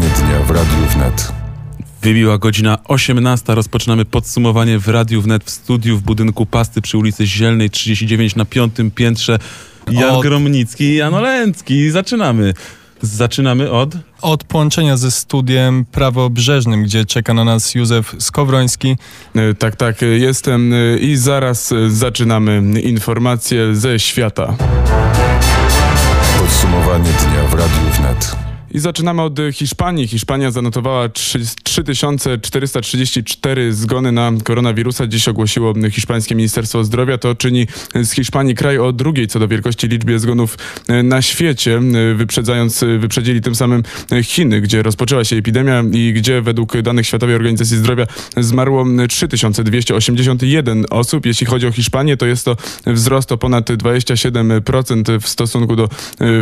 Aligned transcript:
Podsumowanie 0.00 0.28
dnia 0.28 0.42
w 0.46 0.50
Radiu 0.50 0.86
Wnet. 0.94 1.32
Wybiła 2.02 2.38
godzina 2.38 2.78
18. 2.84 3.54
Rozpoczynamy 3.54 4.04
podsumowanie 4.04 4.78
w 4.78 4.88
Radiu 4.88 5.22
Wnet 5.22 5.44
w 5.44 5.50
studiu 5.50 5.96
w 5.98 6.02
budynku 6.02 6.46
Pasty 6.46 6.80
przy 6.82 6.98
ulicy 6.98 7.26
Zielnej 7.26 7.70
39 7.70 8.36
na 8.36 8.44
piątym 8.44 8.90
piętrze. 8.90 9.38
Jan 9.90 10.10
Od- 10.14 10.22
Gromnicki 10.22 10.84
i 10.84 10.96
Jan 10.96 11.14
Olęcki. 11.14 11.90
Zaczynamy. 11.90 12.54
Zaczynamy 13.02 13.70
od... 13.70 13.94
Od 14.22 14.44
połączenia 14.44 14.96
ze 14.96 15.10
studiem 15.10 15.84
prawobrzeżnym, 15.84 16.82
gdzie 16.82 17.04
czeka 17.04 17.34
na 17.34 17.44
nas 17.44 17.74
Józef 17.74 18.14
Skowroński. 18.18 18.96
E, 19.36 19.54
Tak, 19.54 19.76
tak, 19.76 19.96
jestem 20.02 20.72
e, 20.72 20.98
i 20.98 21.16
zaraz 21.16 21.72
e, 21.72 21.90
zaczynamy 21.90 22.80
informacje 22.80 23.74
ze 23.76 23.98
świata. 23.98 24.54
Podsumowanie 26.38 27.10
dnia 27.10 27.48
w 27.50 27.54
Radiu 27.54 27.90
Wnet. 27.98 28.36
I 28.70 28.78
zaczynamy 28.78 29.22
od 29.22 29.38
Hiszpanii. 29.52 30.08
Hiszpania 30.08 30.50
zanotowała 30.50 31.08
trzy- 31.08 31.40
3434 31.64 33.72
zgony 33.72 34.12
na 34.12 34.32
koronawirusa. 34.44 35.06
Dziś 35.06 35.28
ogłosiło 35.28 35.74
hiszpańskie 35.90 36.34
Ministerstwo 36.34 36.84
Zdrowia. 36.84 37.18
To 37.18 37.34
czyni 37.34 37.66
z 38.02 38.12
Hiszpanii 38.12 38.54
kraj 38.54 38.78
o 38.78 38.92
drugiej 38.92 39.28
co 39.28 39.38
do 39.38 39.48
wielkości 39.48 39.88
liczbie 39.88 40.18
zgonów 40.18 40.58
e, 40.88 41.02
na 41.02 41.22
świecie, 41.22 41.76
e, 41.76 41.80
wyprzedzając, 42.14 42.82
e, 42.82 42.98
wyprzedzili 42.98 43.40
tym 43.40 43.54
samym 43.54 43.82
Chiny, 44.22 44.60
gdzie 44.60 44.82
rozpoczęła 44.82 45.24
się 45.24 45.36
epidemia 45.36 45.84
i 45.92 46.12
gdzie 46.12 46.42
według 46.42 46.80
danych 46.82 47.06
Światowej 47.06 47.36
Organizacji 47.36 47.76
Zdrowia 47.76 48.06
zmarło 48.36 48.82
m, 48.82 49.08
3281 49.08 50.84
osób. 50.90 51.26
Jeśli 51.26 51.46
chodzi 51.46 51.66
o 51.66 51.72
Hiszpanię, 51.72 52.16
to 52.16 52.26
jest 52.26 52.44
to 52.44 52.56
wzrost 52.86 53.32
o 53.32 53.38
ponad 53.38 53.70
27% 53.70 55.20
w 55.20 55.28
stosunku 55.28 55.76
do 55.76 55.88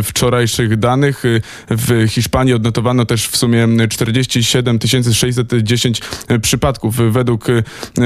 wczorajszych 0.03 0.77
danych. 0.77 1.23
W 1.69 2.05
Hiszpanii 2.07 2.24
odnotowano 2.55 3.05
też 3.05 3.27
w 3.27 3.37
sumie 3.37 3.67
47 3.89 4.79
610 5.13 6.01
przypadków. 6.41 6.95
Według 7.11 7.49
e, 7.49 7.63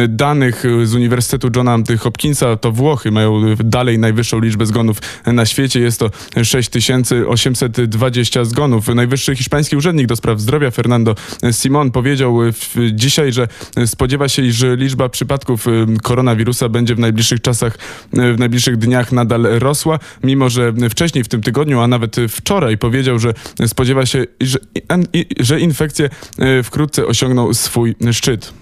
danych 0.07 0.63
z 0.83 0.95
Uniwersytetu 0.95 1.49
Johna 1.55 1.77
Hopkinsa 1.99 2.55
to 2.55 2.71
Włochy 2.71 3.11
mają 3.11 3.55
dalej 3.55 3.99
najwyższą 3.99 4.39
liczbę 4.39 4.65
zgonów 4.65 4.97
na 5.25 5.45
świecie. 5.45 5.79
Jest 5.79 5.99
to 5.99 6.11
6820 6.43 8.45
zgonów. 8.45 8.87
Najwyższy 8.87 9.35
hiszpański 9.35 9.75
urzędnik 9.75 10.07
do 10.07 10.15
spraw 10.15 10.39
zdrowia 10.39 10.71
Fernando 10.71 11.15
Simon 11.51 11.91
powiedział 11.91 12.37
w, 12.53 12.75
dzisiaj, 12.93 13.33
że 13.33 13.47
spodziewa 13.85 14.29
się, 14.29 14.41
iż 14.41 14.65
liczba 14.77 15.09
przypadków 15.09 15.67
e, 15.67 15.71
koronawirusa 16.03 16.69
będzie 16.69 16.95
w 16.95 16.99
najbliższych 16.99 17.41
czasach, 17.41 17.77
e, 18.13 18.33
w 18.33 18.39
najbliższych 18.39 18.77
dniach 18.77 19.11
nadal 19.11 19.43
rosła, 19.43 19.99
mimo 20.23 20.49
że 20.49 20.73
wcześniej 20.89 21.23
w 21.23 21.27
tym 21.27 21.41
tygodniu, 21.41 21.79
a 21.79 21.87
nawet 21.87 22.15
wczoraj 22.29 22.77
powiedział, 22.77 23.19
że 23.19 23.33
spodziewa 23.67 23.98
się, 24.05 24.25
że, 24.41 24.59
że 25.39 25.59
infekcje 25.59 26.09
wkrótce 26.63 27.05
osiągną 27.05 27.53
swój 27.53 27.95
szczyt. 28.11 28.53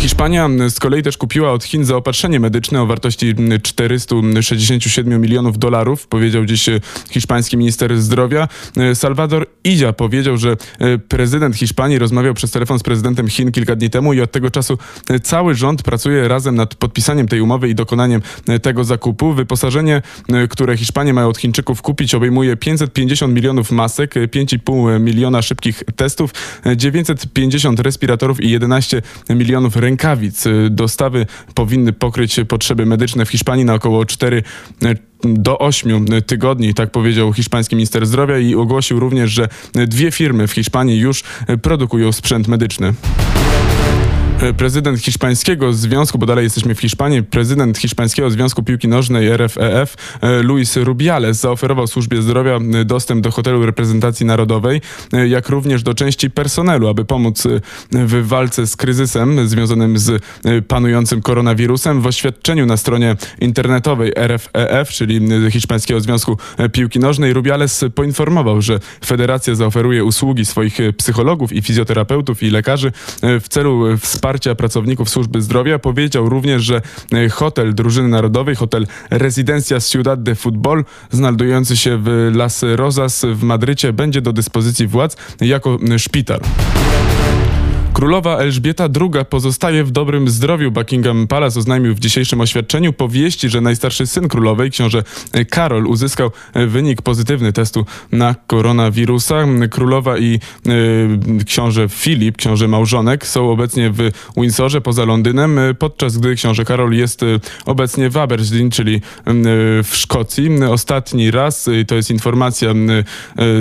Hiszpania 0.00 0.48
z 0.68 0.80
kolei 0.80 1.02
też 1.02 1.16
kupiła 1.16 1.52
od 1.52 1.64
Chin 1.64 1.84
zaopatrzenie 1.84 2.40
medyczne 2.40 2.82
o 2.82 2.86
wartości 2.86 3.34
467 3.62 5.20
milionów 5.20 5.58
dolarów, 5.58 6.06
powiedział 6.06 6.44
dziś 6.44 6.66
hiszpański 7.10 7.56
minister 7.56 8.00
zdrowia. 8.00 8.48
Salvador 8.94 9.46
Idzia 9.64 9.92
powiedział, 9.92 10.36
że 10.36 10.56
e, 10.78 10.98
prezydent 10.98 11.56
Hiszpanii 11.56 11.98
rozmawiał 11.98 12.34
przez 12.34 12.50
telefon 12.50 12.78
z 12.78 12.82
prezydentem 12.82 13.28
Chin 13.28 13.52
kilka 13.52 13.76
dni 13.76 13.90
temu 13.90 14.12
i 14.12 14.20
od 14.20 14.32
tego 14.32 14.50
czasu 14.50 14.78
e, 15.10 15.20
cały 15.20 15.54
rząd 15.54 15.82
pracuje 15.82 16.28
razem 16.28 16.54
nad 16.54 16.74
podpisaniem 16.74 17.28
tej 17.28 17.40
umowy 17.40 17.68
i 17.68 17.74
dokonaniem 17.74 18.22
e, 18.48 18.58
tego 18.58 18.84
zakupu. 18.84 19.32
Wyposażenie, 19.32 20.02
które 20.50 20.76
Hiszpanie 20.76 21.14
mają 21.14 21.28
od 21.28 21.38
Chińczyków 21.38 21.82
kupić, 21.82 22.14
obejmuje 22.14 22.56
550 22.56 23.34
milionów 23.34 23.70
masek, 23.70 24.16
e, 24.16 24.28
5,5 24.28 25.00
miliona 25.00 25.42
szybkich 25.42 25.82
testów, 25.96 26.30
e, 26.66 26.76
950 26.76 27.80
respiratorów 27.80 28.40
i 28.40 28.50
11 28.50 29.02
milionów 29.30 29.76
rękawic. 29.90 30.46
E, 30.46 30.50
Dostawy 30.70 31.26
powinny 31.54 31.92
pokryć 31.92 32.40
potrzeby 32.48 32.86
medyczne 32.86 33.24
w 33.26 33.28
Hiszpanii 33.28 33.64
na 33.64 33.74
około 33.74 34.04
4 34.04 34.42
e, 34.82 34.94
do 35.24 35.58
8 35.58 36.06
tygodni, 36.26 36.74
tak 36.74 36.90
powiedział 36.90 37.32
hiszpański 37.32 37.76
minister 37.76 38.06
zdrowia 38.06 38.38
i 38.38 38.54
ogłosił 38.54 39.00
również, 39.00 39.30
że 39.30 39.48
dwie 39.74 40.10
firmy 40.10 40.46
w 40.46 40.52
Hiszpanii 40.52 40.98
już 40.98 41.22
produkują 41.62 42.12
sprzęt 42.12 42.48
medyczny. 42.48 42.94
E, 44.42 44.52
Prezydent 44.54 45.00
hiszpańskiego 45.00 45.72
związku, 45.72 46.18
bo 46.18 46.26
dalej 46.26 46.44
jesteśmy 46.44 46.74
w 46.74 46.80
Hiszpanii, 46.80 47.22
prezydent 47.22 47.78
hiszpańskiego 47.78 48.30
związku 48.30 48.62
piłki 48.62 48.88
nożnej 48.88 49.36
RFEF, 49.36 49.96
e, 50.20 50.42
Luis 50.42 50.76
Rubiales, 50.76 51.40
zaoferował 51.40 51.86
służbie 51.86 52.22
zdrowia 52.22 52.56
e, 52.56 52.84
dostęp 52.84 53.22
do 53.22 53.30
hotelu 53.30 53.66
reprezentacji 53.66 54.26
narodowej, 54.26 54.80
e, 55.12 55.28
jak 55.28 55.48
również 55.48 55.82
do 55.82 55.94
części 55.94 56.30
personelu, 56.30 56.88
aby 56.88 57.04
pomóc 57.04 57.46
e, 57.46 57.60
w 57.92 58.28
walce 58.28 58.66
z 58.66 58.76
kryzysem 58.76 59.48
związanym 59.48 59.98
z 59.98 60.10
e, 60.44 60.62
panującym 60.62 61.22
koronawirusem. 61.22 62.00
W 62.00 62.06
oświadczeniu 62.06 62.66
na 62.66 62.76
stronie 62.76 63.16
internetowej 63.40 64.12
RFEF, 64.16 64.88
czyli 64.88 65.20
e, 65.46 65.50
Hiszpańskiego 65.50 66.00
Związku 66.00 66.38
e, 66.58 66.68
Piłki 66.68 66.98
Nożnej, 66.98 67.32
Rubiales 67.32 67.84
poinformował, 67.94 68.62
że 68.62 68.80
federacja 69.04 69.54
zaoferuje 69.54 70.04
usługi 70.04 70.46
swoich 70.46 70.80
e, 70.80 70.92
psychologów 70.92 71.52
i 71.52 71.62
fizjoterapeutów 71.62 72.42
i 72.42 72.50
lekarzy 72.50 72.92
e, 73.22 73.40
w 73.40 73.48
celu 73.48 73.86
e, 73.86 73.96
wsparcia 74.30 74.54
pracowników 74.54 75.10
służby 75.10 75.42
zdrowia. 75.42 75.78
Powiedział 75.78 76.28
również, 76.28 76.62
że 76.62 76.82
e, 77.12 77.28
hotel 77.28 77.74
drużyny 77.74 78.08
narodowej, 78.08 78.54
hotel 78.54 78.86
Residencia 79.10 79.80
Ciudad 79.80 80.22
de 80.22 80.34
Futbol, 80.34 80.84
znajdujący 81.10 81.76
się 81.76 81.98
w 82.02 82.30
Las 82.34 82.64
Rosas 82.76 83.24
w 83.34 83.42
Madrycie, 83.42 83.92
będzie 83.92 84.22
do 84.22 84.32
dyspozycji 84.32 84.86
władz 84.86 85.16
jako 85.40 85.78
e, 85.94 85.98
szpital. 85.98 86.40
Królowa 87.92 88.38
Elżbieta 88.38 88.88
II 89.00 89.24
pozostaje 89.30 89.84
w 89.84 89.90
dobrym 89.90 90.28
zdrowiu. 90.28 90.70
Buckingham 90.70 91.26
Palace 91.26 91.58
oznajmił 91.58 91.94
w 91.94 91.98
dzisiejszym 91.98 92.40
oświadczeniu 92.40 92.92
po 92.92 93.08
wieści, 93.08 93.48
że 93.48 93.60
najstarszy 93.60 94.06
syn 94.06 94.28
królowej, 94.28 94.70
książę 94.70 95.02
Karol, 95.50 95.86
uzyskał 95.86 96.30
wynik 96.66 97.02
pozytywny 97.02 97.52
testu 97.52 97.86
na 98.12 98.34
koronawirusa. 98.46 99.44
Królowa 99.70 100.18
i 100.18 100.34
e, 100.66 101.44
książę 101.44 101.88
Filip, 101.88 102.36
książę 102.36 102.68
małżonek, 102.68 103.26
są 103.26 103.50
obecnie 103.50 103.90
w 103.90 104.10
Windsorze 104.36 104.80
poza 104.80 105.04
Londynem, 105.04 105.58
e, 105.58 105.74
podczas 105.74 106.18
gdy 106.18 106.34
książę 106.34 106.64
Karol 106.64 106.92
jest 106.92 107.22
e, 107.22 107.26
obecnie 107.66 108.10
w 108.10 108.16
Aberdeen, 108.16 108.70
czyli 108.70 108.94
e, 108.94 109.00
w 109.82 109.90
Szkocji. 109.92 110.50
Ostatni 110.70 111.30
raz, 111.30 111.68
e, 111.68 111.84
to 111.84 111.94
jest 111.94 112.10
informacja 112.10 112.70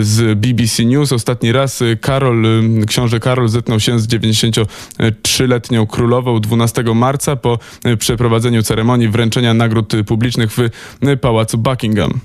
z 0.02 0.40
BBC 0.40 0.86
News, 0.86 1.14
ostatni 1.14 1.52
raz 1.52 1.84
Karol, 2.02 2.44
książę 2.88 3.20
Karol 3.20 3.50
zetknął 3.50 3.80
się 3.80 4.00
z 4.00 4.08
93-letnią 4.19 5.88
królową 5.88 6.40
12 6.41 6.84
marca 6.96 7.35
po 7.35 7.59
e, 7.84 7.97
przeprowadzeniu 7.97 8.63
ceremonii 8.63 9.07
wręczenia 9.09 9.53
nagród 9.53 9.94
e, 9.94 10.03
publicznych 10.03 10.52
w 10.52 10.59
e, 11.02 11.18
Pałacu 11.18 11.57
Buckingham. 11.57 12.19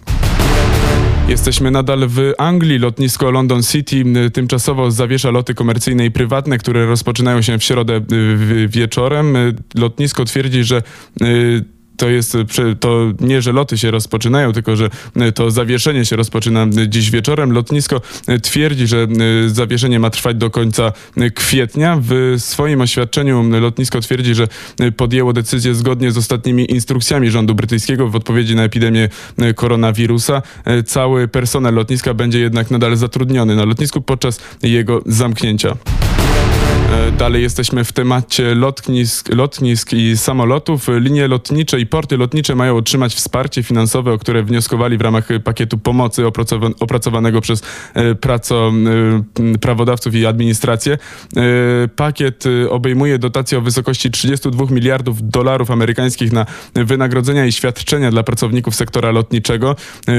Jesteśmy 1.29 1.71
nadal 1.71 2.09
w 2.09 2.33
Anglii. 2.39 2.79
Lotnisko 2.79 3.31
London 3.31 3.63
City 3.63 4.05
tymczasowo 4.33 4.91
zawiesza 4.91 5.31
loty 5.31 5.55
komercyjne 5.55 6.07
i 6.07 6.11
prywatne, 6.11 6.59
które 6.59 6.87
rozpoczynają 6.87 7.43
się 7.43 7.59
w 7.59 7.65
środę 7.65 8.01
w- 8.09 8.67
wieczorem. 8.71 9.37
Lotnisko 9.75 10.25
twierdzi, 10.25 10.65
że 10.65 10.83
to 11.97 12.09
jest 12.09 12.37
prze- 12.47 12.77
to 12.77 13.13
nie, 13.21 13.43
że 13.43 13.53
loty 13.53 13.79
się 13.79 13.91
rozpoczynają, 13.91 14.53
tylko 14.53 14.77
że 14.77 14.91
y, 15.17 15.33
to 15.33 15.51
zawieszenie 15.51 16.05
się 16.05 16.17
rozpoczyna 16.17 16.67
y, 16.79 16.89
dziś 16.89 17.11
wieczorem. 17.11 17.53
Lotnisko 17.53 18.01
twierdzi, 18.43 18.87
że 18.87 19.07
zawieszenie 19.47 20.01
ma 20.01 20.11
trwać 20.11 20.37
do 20.37 20.51
końca 20.51 20.93
kwietnia. 21.35 21.99
W 22.03 22.35
swoim 22.39 22.81
oświadczeniu 22.81 23.61
lotnisko 23.61 24.01
twierdzi, 24.01 24.35
że 24.35 24.49
podjęło 24.97 25.33
decyzję 25.33 25.75
zgodnie 25.75 26.13
z 26.13 26.19
ostatnimi 26.19 26.71
instrukcjami 26.71 27.31
rządu 27.31 27.55
brytyjskiego 27.55 28.09
w 28.09 28.17
odpowiedzi 28.17 28.57
na 28.57 28.63
epidemię 28.63 29.09
koronawirusa. 29.55 30.43
Cały 30.87 31.29
personel 31.29 31.75
lotniska 31.75 32.15
będzie 32.15 32.39
jednak 32.41 32.71
nadal 32.71 32.97
zatrudniony 32.97 33.57
na 33.57 33.65
lotnisku 33.65 34.01
podczas 34.01 34.41
jego 34.63 35.03
zamknięcia. 35.07 35.77
E, 36.95 37.13
dalej 37.13 37.43
jesteśmy 37.43 37.85
w 37.85 37.93
temacie 37.93 38.55
lotnisk, 38.55 39.29
lotnisk 39.35 39.93
i 39.93 40.17
samolotów. 40.17 40.87
Linie 40.99 41.29
lotnicze 41.29 41.81
i 41.81 41.87
porty 41.87 42.17
lotnicze 42.17 42.55
mają 42.55 42.77
otrzymać 42.77 43.15
wsparcie 43.15 43.63
finansowe, 43.63 44.13
o 44.13 44.19
które 44.19 44.43
wnioskowali 44.43 44.99
w 44.99 45.01
ramach 45.01 45.29
pakietu 45.45 45.79
pomocy 45.79 46.23
opracowanego 46.81 47.41
przez 47.41 47.63
e, 47.95 48.15
praco, 48.15 48.73
e, 49.55 49.59
prawodawców 49.59 50.15
i 50.15 50.27
administrację. 50.27 50.99
Pakiet 51.97 52.45
obejmuje 52.71 53.19
dotację 53.19 53.59
o 53.59 53.61
wysokości 53.61 54.11
32 54.11 54.65
miliardów 54.71 55.31
dolarów 55.31 55.71
amerykańskich 55.71 56.33
na 56.33 56.47
wynagrodzenia 56.75 57.47
i 57.47 57.53
świadczenia 57.53 58.11
dla 58.11 58.23
pracowników 58.23 58.75
sektora 58.75 59.11
lotniczego. 59.11 59.77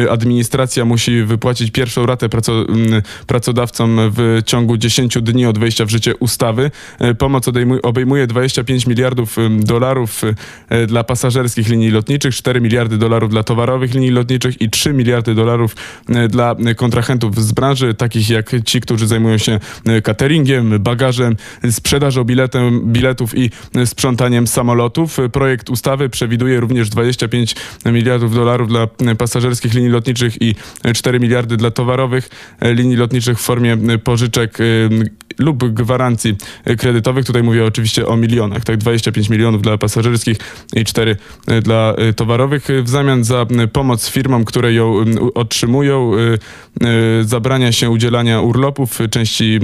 Administracja 0.09 0.85
musi 0.85 1.23
wypłacić 1.23 1.71
pierwszą 1.71 2.05
ratę 2.05 2.29
pracodawcom 3.27 3.99
w 4.17 4.41
ciągu 4.45 4.77
10 4.77 5.17
dni 5.21 5.45
od 5.45 5.59
wejścia 5.59 5.85
w 5.85 5.89
życie 5.89 6.15
ustawy 6.15 6.64
E, 6.99 7.13
pomoc 7.15 7.45
obejmuje 7.83 8.27
25 8.27 8.87
miliardów 8.87 9.35
dolarów 9.59 10.21
e, 10.69 10.87
dla 10.87 11.03
pasażerskich 11.03 11.69
linii 11.69 11.91
lotniczych, 11.91 12.35
4 12.35 12.61
miliardy 12.61 12.97
dolarów 12.97 13.29
dla 13.29 13.43
towarowych 13.43 13.93
linii 13.93 14.11
lotniczych 14.11 14.61
i 14.61 14.69
3 14.69 14.93
miliardy 14.93 15.35
dolarów 15.35 15.75
e, 16.09 16.27
dla 16.27 16.55
kontrahentów 16.75 17.43
z 17.43 17.51
branży, 17.51 17.93
takich 17.93 18.29
jak 18.29 18.51
ci, 18.65 18.81
którzy 18.81 19.07
zajmują 19.07 19.37
się 19.37 19.59
cateringiem, 20.03 20.79
bagażem, 20.79 21.35
sprzedażą 21.71 22.23
biletem, 22.23 22.81
biletów 22.93 23.37
i 23.37 23.49
sprzątaniem 23.85 24.47
samolotów. 24.47 25.17
Projekt 25.31 25.69
ustawy 25.69 26.09
przewiduje 26.09 26.59
również 26.59 26.89
25 26.89 27.55
miliardów 27.85 28.35
dolarów 28.35 28.69
dla 28.69 28.87
pasażerskich 29.17 29.73
linii 29.73 29.89
lotniczych 29.89 30.41
i 30.41 30.55
4 30.93 31.19
miliardy 31.19 31.57
dla 31.57 31.71
towarowych 31.71 32.29
linii 32.61 32.95
lotniczych 32.95 33.39
w 33.39 33.41
formie 33.41 33.77
pożyczek 34.03 34.57
lub 35.39 35.73
gwarancji 35.73 36.35
kredytowych. 36.77 37.25
Tutaj 37.25 37.43
mówię 37.43 37.65
oczywiście 37.65 38.07
o 38.07 38.17
milionach, 38.17 38.63
tak 38.63 38.77
25 38.77 39.29
milionów 39.29 39.61
dla 39.61 39.77
pasażerskich 39.77 40.37
i 40.75 40.85
4 40.85 41.17
e, 41.47 41.61
dla 41.61 41.93
e, 41.97 42.13
towarowych. 42.13 42.67
W 42.83 42.89
zamian 42.89 43.23
za 43.23 43.45
pomoc 43.73 44.09
firmom, 44.09 44.45
które 44.45 44.73
ją 44.73 45.05
otrzymują, 45.35 46.11
zabrania 47.21 47.71
się 47.71 47.89
udzielania 47.89 48.41
urlopów, 48.41 48.99
części 49.09 49.59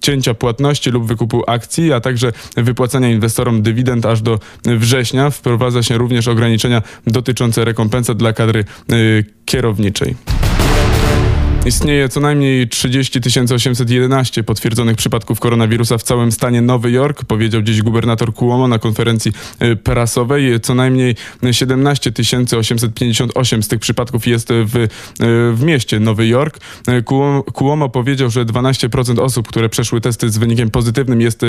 cięcia 0.00 0.34
płatności 0.34 0.90
lub 0.90 1.06
wykupu 1.06 1.42
akcji, 1.46 1.92
a 1.92 2.00
także 2.00 2.32
wypłacania 2.56 3.10
inwestorom 3.10 3.62
dywidend 3.62 4.06
aż 4.06 4.22
do 4.22 4.38
września. 4.64 5.30
Wprowadza 5.30 5.82
się 5.82 5.98
również 5.98 6.28
ograniczenia 6.28 6.82
dotyczące 7.06 7.64
rekompensat 7.64 8.16
dla 8.16 8.32
kadry 8.32 8.64
kierowniczej. 9.44 10.16
Istnieje 11.66 12.08
co 12.08 12.20
najmniej 12.20 12.68
30 12.68 13.20
811 13.54 14.44
potwierdzonych 14.44 14.96
przypadków 14.96 15.40
koronawirusa 15.40 15.98
w 15.98 16.02
całym 16.02 16.32
stanie 16.32 16.62
Nowy 16.62 16.90
Jork, 16.90 17.24
powiedział 17.24 17.62
dziś 17.62 17.82
gubernator 17.82 18.34
Cuomo 18.34 18.68
na 18.68 18.78
konferencji 18.78 19.32
y, 19.62 19.76
prasowej. 19.76 20.60
Co 20.60 20.74
najmniej 20.74 21.14
17 21.52 22.12
858 22.56 23.62
z 23.62 23.68
tych 23.68 23.80
przypadków 23.80 24.26
jest 24.26 24.48
w, 24.48 24.76
y, 24.76 24.88
w 25.52 25.62
mieście 25.62 26.00
Nowy 26.00 26.26
Jork. 26.26 26.58
Y, 26.88 27.02
Cuomo 27.52 27.88
powiedział, 27.88 28.30
że 28.30 28.44
12% 28.44 29.20
osób, 29.20 29.48
które 29.48 29.68
przeszły 29.68 30.00
testy 30.00 30.30
z 30.30 30.38
wynikiem 30.38 30.70
pozytywnym 30.70 31.20
jest 31.20 31.40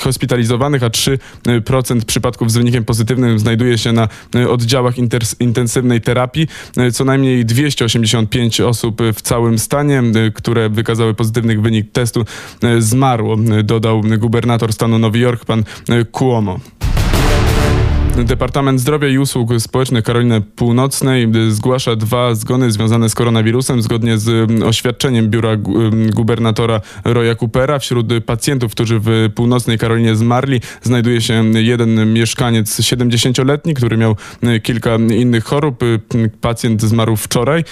hospitalizowanych, 0.00 0.82
a 0.82 0.88
3% 0.88 2.04
przypadków 2.04 2.50
z 2.50 2.56
wynikiem 2.56 2.84
pozytywnym 2.84 3.38
znajduje 3.38 3.78
się 3.78 3.92
na 3.92 4.08
oddziałach 4.48 4.94
intensywnej 5.40 6.00
terapii. 6.00 6.46
Co 6.92 7.04
najmniej 7.04 7.44
285 7.44 8.60
osób 8.60 9.02
w 9.14 9.29
całym 9.30 9.58
stanie, 9.58 10.02
y, 10.26 10.32
które 10.32 10.68
wykazały 10.68 11.14
pozytywny 11.14 11.58
wynik 11.58 11.92
testu, 11.92 12.24
y, 12.64 12.82
zmarło, 12.82 13.36
y, 13.58 13.62
dodał 13.62 14.02
gubernator 14.18 14.72
stanu 14.72 14.98
Nowy 14.98 15.18
Jork, 15.18 15.44
pan 15.44 15.64
Cuomo. 16.12 16.60
Departament 18.16 18.80
Zdrowia 18.80 19.08
i 19.08 19.18
Usług 19.18 19.50
Społecznych 19.58 20.04
Karoliny 20.04 20.40
Północnej 20.40 21.28
zgłasza 21.48 21.96
dwa 21.96 22.34
zgony 22.34 22.72
związane 22.72 23.08
z 23.08 23.14
koronawirusem 23.14 23.82
zgodnie 23.82 24.18
z 24.18 24.28
mm, 24.28 24.62
oświadczeniem 24.62 25.30
biura 25.30 25.50
mm, 25.50 26.10
gubernatora 26.10 26.80
Roya 27.04 27.36
Coopera. 27.36 27.78
Wśród 27.78 28.06
pacjentów, 28.26 28.72
którzy 28.72 29.00
w 29.00 29.30
północnej 29.34 29.78
Karolinie 29.78 30.16
zmarli, 30.16 30.60
znajduje 30.82 31.20
się 31.20 31.44
jeden 31.54 32.12
mieszkaniec 32.12 32.80
70-letni, 32.80 33.74
który 33.74 33.96
miał 33.96 34.16
mm, 34.42 34.60
kilka 34.60 34.96
innych 34.96 35.44
chorób. 35.44 35.84
Pacjent 36.40 36.82
zmarł 36.82 37.16
wczoraj 37.16 37.64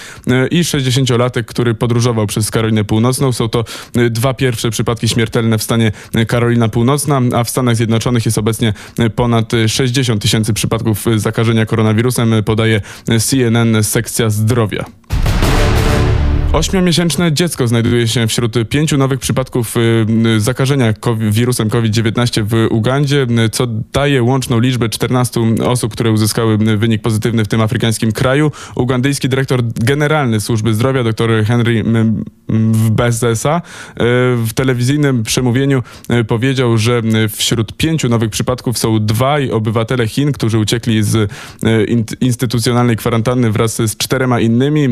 i 0.51 0.61
60-latek, 0.61 1.43
który 1.43 1.75
podróżował 1.75 2.27
przez 2.27 2.51
Karolinę 2.51 2.83
Północną. 2.83 3.31
Są 3.31 3.49
to 3.49 3.65
dwa 4.09 4.33
pierwsze 4.33 4.69
przypadki 4.69 5.07
śmiertelne 5.07 5.57
w 5.57 5.63
stanie 5.63 5.91
Karolina 6.27 6.69
Północna, 6.69 7.21
a 7.35 7.43
w 7.43 7.49
Stanach 7.49 7.75
Zjednoczonych 7.75 8.25
jest 8.25 8.37
obecnie 8.37 8.73
ponad 9.15 9.51
60 9.67 10.21
tysięcy 10.21 10.38
tysięcy 10.39 10.53
przypadków 10.53 11.05
zakażenia 11.15 11.65
koronawirusem, 11.65 12.33
podaje 12.45 12.81
CNN 13.19 13.83
sekcja 13.83 14.29
zdrowia. 14.29 14.85
Ośmiomiesięczne 16.53 17.33
dziecko 17.33 17.67
znajduje 17.67 18.07
się 18.07 18.27
wśród 18.27 18.55
pięciu 18.69 18.97
nowych 18.97 19.19
przypadków 19.19 19.77
y, 19.77 20.05
y, 20.27 20.39
zakażenia 20.39 20.93
wirusem 21.29 21.69
COVID-19 21.69 22.43
w 22.43 22.67
Ugandzie, 22.69 23.27
co 23.51 23.67
daje 23.67 24.23
łączną 24.23 24.59
liczbę 24.59 24.89
14 24.89 25.41
osób, 25.65 25.93
które 25.93 26.11
uzyskały 26.11 26.57
wynik 26.57 27.01
pozytywny 27.01 27.45
w 27.45 27.47
tym 27.47 27.61
afrykańskim 27.61 28.11
kraju. 28.11 28.51
Ugandyjski 28.75 29.29
dyrektor 29.29 29.61
generalny 29.63 30.39
służby 30.39 30.73
zdrowia, 30.73 31.03
dr 31.03 31.45
Henry 31.45 31.83
Bezesa, 32.91 33.57
y, 33.57 33.93
w 34.45 34.49
telewizyjnym 34.55 35.23
przemówieniu 35.23 35.83
powiedział, 36.27 36.77
że 36.77 37.01
wśród 37.29 37.77
pięciu 37.77 38.09
nowych 38.09 38.29
przypadków 38.29 38.77
są 38.77 39.05
dwaj 39.05 39.51
obywatele 39.51 40.07
Chin, 40.07 40.31
którzy 40.31 40.59
uciekli 40.59 41.03
z 41.03 41.31
instytucjonalnej 42.21 42.95
kwarantanny 42.95 43.51
wraz 43.51 43.75
z 43.75 43.97
czterema 43.97 44.39
innymi. 44.39 44.87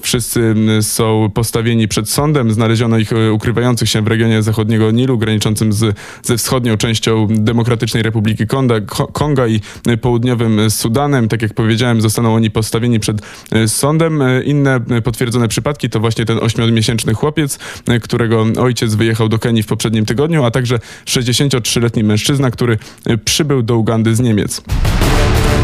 Wszyscy 0.00 0.54
są 0.82 1.30
postawieni 1.34 1.88
przed 1.88 2.10
sądem. 2.10 2.52
Znaleziono 2.52 2.98
ich 2.98 3.12
e, 3.12 3.32
ukrywających 3.32 3.88
się 3.88 4.02
w 4.02 4.06
regionie 4.06 4.42
zachodniego 4.42 4.90
Nilu, 4.90 5.18
graniczącym 5.18 5.72
z, 5.72 5.98
ze 6.22 6.36
wschodnią 6.36 6.76
częścią 6.76 7.26
Demokratycznej 7.30 8.02
Republiki 8.02 8.46
Konga, 8.46 8.80
Konga 9.12 9.46
i 9.46 9.60
południowym 10.00 10.70
Sudanem. 10.70 11.28
Tak 11.28 11.42
jak 11.42 11.54
powiedziałem, 11.54 12.00
zostaną 12.00 12.34
oni 12.34 12.50
postawieni 12.50 13.00
przed 13.00 13.22
e, 13.52 13.68
sądem. 13.68 14.22
E, 14.22 14.42
inne 14.42 14.80
potwierdzone 15.04 15.48
przypadki 15.48 15.90
to 15.90 16.00
właśnie 16.00 16.24
ten 16.24 16.38
ośmiomiesięczny 16.38 17.14
chłopiec, 17.14 17.58
którego 18.02 18.46
ojciec 18.58 18.94
wyjechał 18.94 19.28
do 19.28 19.38
Kenii 19.38 19.62
w 19.62 19.66
poprzednim 19.66 20.06
tygodniu, 20.06 20.44
a 20.44 20.50
także 20.50 20.78
63-letni 21.06 22.04
mężczyzna, 22.04 22.50
który 22.50 22.78
przybył 23.24 23.62
do 23.62 23.76
Ugandy 23.76 24.16
z 24.16 24.20
Niemiec. 24.20 24.62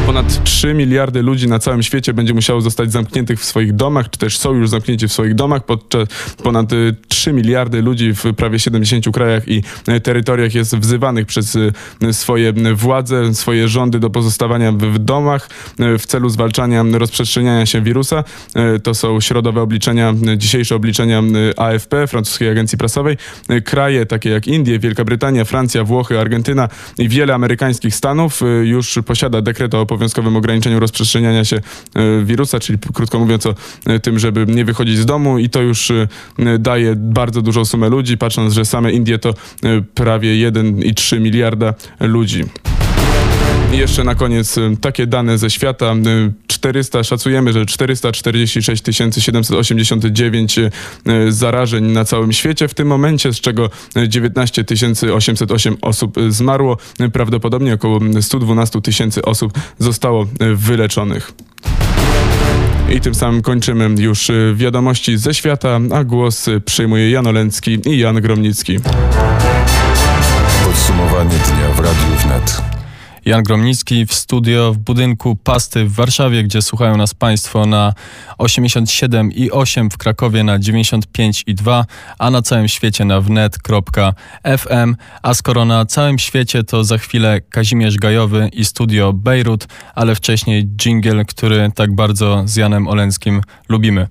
Ponad 0.09 0.45
3 0.45 0.75
miliardy 0.75 1.23
ludzi 1.23 1.49
na 1.49 1.59
całym 1.59 1.83
świecie 1.83 2.15
będzie 2.15 2.35
musiało 2.35 2.61
zostać 2.61 2.93
zamkniętych 2.93 3.41
w 3.41 3.45
swoich 3.45 3.75
domach, 3.75 4.11
czy 4.11 4.19
też 4.19 4.39
są 4.39 4.55
już 4.55 4.69
zamknięci 4.69 5.08
w 5.09 5.13
swoich 5.13 5.35
domach. 5.35 5.65
Podczas 5.65 6.09
ponad 6.43 6.71
3 7.09 7.33
miliardy 7.33 7.83
ludzi 7.83 8.15
w 8.15 8.35
prawie 8.37 8.59
70 8.59 9.05
krajach 9.13 9.49
i 9.49 9.63
terytoriach 10.03 10.55
jest 10.55 10.77
wzywanych 10.77 11.27
przez 11.27 11.57
e, 12.03 12.13
swoje 12.13 12.53
władze, 12.75 13.35
swoje 13.35 13.69
rządy 13.69 13.99
do 14.01 14.11
pozostawania 14.11 14.73
w 14.73 14.99
domach 14.99 15.49
e, 15.79 15.99
w 15.99 16.07
celu 16.07 16.29
zwalczania 16.29 16.85
rozprzestrzeniania 16.93 17.67
się 17.67 17.83
wirusa. 17.83 18.25
E, 18.55 18.79
to 18.79 18.95
są 18.95 19.21
środowe 19.21 19.63
obliczenia, 19.63 20.15
dzisiejsze 20.37 20.75
obliczenia 20.75 21.23
AFP, 21.57 22.07
francuskiej 22.07 22.49
agencji 22.49 22.79
prasowej. 22.79 23.17
Kraje 23.65 24.07
takie 24.07 24.31
jak 24.31 24.47
Indie, 24.47 24.79
Wielka 24.79 25.05
Brytania, 25.05 25.45
Francja, 25.45 25.85
Włochy, 25.85 26.21
Argentyna 26.21 26.69
i 26.99 27.09
wiele 27.09 27.35
amerykańskich 27.35 27.95
stanów 27.95 28.41
już 28.63 28.99
posiada 29.07 29.43
dekret 29.43 29.75
o 29.75 29.81
obowiązkowym 29.81 30.37
ograniczeniu 30.37 30.81
rozprzestrzeniania 30.81 31.45
się 31.45 31.57
e, 31.57 32.25
wirusa, 32.25 32.61
czyli 32.61 32.79
krótko 32.95 33.19
mówiąc 33.19 33.47
o 33.47 33.55
e, 33.87 34.01
tym, 34.01 34.19
żeby 34.19 34.47
nie 34.47 34.65
wychodzić 34.65 34.98
z 34.99 35.07
domu 35.07 35.39
i 35.39 35.49
to 35.49 35.63
już 35.63 35.91
e, 35.91 36.09
daje 36.59 36.97
bardzo 36.97 37.43
dużą 37.43 37.65
sumę 37.65 37.89
ludzi, 37.89 38.19
patrząc, 38.19 38.55
że 38.55 38.65
same 38.65 38.93
Indie 38.93 39.19
to 39.19 39.35
prawie 39.95 40.51
1,3 40.51 41.21
miliarda 41.21 41.75
ludzi. 42.01 42.45
I 43.73 43.79
jeszcze 43.79 44.05
na 44.05 44.15
koniec 44.15 44.57
takie 44.81 45.07
dane 45.07 45.39
ze 45.39 45.51
świata. 45.51 45.95
400, 46.47 47.05
szacujemy, 47.05 47.53
że 47.53 47.67
446 47.67 48.85
789 49.19 50.57
zarażeń 51.29 51.85
na 51.85 52.05
całym 52.05 52.33
świecie 52.33 52.69
w 52.69 52.75
tym 52.75 52.89
momencie, 52.89 53.33
z 53.33 53.41
czego 53.41 53.71
19 54.09 54.65
808 55.15 55.77
osób 55.81 56.17
zmarło. 56.29 56.77
Prawdopodobnie 57.13 57.75
około 57.75 58.01
112 58.21 58.81
tysięcy 58.81 59.23
osób 59.23 59.53
zostało 59.79 60.27
wyleczonych. 60.55 61.33
I 62.97 63.01
tym 63.01 63.15
samym 63.15 63.43
kończymy 63.43 63.91
już 63.99 64.31
wiadomości 64.55 65.17
ze 65.17 65.35
świata, 65.35 65.81
a 65.95 66.05
głos 66.05 66.47
przyjmuje 66.65 67.11
Jan 67.11 67.27
Olencki 67.27 67.79
i 67.91 67.99
Jan 67.99 68.21
Gromnicki. 68.21 68.79
Podsumowanie 70.65 71.31
dnia 71.31 71.75
w 71.75 71.79
Radiu 71.79 72.17
Wnet. 72.25 72.68
Jan 73.29 73.43
Gromnicki 73.43 74.07
w 74.07 74.15
studio 74.15 74.73
w 74.73 74.79
budynku 74.79 75.37
Pasty 75.37 75.85
w 75.85 75.93
Warszawie, 75.93 76.43
gdzie 76.43 76.63
słuchają 76.63 76.97
nas 76.97 77.15
Państwo 77.15 77.67
na 77.67 77.95
87 78.39 79.33
i 79.33 79.51
8 79.51 79.91
w 79.91 79.97
Krakowie 79.97 80.45
na 80.45 80.59
95 80.59 81.45
i 81.47 81.55
2, 81.55 81.85
a 82.19 82.31
na 82.31 82.43
całym 82.43 82.69
świecie 82.69 83.05
na 83.05 83.21
wnet.fm. 83.21 84.97
A 85.23 85.35
skoro 85.35 85.65
na 85.65 85.87
całym 85.87 86.19
świecie, 86.19 86.65
to 86.65 86.85
za 86.85 86.99
chwilę 86.99 87.41
Kazimierz 87.41 87.97
Gajowy 87.97 88.49
i 88.53 88.65
studio 88.65 89.13
Bejrut, 89.13 89.67
ale 89.95 90.15
wcześniej 90.15 90.65
jingle, 90.65 91.25
który 91.25 91.71
tak 91.75 91.95
bardzo 91.95 92.43
z 92.47 92.57
Janem 92.57 92.89
Olenskim 92.89 93.41
lubimy. 93.69 94.09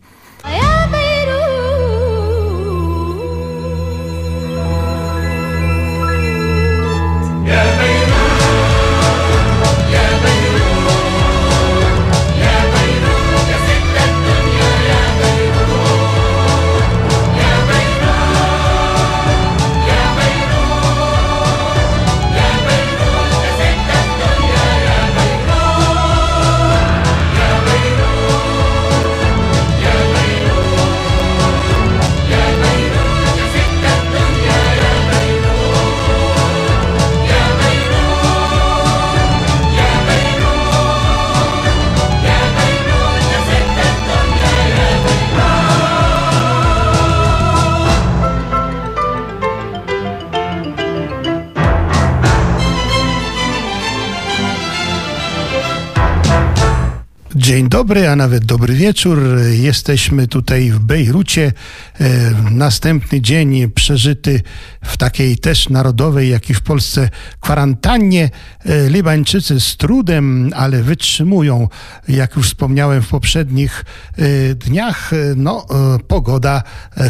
Dobry, 57.87 58.07
a 58.07 58.15
nawet 58.15 58.45
dobry 58.45 58.73
wieczór. 58.73 59.19
Jesteśmy 59.51 60.27
tutaj 60.27 60.71
w 60.71 60.79
Bejrucie. 60.79 61.53
E, 62.01 62.33
Następny 62.51 63.21
dzień 63.21 63.71
przeżyty 63.71 64.41
w 64.83 64.97
takiej 64.97 65.37
też 65.37 65.69
narodowej, 65.69 66.29
jak 66.29 66.49
i 66.49 66.53
w 66.53 66.61
Polsce 66.61 67.09
kwarantannie. 67.39 68.29
E, 68.65 68.89
Libańczycy 68.89 69.59
z 69.59 69.77
trudem, 69.77 70.51
ale 70.55 70.83
wytrzymują. 70.83 71.67
Jak 72.07 72.35
już 72.35 72.47
wspomniałem 72.47 73.01
w 73.01 73.07
poprzednich 73.07 73.85
e, 74.17 74.55
dniach, 74.55 75.11
no 75.35 75.65
pogoda 76.07 76.63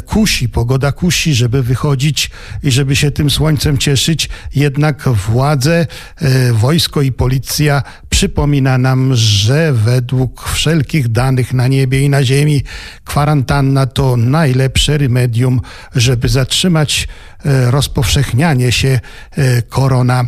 kusi, 0.06 0.50
pogoda 0.50 0.92
kusi, 0.92 1.34
żeby 1.34 1.64
wychodzić 1.64 2.32
i 2.64 2.72
żeby 2.72 2.96
się 2.96 3.12
tym 3.12 3.30
słońcem 3.30 3.78
cieszyć. 3.78 4.30
Jednak 4.56 5.10
władze, 5.10 5.88
wojsko 6.54 7.02
i 7.02 7.12
policja 7.12 7.84
przypomina 8.10 8.78
nam, 8.78 9.16
że 9.16 9.74
według 9.74 10.50
wszelkich 10.50 10.67
danych 11.10 11.54
na 11.54 11.68
niebie 11.68 12.02
i 12.02 12.10
na 12.10 12.24
ziemi. 12.24 12.64
Kwarantanna 13.06 13.86
to 13.86 14.18
najlepsze 14.18 14.98
remedium, 14.98 15.62
żeby 15.96 16.30
zatrzymać 16.30 17.08
e, 17.46 17.72
rozpowszechnianie 17.72 18.72
się 18.72 19.00
e, 19.32 19.62
korona 19.62 20.28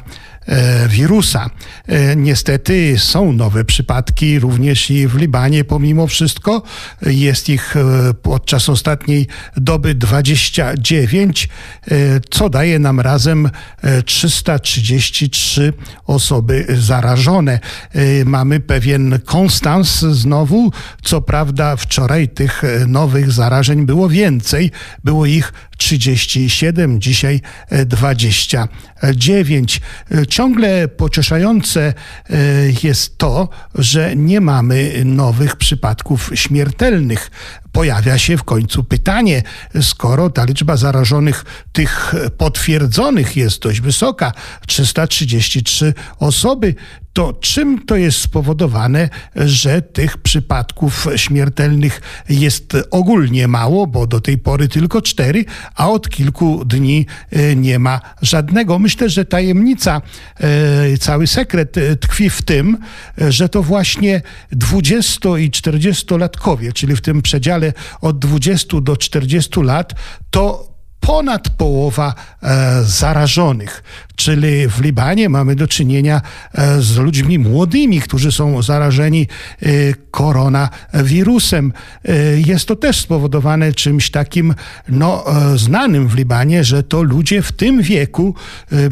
wirusa. 0.90 1.50
E, 1.88 2.16
Niestety 2.16 2.96
są 3.00 3.34
nowe 3.34 3.66
przypadki 3.66 4.40
również 4.40 4.92
i 4.92 5.08
w 5.08 5.16
Libanie 5.16 5.64
pomimo 5.64 6.08
wszystko. 6.08 6.62
Jest 7.02 7.50
ich 7.50 7.76
e, 7.78 8.14
podczas 8.14 8.70
ostatniej 8.70 9.28
doby 9.58 9.96
29, 9.96 11.50
e, 11.92 11.96
co 12.30 12.50
daje 12.50 12.80
nam 12.80 13.00
razem 13.00 13.50
e, 13.82 14.04
333 14.04 15.74
osoby 16.06 16.66
zarażone. 16.80 17.60
E, 17.94 18.26
Mamy 18.26 18.60
pewien 18.60 19.20
konstans 19.26 20.00
znowu. 20.00 20.72
Co 21.04 21.22
prawda 21.22 21.76
wczoraj 21.76 22.28
tych 22.30 22.64
e, 22.64 22.86
nowych 22.88 23.32
zarażeń 23.32 23.86
było 23.86 24.10
więcej. 24.10 24.72
Było 25.04 25.26
ich 25.26 25.54
37, 25.80 27.02
dzisiaj 27.02 27.42
e, 27.70 27.86
29. 27.86 29.82
E, 30.12 30.28
Ciągle 30.28 30.88
pocieszające 30.88 31.94
e, 32.30 32.36
jest 32.84 33.18
to, 33.18 33.50
że 33.76 34.16
nie 34.16 34.42
mamy 34.42 35.02
nowych 35.06 35.56
przypadków 35.56 36.32
śmiertelnych. 36.34 37.32
Pojawia 37.72 38.18
się 38.18 38.38
w 38.38 38.44
końcu 38.44 38.84
pytanie, 38.84 39.44
skoro 39.82 40.30
ta 40.30 40.46
liczba 40.46 40.78
zarażonych, 40.78 41.46
tych 41.72 42.16
potwierdzonych 42.38 43.38
jest 43.38 43.62
dość 43.62 43.82
wysoka, 43.82 44.32
333 44.68 45.94
osoby, 46.20 46.76
to 47.20 47.34
czym 47.34 47.86
to 47.86 47.96
jest 47.96 48.18
spowodowane, 48.18 49.10
że 49.36 49.82
tych 49.82 50.18
przypadków 50.18 51.08
śmiertelnych 51.16 52.02
jest 52.30 52.78
ogólnie 52.92 53.48
mało, 53.48 53.88
bo 53.88 54.08
do 54.08 54.22
tej 54.22 54.38
pory 54.38 54.68
tylko 54.68 55.02
cztery, 55.02 55.46
a 55.76 55.90
od 55.90 56.10
kilku 56.10 56.66
dni 56.66 57.06
e, 57.32 57.56
nie 57.56 57.80
ma 57.80 58.02
żadnego. 58.22 58.80
Myślę, 58.80 59.10
że 59.10 59.26
tajemnica, 59.26 60.02
e, 60.40 60.98
cały 60.98 61.28
sekret 61.28 61.78
e, 61.78 61.96
tkwi 61.96 62.30
w 62.30 62.42
tym, 62.42 62.78
że 63.18 63.50
to 63.50 63.64
właśnie 63.64 64.22
20 64.52 65.30
i 65.38 65.50
40-latkowie, 65.50 66.74
czyli 66.74 66.96
w 66.96 67.02
tym 67.02 67.22
przedziale 67.22 67.74
od 68.02 68.20
20 68.20 68.82
do 68.82 68.98
40 68.98 69.62
lat, 69.62 69.94
to 70.32 70.69
ponad 71.00 71.50
połowa 71.50 72.14
e, 72.44 72.84
zarażonych. 72.84 73.84
Czyli 74.20 74.68
w 74.68 74.82
Libanie 74.82 75.30
mamy 75.30 75.56
do 75.56 75.68
czynienia 75.68 76.22
e, 76.54 76.82
z 76.82 76.98
ludźmi 76.98 77.40
młodymi, 77.40 78.02
którzy 78.02 78.32
są 78.32 78.62
zarażeni 78.62 79.28
e, 79.62 79.68
koronawirusem. 80.12 81.74
E, 82.06 82.40
jest 82.40 82.66
to 82.66 82.76
też 82.76 83.00
spowodowane 83.00 83.74
czymś 83.74 84.12
takim 84.12 84.56
no, 84.90 85.26
znanym 85.56 86.08
w 86.08 86.16
Libanie, 86.16 86.64
że 86.64 86.84
to 86.84 87.04
ludzie 87.04 87.42
w 87.42 87.52
tym 87.52 87.82
wieku, 87.82 88.36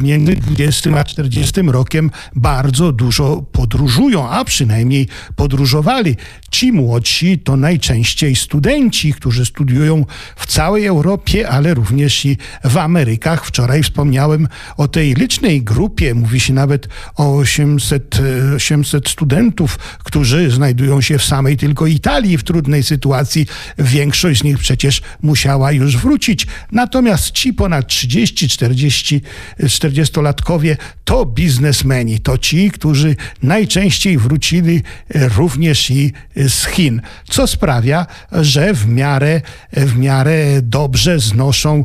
między 0.00 0.36
20 0.36 0.90
a 0.98 1.04
40 1.04 1.62
rokiem, 1.62 2.10
bardzo 2.36 2.92
dużo 2.92 3.42
podróżują, 3.52 4.28
a 4.30 4.44
przynajmniej 4.44 5.08
podróżowali. 5.36 6.16
Ci 6.50 6.72
młodsi 6.72 7.38
to 7.38 7.56
najczęściej 7.56 8.36
studenci, 8.36 9.12
którzy 9.12 9.46
studiują 9.46 10.06
w 10.36 10.46
całej 10.46 10.86
Europie, 10.86 11.48
ale 11.48 11.74
również 11.74 11.97
i 11.98 12.36
w 12.64 12.76
Amerykach. 12.76 13.46
Wczoraj 13.46 13.82
wspomniałem 13.82 14.48
o 14.76 14.88
tej 14.88 15.14
licznej 15.14 15.62
grupie, 15.62 16.14
mówi 16.14 16.40
się 16.40 16.52
nawet 16.52 16.88
o 17.16 17.36
800, 17.36 18.20
e, 18.52 18.54
800 18.54 19.08
studentów, 19.08 19.78
którzy 20.04 20.50
znajdują 20.50 21.00
się 21.00 21.18
w 21.18 21.24
samej 21.24 21.56
tylko 21.56 21.86
Italii 21.86 22.38
w 22.38 22.44
trudnej 22.44 22.82
sytuacji. 22.82 23.46
Większość 23.78 24.40
z 24.40 24.44
nich 24.44 24.58
przecież 24.58 25.02
musiała 25.22 25.72
już 25.72 25.96
wrócić. 25.96 26.46
Natomiast 26.72 27.30
ci 27.30 27.52
ponad 27.52 27.86
30, 27.86 28.48
40, 28.48 29.22
40-latkowie 29.60 30.76
to 31.04 31.26
biznesmeni, 31.26 32.20
to 32.20 32.38
ci, 32.38 32.70
którzy 32.70 33.16
najczęściej 33.42 34.18
wrócili 34.18 34.82
e, 35.14 35.28
również 35.28 35.90
i 35.90 36.12
z 36.36 36.66
Chin, 36.66 37.00
co 37.30 37.46
sprawia, 37.46 38.06
że 38.32 38.74
w 38.74 38.88
miarę, 38.88 39.40
w 39.72 39.96
miarę 39.96 40.62
dobrze 40.62 41.18
znoszą 41.18 41.84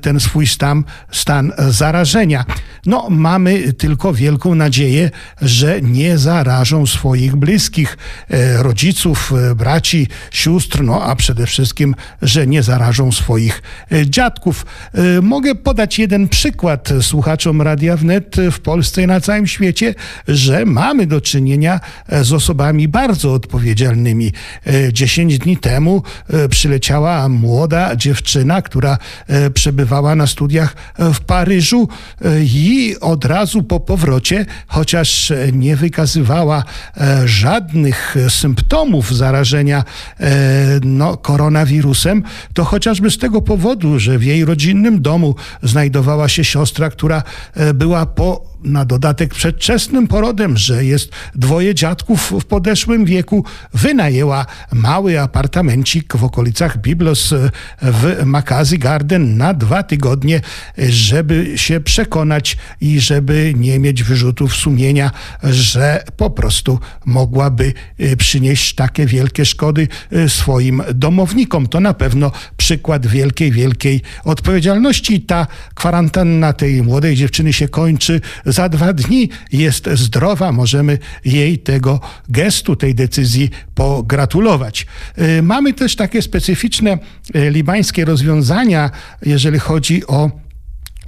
ten 0.00 0.20
swój 0.20 0.46
stan, 0.46 0.84
stan 1.10 1.52
zarażenia. 1.68 2.44
No, 2.86 3.06
mamy 3.10 3.72
tylko 3.72 4.12
wielką 4.12 4.54
nadzieję, 4.54 5.10
że 5.42 5.80
nie 5.82 6.18
zarażą 6.18 6.86
swoich 6.86 7.36
bliskich, 7.36 7.98
e, 8.30 8.62
rodziców, 8.62 9.32
e, 9.50 9.54
braci, 9.54 10.08
sióstr, 10.30 10.82
no 10.82 11.02
a 11.02 11.16
przede 11.16 11.46
wszystkim, 11.46 11.94
że 12.22 12.46
nie 12.46 12.62
zarażą 12.62 13.12
swoich 13.12 13.62
e, 13.92 14.10
dziadków. 14.10 14.66
E, 14.94 15.20
Mogę 15.22 15.54
podać 15.54 15.98
jeden 15.98 16.28
przykład 16.28 16.88
słuchaczom 17.00 17.62
Radia 17.62 17.96
Wnet 17.96 18.36
w 18.52 18.60
Polsce 18.60 19.02
i 19.02 19.06
na 19.06 19.20
całym 19.20 19.46
świecie, 19.46 19.94
że 20.28 20.64
mamy 20.64 21.06
do 21.06 21.20
czynienia 21.20 21.80
e, 22.08 22.24
z 22.24 22.32
osobami 22.32 22.88
bardzo 22.88 23.32
odpowiedzialnymi. 23.32 24.32
E, 24.66 24.92
Dziesięć 24.92 25.38
dni 25.38 25.56
temu 25.56 26.02
e, 26.28 26.48
przyleciała 26.48 27.28
młoda 27.28 27.96
dziewczyna, 27.96 28.62
która 28.62 28.98
e, 29.28 29.33
przebywała 29.54 30.14
na 30.14 30.26
studiach 30.26 30.76
e, 30.98 31.14
w 31.14 31.20
Paryżu 31.20 31.88
e, 32.24 32.40
i 32.42 32.96
od 33.00 33.24
razu 33.24 33.62
po 33.62 33.80
powrocie, 33.80 34.46
chociaż 34.66 35.30
e, 35.30 35.52
nie 35.52 35.76
wykazywała 35.76 36.64
e, 36.96 37.28
żadnych 37.28 38.16
e, 38.16 38.30
symptomów 38.30 39.16
zarażenia 39.16 39.84
e, 40.20 40.34
no, 40.82 41.16
koronawirusem, 41.16 42.22
to 42.52 42.64
chociażby 42.64 43.10
z 43.10 43.18
tego 43.18 43.42
powodu, 43.42 43.98
że 43.98 44.18
w 44.18 44.24
jej 44.24 44.44
rodzinnym 44.44 45.02
domu 45.02 45.34
znajdowała 45.62 46.28
się 46.28 46.44
siostra, 46.44 46.90
która 46.90 47.22
e, 47.54 47.74
była 47.74 48.06
po 48.06 48.53
na 48.64 48.84
dodatek 48.84 49.34
przedwczesnym 49.34 50.06
porodem, 50.06 50.56
że 50.56 50.84
jest 50.84 51.10
dwoje 51.34 51.74
dziadków 51.74 52.32
w 52.40 52.44
podeszłym 52.44 53.04
wieku, 53.04 53.44
wynajęła 53.74 54.46
mały 54.72 55.20
apartamencik 55.20 56.16
w 56.16 56.24
okolicach 56.24 56.80
Biblos 56.80 57.32
e, 57.32 57.50
w 57.82 58.24
Makazi 58.24 58.78
Garden 58.78 59.36
na 59.36 59.54
dwa 59.54 59.82
tygodnie, 59.82 60.40
e, 60.78 60.92
żeby 60.92 61.52
się 61.56 61.80
przekonać 61.80 62.56
i 62.80 63.00
żeby 63.00 63.54
nie 63.56 63.78
mieć 63.78 64.02
wyrzutów 64.02 64.56
sumienia, 64.56 65.10
że 65.42 66.04
po 66.16 66.30
prostu 66.30 66.78
mogłaby 67.04 67.72
e, 67.98 68.16
przynieść 68.16 68.74
takie 68.74 69.06
wielkie 69.06 69.44
szkody 69.44 69.88
swoim 70.28 70.82
domownikom. 70.94 71.66
To 71.66 71.80
na 71.80 71.94
pewno 71.94 72.30
przykład 72.56 73.06
wielkiej, 73.06 73.52
wielkiej 73.52 74.02
odpowiedzialności. 74.24 75.20
Ta 75.20 75.46
kwarantanna 75.74 76.52
tej 76.52 76.82
młodej 76.82 77.16
dziewczyny 77.16 77.52
się 77.52 77.68
kończy 77.68 78.20
za 78.54 78.68
dwa 78.68 78.92
dni. 78.92 79.28
Jest 79.52 79.88
zdrowa, 79.94 80.52
możemy 80.52 80.98
jej 81.24 81.58
tego 81.58 82.00
gestu, 82.28 82.76
tej 82.76 82.94
decyzji 82.94 83.50
pogratulować. 83.74 84.86
Y, 85.18 85.42
mamy 85.42 85.72
też 85.72 85.96
takie 85.96 86.22
specyficzne 86.22 86.98
y, 87.36 87.50
libańskie 87.50 88.04
rozwiązania, 88.04 88.90
jeżeli 89.22 89.58
chodzi 89.58 90.06
o 90.06 90.43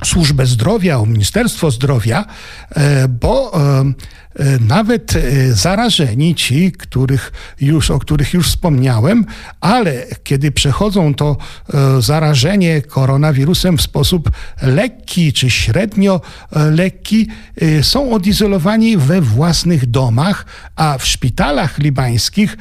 służbę 0.05 0.47
zdrowia, 0.47 0.99
o 0.99 1.07
Ministerstwo 1.07 1.71
Zdrowia, 1.71 2.25
y, 2.25 3.09
bo 3.09 3.53
E, 4.39 4.59
nawet 4.59 5.17
e, 5.17 5.53
zarażeni, 5.53 6.35
ci, 6.35 6.73
których 6.73 7.33
już, 7.61 7.91
o 7.91 7.99
których 7.99 8.35
już 8.35 8.49
wspomniałem, 8.49 9.25
ale 9.61 10.07
kiedy 10.25 10.53
przechodzą 10.53 11.15
to 11.15 11.37
e, 11.75 12.03
zarażenie 12.03 12.83
koronawirusem 12.83 13.77
w 13.79 13.83
sposób 13.83 14.31
lekki 14.63 15.33
czy 15.33 15.51
średnio 15.51 16.21
lekki, 16.71 17.29
są 17.83 18.13
odizolowani 18.13 18.97
we 18.97 19.21
własnych 19.21 19.87
domach, 19.87 20.47
a 20.77 20.99
w 20.99 21.07
szpitalach 21.07 21.79
libańskich 21.79 22.57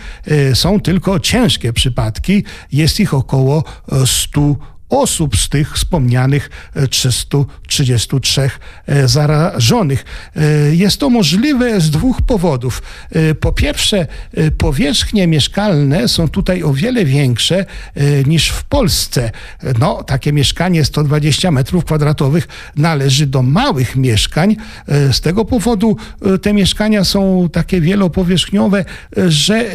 są 0.54 0.80
tylko 0.80 1.20
ciężkie 1.20 1.74
przypadki. 1.74 2.44
Jest 2.72 3.00
ich 3.00 3.13
około 3.13 3.63
100 4.06 4.56
osób 4.89 5.38
z 5.38 5.50
tych 5.50 5.74
wspomnianych 5.74 6.50
333 6.89 8.50
e, 8.88 9.08
zarażonych. 9.08 10.06
E, 10.36 10.75
jest 10.75 11.00
to 11.00 11.10
możliwe 11.10 11.82
z 11.82 11.89
dwóch 11.89 12.22
powodów. 12.22 12.82
E, 13.12 13.36
po 13.36 13.51
pierwsze, 13.51 14.08
powierzchnie 14.58 15.27
mieszkalne 15.27 16.08
są 16.08 16.27
tutaj 16.27 16.63
o 16.63 16.74
wiele 16.74 17.06
większe 17.06 17.65
niż 18.25 18.50
w 18.50 18.63
Polsce. 18.63 19.32
No, 19.80 20.04
takie 20.04 20.34
mieszkanie 20.34 20.86
120 20.86 21.51
metrów 21.51 21.86
kwadratowych 21.86 22.48
należy 22.75 23.27
do 23.27 23.42
małych 23.42 23.96
mieszkań. 23.96 24.56
Z 24.88 25.22
tego 25.22 25.46
powodu 25.46 25.98
te 26.42 26.54
mieszkania 26.54 27.04
są 27.04 27.50
takie 27.51 27.82
wielopowierzchniowe, 27.82 28.86
że 29.27 29.65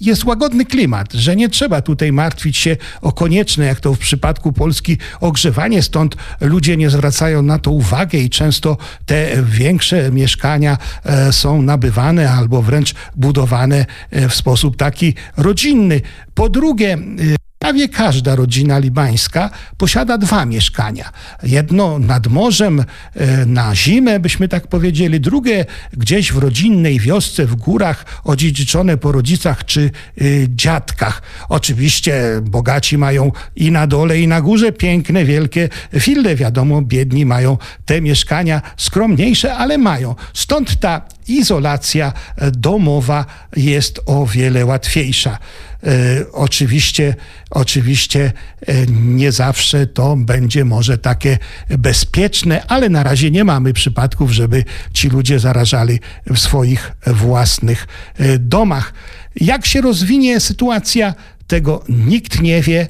jest 0.00 0.24
łagodny 0.24 0.64
klimat, 0.64 1.12
że 1.12 1.36
nie 1.36 1.48
trzeba 1.48 1.82
tutaj 1.82 2.12
martwić 2.12 2.56
się 2.56 2.76
o 3.00 3.12
konieczne, 3.12 3.66
jak 3.66 3.80
to 3.80 3.94
w 3.94 3.98
przypadku 3.98 4.21
przypadku 4.22 4.52
Polski 4.52 4.98
ogrzewanie, 5.20 5.82
stąd 5.82 6.16
ludzie 6.40 6.76
nie 6.76 6.90
zwracają 6.90 7.42
na 7.42 7.58
to 7.58 7.70
uwagę 7.70 8.18
i 8.18 8.30
często 8.30 8.76
te 9.06 9.42
większe 9.42 10.10
mieszkania 10.10 10.78
e, 11.04 11.32
są 11.32 11.62
nabywane 11.62 12.30
albo 12.30 12.62
wręcz 12.62 12.94
budowane 13.16 13.86
e, 14.10 14.28
w 14.28 14.34
sposób 14.34 14.76
taki 14.76 15.14
rodzinny. 15.36 16.00
Po 16.34 16.48
drugie, 16.48 16.92
e, 16.92 17.41
Prawie 17.62 17.88
każda 17.88 18.36
rodzina 18.36 18.78
libańska 18.78 19.50
posiada 19.76 20.18
dwa 20.18 20.46
mieszkania. 20.46 21.10
Jedno 21.42 21.98
nad 21.98 22.26
morzem 22.26 22.80
e, 23.14 23.46
na 23.46 23.76
zimę, 23.76 24.20
byśmy 24.20 24.48
tak 24.48 24.66
powiedzieli, 24.66 25.20
drugie 25.20 25.64
gdzieś 25.92 26.32
w 26.32 26.36
rodzinnej 26.36 27.00
wiosce 27.00 27.46
w 27.46 27.54
górach, 27.54 28.04
odziedziczone 28.24 28.96
po 28.96 29.12
rodzicach 29.12 29.64
czy 29.64 29.80
e, 29.80 30.24
dziadkach. 30.48 31.22
Oczywiście 31.48 32.22
bogaci 32.42 32.98
mają 32.98 33.32
i 33.56 33.70
na 33.70 33.86
dole, 33.86 34.20
i 34.20 34.28
na 34.28 34.40
górze 34.40 34.72
piękne, 34.72 35.24
wielkie 35.24 35.68
wille. 35.92 36.36
Wiadomo, 36.36 36.82
biedni 36.82 37.26
mają 37.26 37.58
te 37.84 38.00
mieszkania 38.00 38.62
skromniejsze, 38.76 39.54
ale 39.54 39.78
mają. 39.78 40.14
Stąd 40.34 40.80
ta 40.80 41.02
izolacja 41.28 42.12
domowa 42.52 43.26
jest 43.56 44.00
o 44.06 44.26
wiele 44.26 44.66
łatwiejsza. 44.66 45.38
E, 45.84 46.32
oczywiście, 46.32 47.14
oczywiście 47.50 48.32
e, 48.66 48.86
nie 48.86 49.32
zawsze 49.32 49.86
to 49.86 50.16
będzie 50.16 50.64
może 50.64 50.98
takie 50.98 51.38
bezpieczne, 51.78 52.66
ale 52.66 52.88
na 52.88 53.02
razie 53.02 53.30
nie 53.30 53.44
mamy 53.44 53.72
przypadków, 53.72 54.30
żeby 54.30 54.64
ci 54.92 55.08
ludzie 55.08 55.38
zarażali 55.38 56.00
w 56.26 56.38
swoich 56.38 56.92
własnych 57.06 57.86
e, 58.18 58.38
domach. 58.38 58.92
Jak 59.36 59.66
się 59.66 59.80
rozwinie 59.80 60.40
sytuacja, 60.40 61.14
tego 61.46 61.84
nikt 61.88 62.42
nie 62.42 62.62
wie. 62.62 62.86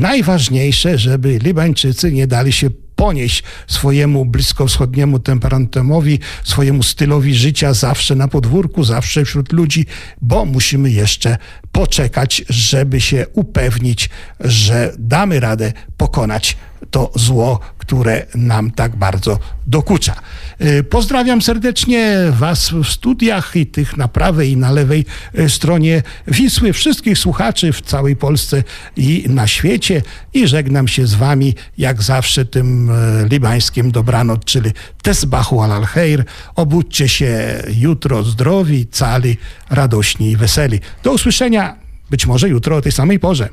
Najważniejsze, 0.00 0.98
żeby 0.98 1.38
Libańczycy 1.38 2.12
nie 2.12 2.26
dali 2.26 2.52
się 2.52 2.70
ponieść 2.98 3.42
swojemu 3.66 4.24
bliskowschodniemu 4.24 5.18
temperamentowi, 5.18 6.18
swojemu 6.44 6.82
stylowi 6.82 7.34
życia 7.34 7.74
zawsze 7.74 8.14
na 8.14 8.28
podwórku, 8.28 8.84
zawsze 8.84 9.24
wśród 9.24 9.52
ludzi, 9.52 9.86
bo 10.20 10.44
musimy 10.44 10.90
jeszcze 10.90 11.38
poczekać, 11.72 12.44
żeby 12.48 13.00
się 13.00 13.26
upewnić, 13.32 14.10
że 14.40 14.94
damy 14.98 15.40
radę 15.40 15.72
pokonać 15.96 16.56
to 16.90 17.12
zło, 17.14 17.60
które 17.88 18.26
nam 18.34 18.70
tak 18.70 18.96
bardzo 18.96 19.38
dokucza. 19.66 20.14
Y, 20.60 20.84
pozdrawiam 20.84 21.42
serdecznie 21.42 22.16
Was 22.30 22.70
w 22.70 22.84
studiach 22.84 23.56
i 23.56 23.66
tych 23.66 23.96
na 23.96 24.08
prawej 24.08 24.50
i 24.50 24.56
na 24.56 24.70
lewej 24.70 25.04
y, 25.38 25.48
stronie 25.48 26.02
Wisły, 26.26 26.72
wszystkich 26.72 27.18
słuchaczy 27.18 27.72
w 27.72 27.80
całej 27.82 28.16
Polsce 28.16 28.62
i 28.96 29.24
na 29.28 29.46
świecie 29.46 30.02
i 30.34 30.48
żegnam 30.48 30.88
się 30.88 31.06
z 31.06 31.14
Wami 31.14 31.54
jak 31.78 32.02
zawsze 32.02 32.44
tym 32.44 32.90
y, 32.90 33.28
libańskim 33.30 33.90
dobranoc, 33.90 34.44
czyli 34.44 34.70
Tesbachu 35.02 35.62
al 35.62 35.72
alheir. 35.72 36.24
Obudźcie 36.56 37.08
się 37.08 37.62
jutro 37.78 38.22
zdrowi, 38.22 38.86
cali, 38.86 39.36
radośni 39.70 40.30
i 40.30 40.36
weseli. 40.36 40.80
Do 41.02 41.12
usłyszenia 41.12 41.76
być 42.10 42.26
może 42.26 42.48
jutro 42.48 42.76
o 42.76 42.80
tej 42.80 42.92
samej 42.92 43.18
porze. 43.18 43.48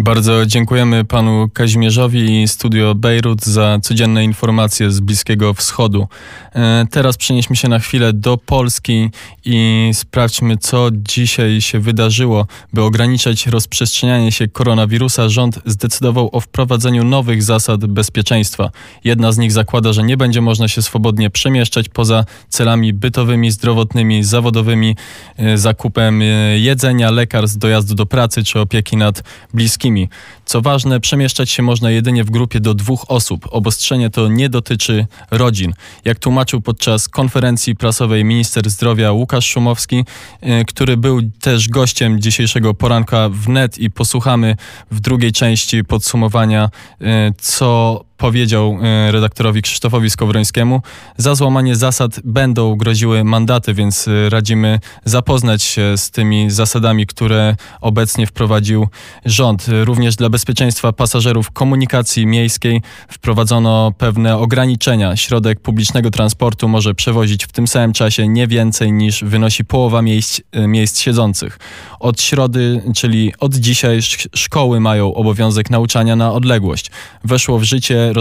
Bardzo 0.00 0.46
dziękujemy 0.46 1.04
panu 1.04 1.48
Kazimierzowi 1.52 2.42
i 2.42 2.48
Studio 2.48 2.94
Bejrut 2.94 3.44
za 3.44 3.78
codzienne 3.82 4.24
informacje 4.24 4.90
z 4.90 5.00
Bliskiego 5.00 5.54
Wschodu. 5.54 6.08
E, 6.54 6.86
teraz 6.90 7.16
przenieśmy 7.16 7.56
się 7.56 7.68
na 7.68 7.78
chwilę 7.78 8.12
do 8.12 8.36
Polski 8.36 9.10
i 9.44 9.90
sprawdźmy, 9.92 10.56
co 10.56 10.88
dzisiaj 10.92 11.60
się 11.60 11.80
wydarzyło. 11.80 12.46
By 12.72 12.82
ograniczać 12.82 13.46
rozprzestrzenianie 13.46 14.32
się 14.32 14.48
koronawirusa, 14.48 15.28
rząd 15.28 15.58
zdecydował 15.66 16.28
o 16.32 16.40
wprowadzeniu 16.40 17.04
nowych 17.04 17.42
zasad 17.42 17.86
bezpieczeństwa. 17.86 18.70
Jedna 19.04 19.32
z 19.32 19.38
nich 19.38 19.52
zakłada, 19.52 19.92
że 19.92 20.02
nie 20.02 20.16
będzie 20.16 20.40
można 20.40 20.68
się 20.68 20.82
swobodnie 20.82 21.30
przemieszczać 21.30 21.88
poza 21.88 22.24
celami 22.48 22.92
bytowymi, 22.92 23.50
zdrowotnymi, 23.50 24.24
zawodowymi, 24.24 24.96
e, 25.36 25.58
zakupem 25.58 26.22
e, 26.22 26.24
jedzenia, 26.58 27.10
lekarstw, 27.10 27.58
dojazdu 27.58 27.94
do 27.94 28.06
pracy 28.06 28.44
czy 28.44 28.60
opieki 28.60 28.96
nad 28.96 29.22
bliskimi 29.54 29.87
bliskimi. 29.88 30.08
Co 30.48 30.62
ważne, 30.62 31.00
przemieszczać 31.00 31.50
się 31.50 31.62
można 31.62 31.90
jedynie 31.90 32.24
w 32.24 32.30
grupie 32.30 32.60
do 32.60 32.74
dwóch 32.74 33.04
osób. 33.08 33.48
Obostrzenie 33.50 34.10
to 34.10 34.28
nie 34.28 34.48
dotyczy 34.48 35.06
rodzin. 35.30 35.74
Jak 36.04 36.18
tłumaczył 36.18 36.60
podczas 36.60 37.08
konferencji 37.08 37.76
prasowej 37.76 38.24
minister 38.24 38.70
zdrowia 38.70 39.12
Łukasz 39.12 39.46
Szumowski, 39.46 40.04
y, 40.42 40.64
który 40.64 40.96
był 40.96 41.20
też 41.40 41.68
gościem 41.68 42.20
dzisiejszego 42.20 42.74
poranka 42.74 43.28
w 43.28 43.48
net 43.48 43.78
i 43.78 43.90
posłuchamy 43.90 44.56
w 44.90 45.00
drugiej 45.00 45.32
części 45.32 45.84
podsumowania, 45.84 46.70
y, 47.00 47.06
co 47.38 48.04
powiedział 48.18 48.78
e, 48.82 49.12
redaktorowi 49.12 49.62
Krzysztofowi 49.62 50.10
Skowrońskiemu. 50.10 50.82
Za 51.16 51.34
złamanie 51.34 51.76
zasad 51.76 52.20
będą 52.24 52.76
groziły 52.76 53.24
mandaty, 53.24 53.74
więc 53.74 54.08
radzimy 54.28 54.80
zapoznać 55.04 55.62
się 55.62 55.98
z 55.98 56.10
tymi 56.10 56.50
zasadami, 56.50 57.06
które 57.06 57.56
obecnie 57.80 58.26
wprowadził 58.26 58.88
rząd. 59.24 59.66
Również 59.84 60.16
dla 60.16 60.28
bezpieczeństwa 60.38 60.92
pasażerów 60.92 61.50
komunikacji 61.50 62.26
miejskiej 62.26 62.82
wprowadzono 63.08 63.92
pewne 63.98 64.36
ograniczenia. 64.36 65.16
Środek 65.16 65.60
publicznego 65.60 66.10
transportu 66.10 66.68
może 66.68 66.94
przewozić 66.94 67.46
w 67.46 67.52
tym 67.52 67.68
samym 67.68 67.92
czasie 67.92 68.28
nie 68.28 68.46
więcej 68.46 68.92
niż 68.92 69.24
wynosi 69.24 69.64
połowa 69.64 70.02
miejsc, 70.02 70.40
e, 70.52 70.66
miejsc 70.66 71.00
siedzących. 71.00 71.58
Od 72.00 72.22
środy, 72.22 72.82
czyli 72.96 73.32
od 73.40 73.54
dzisiaj 73.54 73.98
szkoły 74.34 74.80
mają 74.80 75.14
obowiązek 75.14 75.70
nauczania 75.70 76.16
na 76.16 76.32
odległość. 76.32 76.90
Weszło 77.24 77.58
w 77.58 77.62
życie 77.62 78.12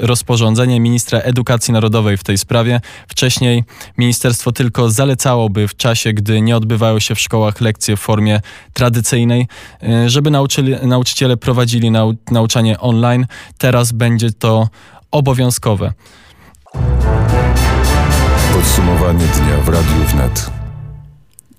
rozporządzenie 0.00 0.80
ministra 0.80 1.18
edukacji 1.18 1.72
narodowej 1.72 2.16
w 2.16 2.24
tej 2.24 2.38
sprawie. 2.38 2.80
Wcześniej 3.08 3.64
ministerstwo 3.98 4.52
tylko 4.52 4.90
zalecałoby 4.90 5.68
w 5.68 5.76
czasie, 5.76 6.12
gdy 6.12 6.40
nie 6.40 6.56
odbywają 6.56 6.98
się 7.00 7.14
w 7.14 7.20
szkołach 7.20 7.60
lekcje 7.60 7.96
w 7.96 8.00
formie 8.00 8.40
tradycyjnej, 8.72 9.46
y, 9.82 10.10
żeby 10.10 10.30
nauczyli, 10.30 10.74
nauczyciele 10.82 11.36
prowadzili 11.36 11.53
nau, 11.90 12.14
nauczanie 12.30 12.80
online. 12.80 13.26
Teraz 13.58 13.92
będzie 13.92 14.32
to 14.32 14.68
obowiązkowe. 15.10 15.92
podsumowanie 18.54 19.26
dnia 19.26 19.60
w 19.60 19.68
Radiu 19.68 20.04
Wnet. 20.12 20.50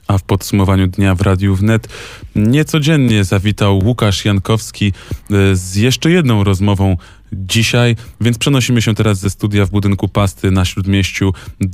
A 0.08 0.17
w 0.17 0.23
podsumowaniu 0.23 0.88
dnia 0.88 1.15
w 1.15 1.21
Radiu 1.21 1.55
Wnet 1.55 1.88
niecodziennie 2.36 3.23
zawitał 3.23 3.79
Łukasz 3.86 4.25
Jankowski 4.25 4.93
e, 5.31 5.55
z 5.55 5.75
jeszcze 5.75 6.12
jedną 6.12 6.43
rozmową 6.43 6.97
dzisiaj, 7.34 7.95
więc 8.21 8.38
przenosimy 8.38 8.81
się 8.81 8.93
teraz 8.93 9.19
ze 9.19 9.29
studia 9.29 9.65
w 9.65 9.69
budynku 9.69 10.08
Pasty 10.08 10.51
na 10.51 10.65
Śródmieściu 10.65 11.34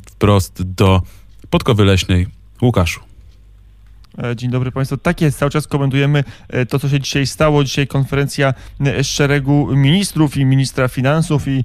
wprost 0.10 0.62
do 0.62 1.02
Podkowy 1.50 1.86
Leśnej. 1.86 2.28
Łukaszu. 2.62 3.11
E, 4.18 4.36
Dzień 4.36 4.52
dobry 4.52 4.72
Państwu. 4.72 4.98
Tak 4.98 5.22
jest, 5.22 5.40
cały 5.40 5.52
czas 5.52 5.68
komentujemy 5.68 6.24
e, 6.50 6.66
to, 6.66 6.80
co 6.80 6.90
się 6.90 7.00
dzisiaj 7.00 7.28
stało. 7.28 7.64
Dzisiaj 7.64 7.88
konferencja 7.88 8.54
e, 8.86 9.04
szeregu 9.04 9.76
ministrów 9.76 10.38
i 10.38 10.46
ministra 10.46 10.88
finansów 10.88 11.48
i 11.48 11.64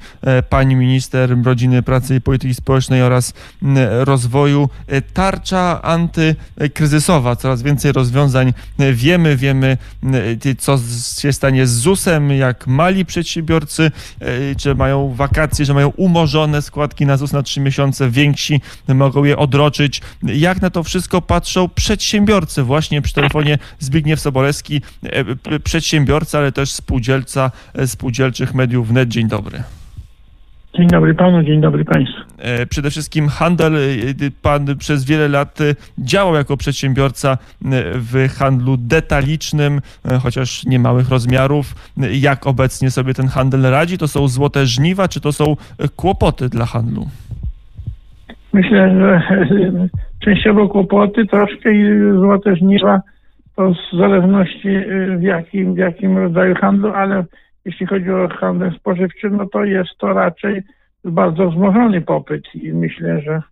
pani 0.48 0.76
minister 0.76 1.42
rodziny, 1.44 1.82
pracy 1.82 2.16
i 2.16 2.20
polityki 2.20 2.54
społecznej 2.54 3.02
oraz 3.02 3.32
rozwoju. 4.00 4.68
Tarcza 5.14 5.82
antykryzysowa, 5.82 7.37
coraz 7.37 7.62
więcej 7.62 7.92
rozwiązań 7.92 8.52
wiemy, 8.92 9.37
wiemy 9.37 9.78
co 10.59 10.78
się 11.20 11.32
stanie 11.32 11.66
z 11.66 11.70
ZUS-em, 11.70 12.30
jak 12.30 12.66
mali 12.66 13.04
przedsiębiorcy, 13.04 13.90
czy 14.59 14.74
mają 14.74 15.14
wakacje, 15.14 15.64
że 15.64 15.74
mają 15.74 15.88
umorzone 15.88 16.62
składki 16.62 17.06
na 17.06 17.16
ZUS 17.16 17.32
na 17.32 17.42
trzy 17.42 17.61
miesiące, 17.61 18.11
więksi 18.11 18.61
mogą 18.88 19.24
je 19.24 19.37
odroczyć. 19.37 20.00
Jak 20.22 20.62
na 20.62 20.70
to 20.70 20.82
wszystko 20.82 21.22
patrzą 21.22 21.68
przedsiębiorcy? 21.68 22.36
Właśnie 22.64 23.03
przy 23.03 23.14
telefonie 23.14 23.59
Zbigniew 23.79 24.20
Sobolewski, 24.20 24.81
e, 25.03 25.59
przedsiębiorca, 25.59 26.38
ale 26.38 26.53
też 26.53 26.72
spółdzielca 26.72 27.51
e, 27.75 27.87
spółdzielczych 27.87 28.55
mediów 28.55 28.88
wnet. 28.88 29.09
Dzień 29.09 29.29
dobry. 29.29 29.62
Dzień 30.75 30.88
dobry 30.88 31.14
panu, 31.14 31.42
dzień 31.42 31.61
dobry 31.61 31.85
państwu. 31.85 32.20
E, 32.38 32.66
Przede 32.66 32.90
wszystkim 32.90 33.29
handel, 33.29 33.72
pan 34.42 34.77
przez 34.79 35.05
wiele 35.05 35.29
lat 35.29 35.59
działał 35.99 36.35
jako 36.35 36.57
przedsiębiorca 36.57 37.38
w 37.94 38.29
handlu 38.38 38.77
detalicznym, 38.77 39.81
chociaż 40.22 40.64
niemałych 40.64 41.09
rozmiarów. 41.09 41.75
Jak 42.11 42.46
obecnie 42.46 42.90
sobie 42.90 43.14
ten 43.14 43.29
handel 43.29 43.62
radzi? 43.62 43.99
To 43.99 44.09
są 44.09 44.29
złote 44.29 44.66
żniwa, 44.66 45.09
czy 45.09 45.20
to 45.20 45.33
są 45.33 45.57
kłopoty 45.96 46.49
dla 46.49 46.66
handlu? 46.66 47.09
Myślę, 48.53 48.90
że 48.99 49.22
częściowo 50.27 50.69
kłopoty, 50.69 51.27
troszkę 51.27 51.73
i 51.73 51.85
złote 52.12 52.57
żniwa, 52.57 53.01
to 53.57 53.73
w 53.73 53.97
zależności 53.99 54.69
y, 54.69 55.17
w 55.17 55.23
jakim, 55.23 55.75
w 55.75 55.79
jakim 55.79 56.19
rodzaju 56.19 56.55
handlu, 56.55 56.93
ale 56.95 57.25
jeśli 57.65 57.87
chodzi 57.87 58.11
o 58.11 58.29
handel 58.29 58.73
spożywczy, 58.79 59.31
no 59.31 59.47
to 59.47 59.65
jest 59.65 59.99
to 59.99 60.07
raczej 60.07 60.62
bardzo 61.05 61.51
wzmożony 61.51 62.01
popyt 62.01 62.55
i 62.55 62.73
myślę, 62.73 63.21
że 63.21 63.43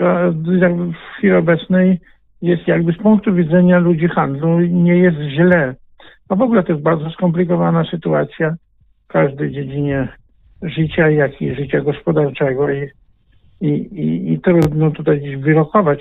w 0.00 0.94
chwili 1.16 1.34
obecnej 1.34 1.98
jest 2.42 2.68
jakby 2.68 2.92
z 2.92 2.96
punktu 2.96 3.34
widzenia 3.34 3.78
ludzi 3.78 4.08
handlu 4.08 4.60
nie 4.60 4.96
jest 4.98 5.18
źle. 5.18 5.74
A 6.28 6.36
w 6.36 6.42
ogóle 6.42 6.62
to 6.62 6.72
jest 6.72 6.84
bardzo 6.84 7.10
skomplikowana 7.10 7.84
sytuacja 7.84 8.54
w 9.04 9.12
każdej 9.12 9.52
dziedzinie 9.52 10.08
życia, 10.62 11.10
jak 11.10 11.42
i 11.42 11.54
życia 11.54 11.80
gospodarczego 11.80 12.70
i, 12.70 12.88
i, 13.60 13.68
i, 13.68 14.32
i 14.32 14.40
trudno 14.40 14.90
tutaj 14.90 15.20
dziś 15.20 15.36
wyrokować, 15.36 16.00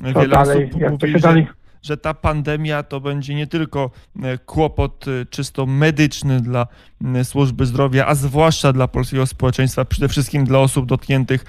co 0.00 0.20
Wiele 0.20 0.28
dalej, 0.28 0.70
jak 0.78 0.96
to 0.98 1.06
się 1.06 1.12
że- 1.12 1.18
dalej 1.18 1.46
że 1.82 1.96
ta 1.96 2.14
pandemia 2.14 2.82
to 2.82 3.00
będzie 3.00 3.34
nie 3.34 3.46
tylko 3.46 3.90
e, 4.22 4.38
kłopot 4.38 5.04
e, 5.08 5.26
czysto 5.26 5.66
medyczny 5.66 6.40
dla 6.40 6.66
m, 7.04 7.24
służby 7.24 7.66
zdrowia, 7.66 8.06
a 8.06 8.14
zwłaszcza 8.14 8.72
dla 8.72 8.88
polskiego 8.88 9.26
społeczeństwa, 9.26 9.84
przede 9.84 10.08
wszystkim 10.08 10.44
dla 10.44 10.58
osób 10.58 10.86
dotkniętych 10.86 11.44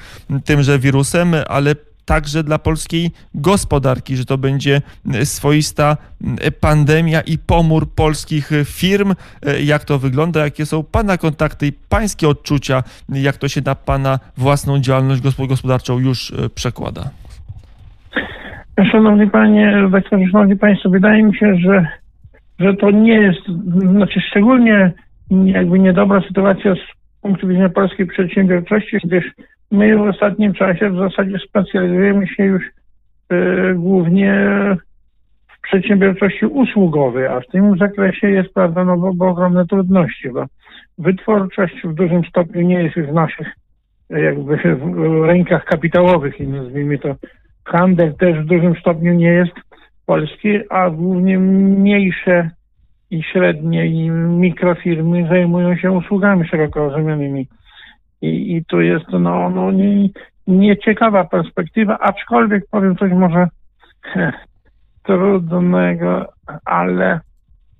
tymże 0.45 0.79
wirusem, 0.79 1.35
ale 1.47 1.75
także 2.07 2.43
dla 2.43 2.59
polskiej 2.59 3.11
gospodarki, 3.35 4.15
że 4.15 4.25
to 4.25 4.37
będzie 4.37 4.81
m, 5.05 5.25
swoista 5.25 5.97
m, 6.23 6.35
pandemia 6.61 7.21
i 7.21 7.37
pomór 7.37 7.89
polskich 7.95 8.51
e, 8.51 8.65
firm. 8.65 9.09
E, 9.45 9.61
Jak 9.61 9.83
to 9.85 9.99
wygląda, 9.99 10.39
jakie 10.43 10.65
są 10.65 10.83
Pana 10.83 11.17
kontakty 11.17 11.67
i 11.67 11.71
Pańskie 11.89 12.27
odczucia, 12.29 12.83
jak 13.09 13.37
to 13.37 13.47
się 13.47 13.61
na 13.65 13.75
Pana 13.75 14.19
własną 14.37 14.79
działalność 14.79 15.21
gospod- 15.21 15.47
gospodarczą 15.47 15.99
już 15.99 16.31
e, 16.31 16.49
przekłada? 16.49 17.03
Szanowny 18.91 19.29
panie 19.29 19.71
redaktorze, 19.71 20.23
szanowni 20.31 20.55
państwo, 20.55 20.89
wydaje 20.89 21.23
mi 21.23 21.37
się, 21.37 21.55
że, 21.55 21.87
że 22.59 22.73
to 22.73 22.91
nie 22.91 23.13
jest, 23.21 23.39
znaczy 23.91 24.19
szczególnie 24.29 24.91
jakby 25.45 25.79
niedobra 25.79 26.21
sytuacja 26.27 26.73
punktu 27.27 27.47
widzenia 27.47 27.69
polskiej 27.69 28.05
przedsiębiorczości, 28.05 28.97
gdyż 29.03 29.25
my 29.71 29.97
w 29.97 30.01
ostatnim 30.01 30.53
czasie 30.53 30.89
w 30.89 30.97
zasadzie 30.97 31.37
specjalizujemy 31.49 32.27
się 32.27 32.43
już 32.43 32.63
e, 33.29 33.73
głównie 33.73 34.33
w 35.47 35.61
przedsiębiorczości 35.61 36.45
usługowej, 36.45 37.27
a 37.27 37.39
w 37.39 37.47
tym 37.47 37.77
zakresie 37.77 38.29
jest, 38.29 38.53
prawda, 38.53 38.85
no 38.85 38.97
bo, 38.97 39.13
bo 39.13 39.27
ogromne 39.27 39.65
trudności, 39.65 40.29
bo 40.29 40.45
wytwórczość 40.97 41.75
w 41.83 41.93
dużym 41.93 42.23
stopniu 42.25 42.61
nie 42.61 42.83
jest 42.83 42.95
już 42.95 43.07
w 43.07 43.13
naszych 43.13 43.47
e, 44.09 44.21
jakby 44.21 44.57
w 44.57 45.25
rękach 45.25 45.65
kapitałowych 45.65 46.39
i 46.39 46.47
nazwijmy 46.47 46.99
to 46.99 47.15
handel 47.65 48.13
też 48.13 48.39
w 48.39 48.45
dużym 48.45 48.75
stopniu 48.75 49.13
nie 49.13 49.29
jest 49.29 49.53
polski, 50.05 50.59
a 50.69 50.89
głównie 50.89 51.39
mniejsze 51.39 52.49
i 53.11 53.23
średnie 53.23 53.85
i 53.85 54.09
mikrofirmy 54.09 55.27
zajmują 55.27 55.77
się 55.77 55.91
usługami 55.91 56.47
szeroko 56.47 56.79
rozumianymi. 56.79 57.47
I, 58.21 58.55
i 58.55 58.65
tu 58.65 58.81
jest 58.81 59.09
no, 59.09 59.49
no 59.49 59.71
nie, 59.71 60.09
nieciekawa 60.47 61.23
perspektywa, 61.23 61.99
aczkolwiek 61.99 62.63
powiem 62.71 62.95
coś 62.95 63.11
może 63.11 63.47
trudnego, 65.03 66.25
ale 66.65 67.19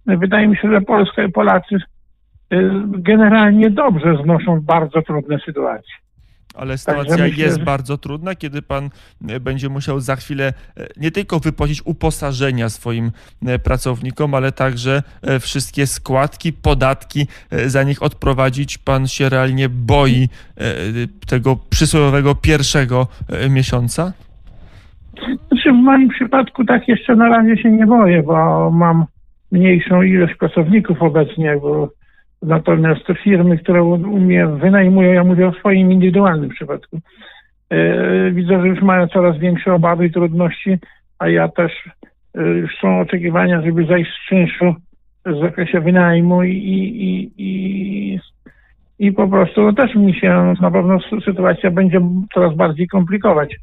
wydaje 0.05 0.47
mi 0.47 0.57
się, 0.57 0.71
że 0.71 0.81
Polska 0.81 1.23
i 1.23 1.31
Polacy 1.31 1.75
y, 1.75 1.79
generalnie 2.85 3.69
dobrze 3.69 4.17
znoszą 4.23 4.61
bardzo 4.61 5.01
trudne 5.01 5.39
sytuacje. 5.39 5.95
Ale 6.57 6.77
sytuacja 6.77 7.17
myślę, 7.17 7.43
jest 7.43 7.63
bardzo 7.63 7.97
trudna, 7.97 8.35
kiedy 8.35 8.61
pan 8.61 8.89
e, 9.29 9.39
będzie 9.39 9.69
musiał 9.69 9.99
za 9.99 10.15
chwilę 10.15 10.53
e, 10.77 10.87
nie 10.97 11.11
tylko 11.11 11.39
wypłacić 11.39 11.81
uposażenia 11.85 12.69
swoim 12.69 13.11
e, 13.45 13.59
pracownikom, 13.59 14.33
ale 14.33 14.51
także 14.51 15.03
wszystkie 15.39 15.87
składki, 15.87 16.53
podatki 16.53 17.27
za 17.65 17.83
nich 17.83 18.03
odprowadzić. 18.03 18.77
Pan 18.77 19.07
się 19.07 19.29
realnie 19.29 19.69
boi 19.69 20.29
tego 21.27 21.57
przysłowiowego 21.69 22.35
pierwszego 22.35 23.07
miesiąca? 23.49 24.13
Znaczy 25.47 25.71
w 25.71 25.83
moim 25.83 26.09
przypadku 26.09 26.65
tak 26.65 26.87
jeszcze 26.87 27.15
na 27.15 27.29
razie 27.29 27.57
się 27.57 27.71
nie 27.71 27.85
boję, 27.85 28.23
bo 28.23 28.71
mam 28.71 29.05
mniejszą 29.51 30.01
ilość 30.01 30.35
pracowników 30.35 31.01
obecnie, 31.01 31.57
bo 31.61 31.89
natomiast 32.41 33.05
te 33.05 33.15
firmy, 33.15 33.57
które 33.57 33.83
u 33.83 34.19
mnie 34.19 34.47
wynajmują, 34.47 35.11
ja 35.11 35.23
mówię 35.23 35.47
o 35.47 35.53
swoim 35.53 35.91
indywidualnym 35.91 36.49
przypadku, 36.49 36.99
e, 37.69 38.31
widzę, 38.31 38.61
że 38.61 38.67
już 38.67 38.81
mają 38.81 39.07
coraz 39.07 39.37
większe 39.37 39.73
obawy 39.73 40.05
i 40.05 40.11
trudności, 40.11 40.77
a 41.19 41.29
ja 41.29 41.47
też 41.47 41.71
e, 42.35 42.43
już 42.43 42.77
są 42.81 42.99
oczekiwania, 42.99 43.61
żeby 43.61 43.85
zajść 43.85 44.11
z 44.11 44.29
czynszu 44.29 44.75
w 45.25 45.41
zakresie 45.41 45.79
wynajmu 45.79 46.43
i, 46.43 46.51
i, 46.51 47.31
i, 47.37 48.19
i, 48.99 49.11
po 49.11 49.27
prostu 49.27 49.61
no, 49.61 49.73
też 49.73 49.95
mi 49.95 50.15
się 50.15 50.53
na 50.61 50.71
pewno 50.71 50.99
sytuacja 51.25 51.71
będzie 51.71 52.01
coraz 52.33 52.55
bardziej 52.55 52.87
komplikować. 52.87 53.55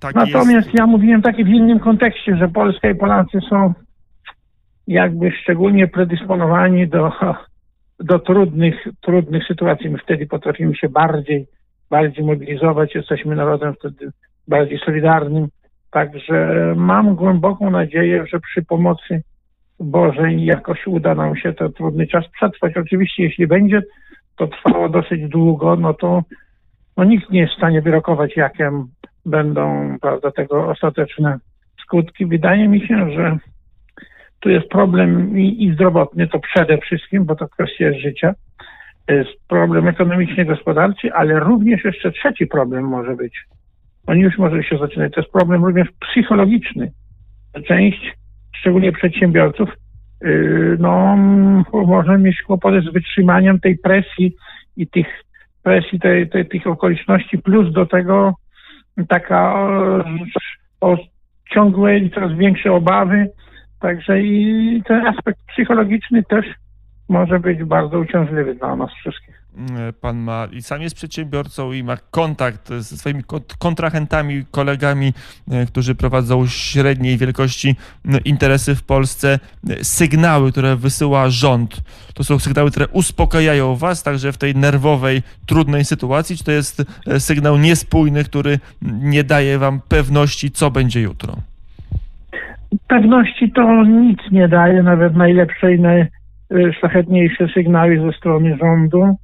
Tak 0.00 0.14
Natomiast 0.14 0.66
jest. 0.66 0.74
ja 0.74 0.86
mówiłem 0.86 1.22
taki 1.22 1.44
w 1.44 1.48
innym 1.48 1.80
kontekście, 1.80 2.36
że 2.36 2.48
Polska 2.48 2.90
i 2.90 2.94
Polacy 2.94 3.38
są 3.50 3.74
jakby 4.86 5.32
szczególnie 5.32 5.88
predysponowani 5.88 6.88
do, 6.88 7.12
do 8.00 8.18
trudnych, 8.18 8.74
trudnych 9.00 9.46
sytuacji. 9.46 9.90
My 9.90 9.98
wtedy 9.98 10.26
potrafimy 10.26 10.76
się 10.76 10.88
bardziej, 10.88 11.46
bardziej 11.90 12.24
mobilizować, 12.24 12.94
jesteśmy 12.94 13.36
narodem 13.36 13.74
wtedy 13.74 14.10
bardziej 14.48 14.78
solidarnym. 14.78 15.48
Także 15.90 16.74
mam 16.76 17.14
głęboką 17.14 17.70
nadzieję, 17.70 18.24
że 18.26 18.40
przy 18.40 18.62
pomocy 18.62 19.22
Bożej 19.80 20.44
jakoś 20.44 20.86
uda 20.86 21.14
nam 21.14 21.36
się 21.36 21.52
ten 21.52 21.72
trudny 21.72 22.06
czas 22.06 22.24
przetrwać. 22.28 22.76
Oczywiście, 22.76 23.22
jeśli 23.22 23.46
będzie 23.46 23.82
to 24.36 24.46
trwało 24.46 24.88
dosyć 24.88 25.28
długo, 25.28 25.76
no 25.76 25.94
to 25.94 26.22
no, 26.96 27.04
nikt 27.04 27.30
nie 27.30 27.40
jest 27.40 27.52
w 27.52 27.56
stanie 27.56 27.82
wyrokować, 27.82 28.36
jakie 28.36 28.70
będą 29.26 29.96
prawda, 30.00 30.30
tego 30.30 30.68
ostateczne 30.68 31.38
skutki. 31.82 32.26
Wydaje 32.26 32.68
mi 32.68 32.86
się, 32.86 33.10
że 33.10 33.38
tu 34.40 34.50
jest 34.50 34.68
problem 34.68 35.38
i, 35.38 35.64
i 35.64 35.74
zdrowotny, 35.74 36.28
to 36.28 36.38
przede 36.38 36.78
wszystkim, 36.78 37.24
bo 37.24 37.36
to 37.36 37.48
kwestia 37.48 37.92
życia. 37.92 38.34
Jest 39.08 39.30
problem 39.48 39.88
ekonomiczny, 39.88 40.44
gospodarczy, 40.44 41.12
ale 41.12 41.40
również 41.40 41.84
jeszcze 41.84 42.12
trzeci 42.12 42.46
problem 42.46 42.84
może 42.84 43.16
być. 43.16 43.44
On 44.06 44.18
już 44.18 44.38
może 44.38 44.62
się 44.62 44.78
zaczynać. 44.78 45.12
To 45.12 45.20
jest 45.20 45.32
problem 45.32 45.64
również 45.64 45.88
psychologiczny. 46.00 46.92
Część, 47.66 48.16
szczególnie 48.56 48.92
przedsiębiorców, 48.92 49.68
yy, 50.20 50.76
no, 50.80 51.16
może 51.72 52.18
mieć 52.18 52.42
kłopoty 52.42 52.80
z 52.80 52.92
wytrzymaniem 52.92 53.60
tej 53.60 53.78
presji 53.78 54.34
i 54.76 54.86
tych 54.86 55.06
presji 55.62 56.00
tej, 56.00 56.28
tej, 56.28 56.46
tych 56.46 56.66
okoliczności, 56.66 57.38
plus 57.38 57.72
do 57.72 57.86
tego 57.86 58.34
taka 59.08 59.54
o, 59.54 60.04
o 60.80 60.96
ciągłe 61.54 61.98
i 61.98 62.10
coraz 62.10 62.32
większe 62.32 62.72
obawy. 62.72 63.30
Także 63.80 64.20
i 64.22 64.82
ten 64.86 65.06
aspekt 65.06 65.40
psychologiczny 65.52 66.22
też 66.22 66.46
może 67.08 67.40
być 67.40 67.64
bardzo 67.64 67.98
uciążliwy 67.98 68.54
dla 68.54 68.76
nas 68.76 68.90
wszystkich. 68.92 69.40
Pan 70.00 70.18
ma 70.18 70.48
i 70.52 70.62
sam 70.62 70.82
jest 70.82 70.96
przedsiębiorcą 70.96 71.72
i 71.72 71.82
ma 71.84 71.96
kontakt 71.96 72.68
ze 72.68 72.96
swoimi 72.96 73.22
kont- 73.24 73.56
kontrahentami, 73.58 74.44
kolegami, 74.50 75.12
e, 75.50 75.66
którzy 75.66 75.94
prowadzą 75.94 76.46
średniej 76.46 77.18
wielkości 77.18 77.76
interesy 78.24 78.74
w 78.74 78.82
Polsce. 78.82 79.38
E, 79.70 79.84
Sygnały, 79.84 80.52
które 80.52 80.76
wysyła 80.76 81.30
rząd, 81.30 81.80
to 82.14 82.24
są 82.24 82.38
sygnały, 82.38 82.70
które 82.70 82.88
uspokajają 82.88 83.76
Was 83.76 84.02
także 84.02 84.32
w 84.32 84.38
tej 84.38 84.54
nerwowej, 84.54 85.22
trudnej 85.46 85.84
sytuacji, 85.84 86.36
czy 86.36 86.44
to 86.44 86.52
jest 86.52 86.82
e, 87.06 87.20
sygnał 87.20 87.58
niespójny, 87.58 88.24
który 88.24 88.58
nie 88.82 89.24
daje 89.24 89.58
Wam 89.58 89.80
pewności, 89.88 90.50
co 90.50 90.70
będzie 90.70 91.00
jutro? 91.00 91.36
Pewności 92.88 93.52
to 93.52 93.84
nic 93.84 94.18
nie 94.32 94.48
daje, 94.48 94.82
nawet 94.82 95.16
najlepsze 95.16 95.74
i 95.74 95.80
najszlachetniejsze 96.50 97.48
sygnały 97.48 98.00
ze 98.00 98.12
strony 98.12 98.56
rządu 98.56 99.16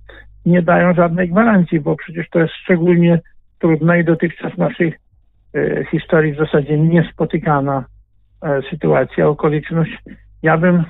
nie 0.46 0.62
dają 0.62 0.94
żadnej 0.94 1.28
gwarancji, 1.28 1.80
bo 1.80 1.96
przecież 1.96 2.28
to 2.30 2.38
jest 2.38 2.54
szczególnie 2.54 3.20
trudna 3.58 3.96
i 3.96 4.04
dotychczas 4.04 4.52
w 4.52 4.58
naszej 4.58 4.94
e, 5.54 5.84
historii 5.90 6.32
w 6.32 6.38
zasadzie 6.38 6.78
niespotykana 6.78 7.84
e, 8.42 8.60
sytuacja, 8.70 9.28
okoliczność. 9.28 9.98
Ja 10.42 10.58
bym 10.58 10.84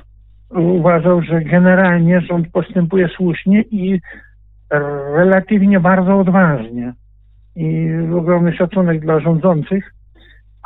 uważał, 0.51 1.23
że 1.23 1.41
generalnie 1.41 2.21
rząd 2.21 2.49
postępuje 2.53 3.09
słusznie 3.09 3.63
i 3.63 4.01
relatywnie 5.15 5.81
bardzo 5.81 6.19
odważnie. 6.19 6.93
I 7.57 7.91
ogromny 8.15 8.53
szacunek 8.53 9.01
dla 9.01 9.21
rządzących, 9.21 9.95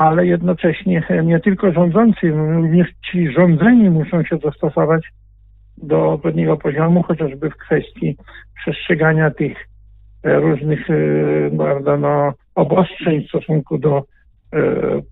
ale 0.01 0.27
jednocześnie 0.27 1.03
nie 1.25 1.41
tylko 1.41 1.73
rządzący, 1.73 2.31
również 2.31 2.89
ci 3.11 3.33
rządzeni 3.33 3.91
muszą 3.91 4.25
się 4.25 4.37
dostosować 4.39 5.03
do 5.83 6.13
odpowiedniego 6.13 6.57
poziomu, 6.57 7.03
chociażby 7.03 7.51
w 7.51 7.57
kwestii 7.57 8.17
przestrzegania 8.63 9.31
tych 9.31 9.57
e, 10.25 10.41
różnych 10.41 10.91
e, 10.91 10.95
prawda, 11.59 11.97
no, 11.97 12.33
obostrzeń 12.55 13.25
w 13.25 13.29
stosunku 13.29 13.79
do 13.79 13.99
e, 13.99 14.63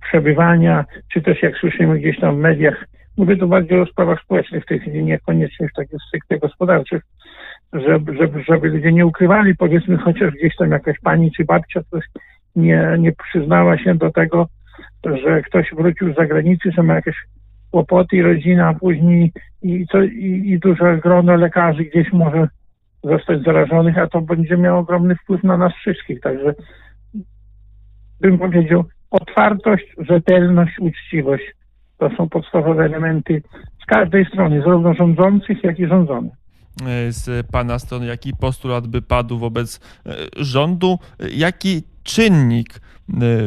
przebywania, 0.08 0.84
czy 1.12 1.22
też 1.22 1.42
jak 1.42 1.56
słyszymy 1.56 1.98
gdzieś 1.98 2.20
tam 2.20 2.36
w 2.36 2.38
mediach, 2.38 2.86
mówię 3.16 3.36
tu 3.36 3.48
bardziej 3.48 3.80
o 3.80 3.86
sprawach 3.86 4.22
społecznych 4.22 4.64
w 4.64 4.68
tej 4.68 4.80
chwili, 4.80 5.04
niekoniecznie 5.04 5.68
w 5.68 5.76
takich 5.76 5.98
stricte 6.08 6.38
gospodarczych, 6.38 7.02
żeby, 7.72 8.16
żeby, 8.16 8.42
żeby 8.42 8.68
ludzie 8.68 8.92
nie 8.92 9.06
ukrywali, 9.06 9.56
powiedzmy 9.56 9.96
chociaż 9.96 10.34
gdzieś 10.34 10.56
tam 10.56 10.70
jakaś 10.70 10.96
pani 11.00 11.32
czy 11.32 11.44
babcia 11.44 11.80
coś 11.90 12.04
nie, 12.56 12.96
nie 12.98 13.12
przyznała 13.12 13.78
się 13.78 13.94
do 13.94 14.10
tego, 14.10 14.46
że 15.04 15.42
ktoś 15.42 15.70
wrócił 15.76 16.12
z 16.12 16.16
zagranicy, 16.16 16.72
że 16.72 16.82
ma 16.82 16.94
jakieś 16.94 17.16
kłopoty 17.70 18.16
i 18.16 18.22
rodzina, 18.22 18.74
później 18.74 19.32
i, 19.62 19.86
co, 19.92 20.02
i, 20.02 20.42
i 20.46 20.58
duże 20.58 20.98
grono 20.98 21.36
lekarzy 21.36 21.84
gdzieś 21.84 22.12
może 22.12 22.48
zostać 23.04 23.42
zarażonych, 23.42 23.98
a 23.98 24.06
to 24.06 24.20
będzie 24.20 24.56
miało 24.56 24.78
ogromny 24.78 25.16
wpływ 25.16 25.44
na 25.44 25.56
nas 25.56 25.72
wszystkich. 25.74 26.20
Także 26.20 26.54
bym 28.20 28.38
powiedział, 28.38 28.84
otwartość, 29.10 29.84
rzetelność, 29.98 30.78
uczciwość 30.78 31.44
to 31.98 32.10
są 32.16 32.28
podstawowe 32.28 32.84
elementy 32.84 33.42
z 33.82 33.86
każdej 33.86 34.24
strony, 34.24 34.60
zarówno 34.60 34.94
rządzących, 34.94 35.64
jak 35.64 35.78
i 35.78 35.86
rządzonych. 35.86 36.32
Z 37.08 37.46
Pana 37.46 37.78
strony, 37.78 38.06
jaki 38.06 38.32
postulat 38.40 38.86
by 38.86 39.02
padł 39.02 39.38
wobec 39.38 39.80
e, 40.06 40.14
rządu, 40.36 40.98
E, 41.20 41.28
jaki 41.30 41.82
czynnik 42.02 42.80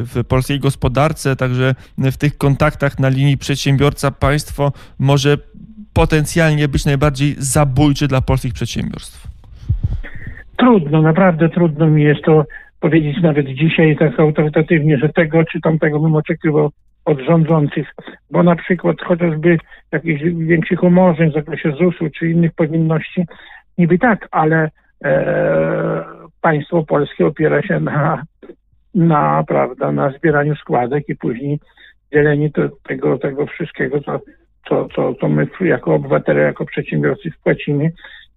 w 0.04 0.24
polskiej 0.28 0.60
gospodarce, 0.60 1.36
także 1.36 1.76
w 1.97 2.17
tych 2.17 2.38
kontaktach 2.38 3.00
na 3.00 3.10
linii 3.10 3.38
przedsiębiorca-państwo 3.38 4.71
może 5.00 5.38
potencjalnie 5.93 6.67
być 6.67 6.86
najbardziej 6.86 7.36
zabójczy 7.38 8.08
dla 8.08 8.21
polskich 8.21 8.54
przedsiębiorstw? 8.54 9.28
Trudno, 10.58 11.02
naprawdę 11.02 11.50
trudno 11.50 11.88
mi 11.88 12.04
jest 12.04 12.21
to 12.24 12.45
powiedzieć 12.80 13.21
nawet 13.21 13.47
dzisiaj 13.47 13.97
tak 13.97 14.19
autorytatywnie, 14.19 14.97
że 14.97 15.10
tego 15.10 15.43
czy 15.43 15.62
tamtego 15.62 16.00
bym 16.00 16.15
oczekiwał 16.15 16.71
od 17.06 17.19
rządzących, 17.19 17.95
bo 18.32 18.43
na 18.43 18.56
przykład 18.56 19.02
chociażby 19.02 19.58
jakichś 19.91 20.24
większych 20.24 20.84
umorzeń 20.84 21.32
w 21.32 21.34
zakresie 21.34 21.71
ZUS-u 21.71 22.10
czy 22.10 22.30
innych 22.30 22.54
powinności, 22.54 23.26
niby 23.78 24.00
tak, 24.00 24.28
ale 24.32 24.69
e, 25.04 26.04
państwo 26.41 26.84
polskie 26.84 27.26
opiera 27.26 27.62
się 27.62 27.80
na, 27.80 28.24
na, 28.95 29.43
prawda, 29.47 29.91
na 29.91 30.12
zbieraniu 30.12 30.56
składek 30.56 31.10
i 31.10 31.15
później 31.15 31.60
dzielenie 32.13 32.49
to, 32.49 32.62
tego, 32.84 33.17
tego 33.17 33.45
wszystkiego, 33.45 34.01
co, 34.01 34.19
co, 34.69 34.88
co, 34.95 35.13
co 35.13 35.30
my 35.30 35.47
jako 35.62 35.95
obywatele, 35.95 36.41
jako 36.41 36.65
przedsiębiorcy 36.65 37.32
wpłacimy. 37.32 37.91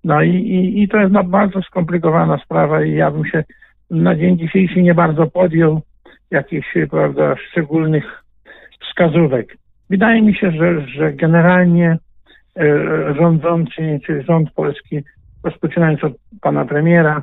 No 0.04 0.22
i, 0.22 0.30
i, 0.30 0.82
i 0.82 0.88
to 0.88 1.00
jest 1.00 1.12
no, 1.12 1.24
bardzo 1.24 1.62
skomplikowana 1.62 2.38
sprawa 2.44 2.84
i 2.84 2.92
ja 2.94 3.10
bym 3.10 3.24
się 3.24 3.44
na 3.90 4.14
dzień 4.14 4.38
dzisiejszy 4.38 4.82
nie 4.82 4.94
bardzo 4.94 5.26
podjął 5.26 5.80
jakichś, 6.30 6.76
prawda, 6.90 7.36
szczególnych 7.36 8.24
wskazówek. 8.80 9.56
Wydaje 9.90 10.22
mi 10.22 10.34
się, 10.34 10.50
że, 10.50 10.86
że 10.86 11.12
generalnie 11.12 11.98
e, 12.56 13.14
rządzący, 13.14 14.00
czy 14.06 14.22
rząd 14.22 14.50
polski, 14.50 15.02
rozpoczynając 15.44 16.04
od 16.04 16.12
pana 16.40 16.64
premiera, 16.64 17.22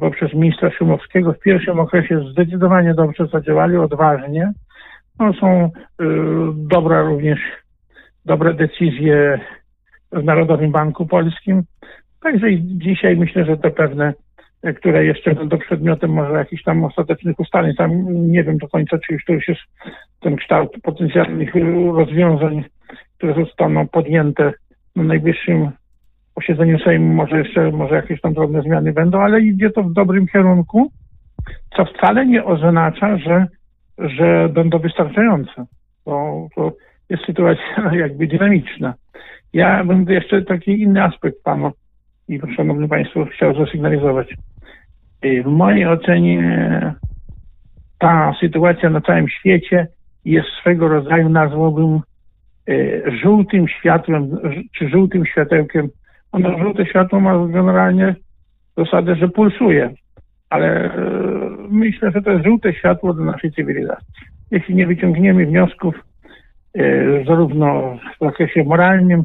poprzez 0.00 0.34
ministra 0.34 0.70
Szumowskiego, 0.70 1.32
w 1.32 1.38
pierwszym 1.38 1.80
okresie 1.80 2.20
zdecydowanie 2.32 2.94
dobrze 2.94 3.26
zadziałali, 3.26 3.76
odważnie. 3.76 4.52
No, 5.18 5.32
są 5.32 5.64
y, 5.64 6.04
dobre 6.54 7.02
również, 7.02 7.40
dobre 8.24 8.54
decyzje 8.54 9.40
w 10.12 10.24
Narodowym 10.24 10.72
Banku 10.72 11.06
Polskim. 11.06 11.62
Także 12.22 12.50
i 12.50 12.78
dzisiaj 12.78 13.16
myślę, 13.16 13.44
że 13.44 13.56
te 13.56 13.70
pewne, 13.70 14.12
e, 14.62 14.72
które 14.72 15.04
jeszcze 15.04 15.34
będą 15.34 15.58
przedmiotem 15.58 16.10
może 16.10 16.32
jakichś 16.32 16.62
tam 16.62 16.84
ostatecznych 16.84 17.40
ustaleń, 17.40 17.74
tam 17.74 17.90
nie 18.30 18.44
wiem 18.44 18.58
do 18.58 18.68
końca, 18.68 18.98
czy 18.98 19.12
już 19.12 19.24
to 19.24 19.32
już 19.32 19.48
jest 19.48 19.60
ten 20.20 20.36
kształt 20.36 20.72
potencjalnych 20.82 21.56
y, 21.56 21.60
rozwiązań, 21.92 22.64
które 23.16 23.34
zostaną 23.44 23.88
podjęte 23.88 24.52
na 24.96 25.02
najbliższym 25.02 25.70
posiedzeniu 26.34 26.78
Sejmu, 26.78 27.14
może 27.14 27.38
jeszcze, 27.38 27.70
może 27.70 27.94
jakieś 27.94 28.20
tam 28.20 28.34
drobne 28.34 28.62
zmiany 28.62 28.92
będą, 28.92 29.20
ale 29.20 29.40
idzie 29.40 29.70
to 29.70 29.82
w 29.82 29.92
dobrym 29.92 30.26
kierunku, 30.26 30.90
co 31.76 31.84
wcale 31.84 32.26
nie 32.26 32.44
oznacza, 32.44 33.18
że, 33.18 33.46
że 33.98 34.48
będą 34.48 34.78
wystarczające. 34.78 35.66
Bo 36.04 36.48
to 36.54 36.72
jest 37.10 37.24
sytuacja 37.24 37.90
jakby 38.04 38.26
dynamiczna. 38.26 38.94
Ja 39.52 39.84
bym 39.84 40.06
jeszcze 40.08 40.42
taki 40.42 40.80
inny 40.82 41.02
aspekt 41.02 41.42
panu 41.42 41.72
i 42.28 42.40
szanowni 42.56 42.88
państwo 42.88 43.24
chciał 43.24 43.54
zasygnalizować. 43.54 44.34
Y, 45.24 45.42
W 45.42 45.46
mojej 45.46 45.86
ocenie 45.86 46.94
ta 47.98 48.34
sytuacja 48.40 48.90
na 48.90 49.00
całym 49.00 49.28
świecie 49.28 49.86
jest 50.24 50.48
swego 50.60 50.88
rodzaju, 50.88 51.28
nazwałbym 51.28 52.00
y, 52.68 53.02
żółtym 53.22 53.68
światłem, 53.68 54.38
czy 54.78 54.88
żółtym 54.88 55.26
światełkiem. 55.26 55.88
Ono 56.34 56.58
żółte 56.58 56.86
światło 56.86 57.20
ma 57.20 57.46
generalnie 57.46 58.14
zasadę, 58.76 59.16
że 59.16 59.28
pulsuje, 59.28 59.94
ale 60.50 60.86
y, 60.86 61.00
myślę, 61.70 62.10
że 62.10 62.22
to 62.22 62.30
jest 62.30 62.44
żółte 62.44 62.74
światło 62.74 63.14
do 63.14 63.24
naszej 63.24 63.52
cywilizacji. 63.52 64.06
Jeśli 64.50 64.74
nie 64.74 64.86
wyciągniemy 64.86 65.46
wniosków 65.46 65.94
y, 66.76 67.24
zarówno 67.26 67.98
w 68.20 68.24
zakresie 68.24 68.64
moralnym, 68.64 69.24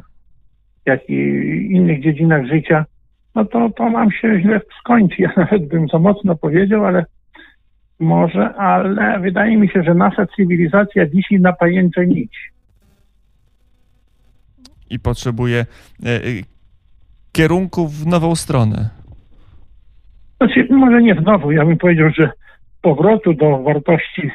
jak 0.86 1.10
i 1.10 1.16
innych 1.72 2.04
dziedzinach 2.04 2.46
życia, 2.46 2.86
no 3.36 3.46
to, 3.46 3.70
to 3.70 3.90
nam 3.90 4.12
się 4.12 4.40
źle 4.42 4.62
skończy. 4.80 5.22
Ja 5.22 5.34
nawet 5.38 5.68
bym 5.68 5.88
za 5.88 6.00
mocno 6.00 6.36
powiedział, 6.36 6.86
ale 6.86 7.06
może, 8.00 8.56
ale 8.56 9.20
wydaje 9.20 9.58
mi 9.58 9.70
się, 9.70 9.84
że 9.84 9.94
nasza 9.94 10.26
cywilizacja 10.36 11.06
wisi 11.06 11.40
na 11.40 11.54
pajęczej 11.54 12.08
nici. 12.08 12.40
I 14.90 15.00
potrzebuje 15.00 15.66
e, 16.06 16.10
e, 16.10 16.59
kierunku 17.32 17.88
w 17.88 18.08
nową 18.08 18.36
stronę. 18.36 18.90
Znaczy, 20.38 20.68
może 20.70 21.02
nie 21.02 21.16
znowu, 21.16 21.52
ja 21.52 21.66
bym 21.66 21.78
powiedział, 21.78 22.10
że 22.10 22.32
powrotu 22.82 23.34
do 23.34 23.64
wartości, 23.64 24.32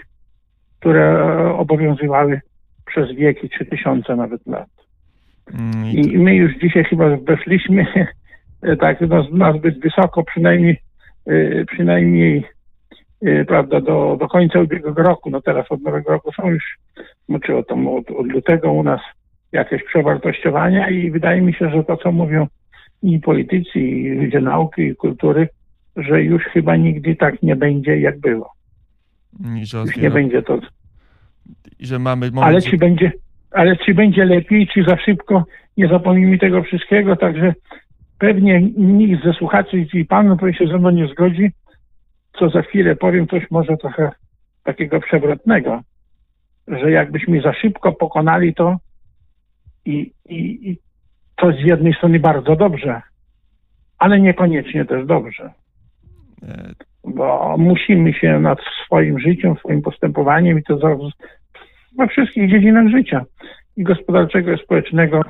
które 0.80 1.24
obowiązywały 1.58 2.40
przez 2.86 3.12
wieki, 3.12 3.48
czy 3.58 3.64
tysiące 3.64 4.16
nawet 4.16 4.46
lat. 4.46 4.68
Mm, 5.54 5.86
i 5.86 6.12
I 6.14 6.18
my 6.18 6.34
już 6.34 6.56
dzisiaj 6.58 6.84
chyba 6.84 7.16
weszliśmy 7.16 7.86
tak 8.80 9.00
no, 9.00 9.26
nazbyt 9.32 9.80
wysoko, 9.80 10.24
przynajmniej, 10.24 10.80
y, 11.28 11.64
przynajmniej 11.72 12.44
y, 13.26 13.44
prawda, 13.48 13.80
do, 13.80 14.16
do 14.20 14.28
końca 14.28 14.60
ubiegłego 14.60 15.02
roku. 15.02 15.30
No 15.30 15.40
teraz 15.40 15.66
od 15.70 15.82
nowego 15.82 16.10
roku 16.10 16.32
są 16.32 16.50
już, 16.50 16.78
no, 17.28 17.38
czy 17.38 17.56
od, 17.56 17.68
tam, 17.68 17.88
od, 17.88 18.10
od 18.10 18.26
lutego 18.26 18.72
u 18.72 18.82
nas 18.82 19.00
jakieś 19.52 19.84
przewartościowania 19.84 20.90
i 20.90 21.10
wydaje 21.10 21.40
mi 21.40 21.54
się, 21.54 21.70
że 21.70 21.84
to, 21.84 21.96
co 21.96 22.12
mówią 22.12 22.46
i 23.04 23.20
politycy, 23.20 23.78
i 23.80 24.10
ludzie 24.10 24.40
nauki, 24.40 24.82
i 24.82 24.96
kultury, 24.96 25.48
że 25.96 26.22
już 26.22 26.42
chyba 26.42 26.76
nigdy 26.76 27.16
tak 27.16 27.42
nie 27.42 27.56
będzie, 27.56 28.00
jak 28.00 28.20
było. 28.20 28.50
Że, 29.62 29.78
Już 29.78 29.96
nie 29.96 30.10
będzie 30.10 30.42
to. 30.42 30.60
i 31.78 31.86
że 31.86 31.98
mamy 31.98 32.30
moment, 32.30 32.48
Ale 32.48 32.62
czy 32.62 32.76
będzie, 32.76 33.12
ale 33.50 33.76
czy 33.76 33.94
będzie 33.94 34.24
lepiej, 34.24 34.68
czy 34.74 34.84
za 34.88 34.96
szybko, 34.96 35.44
nie 35.76 35.88
zapomnijmy 35.88 36.38
tego 36.38 36.62
wszystkiego, 36.62 37.16
także 37.16 37.54
pewnie 38.18 38.60
nikt 38.76 39.24
ze 39.24 39.32
słuchaczy 39.32 39.86
i 39.94 40.04
pan 40.04 40.38
się 40.58 40.66
ze 40.66 40.78
mną 40.78 40.90
nie 40.90 41.08
zgodzi, 41.08 41.50
co 42.38 42.50
za 42.50 42.62
chwilę 42.62 42.96
powiem, 42.96 43.28
coś 43.28 43.50
może 43.50 43.76
trochę 43.76 44.10
takiego 44.64 45.00
przewrotnego, 45.00 45.80
że 46.68 46.90
jakbyśmy 46.90 47.40
za 47.40 47.52
szybko 47.52 47.92
pokonali 47.92 48.54
to 48.54 48.76
i, 49.84 50.12
i, 50.28 50.70
i 50.70 50.78
to 51.36 51.52
z 51.52 51.60
jednej 51.60 51.94
strony 51.94 52.20
bardzo 52.20 52.56
dobrze, 52.56 53.02
ale 53.98 54.20
niekoniecznie 54.20 54.84
też 54.84 55.06
dobrze 55.06 55.50
bo 57.04 57.56
musimy 57.58 58.12
się 58.12 58.40
nad 58.40 58.58
swoim 58.84 59.18
życiem, 59.18 59.56
swoim 59.56 59.82
postępowaniem 59.82 60.58
i 60.58 60.62
to 60.62 60.78
we 61.98 62.08
wszystkich 62.08 62.50
dziedzinach 62.50 62.88
życia 62.88 63.24
i 63.76 63.82
gospodarczego, 63.82 64.52
i 64.52 64.58
społecznego, 64.58 65.22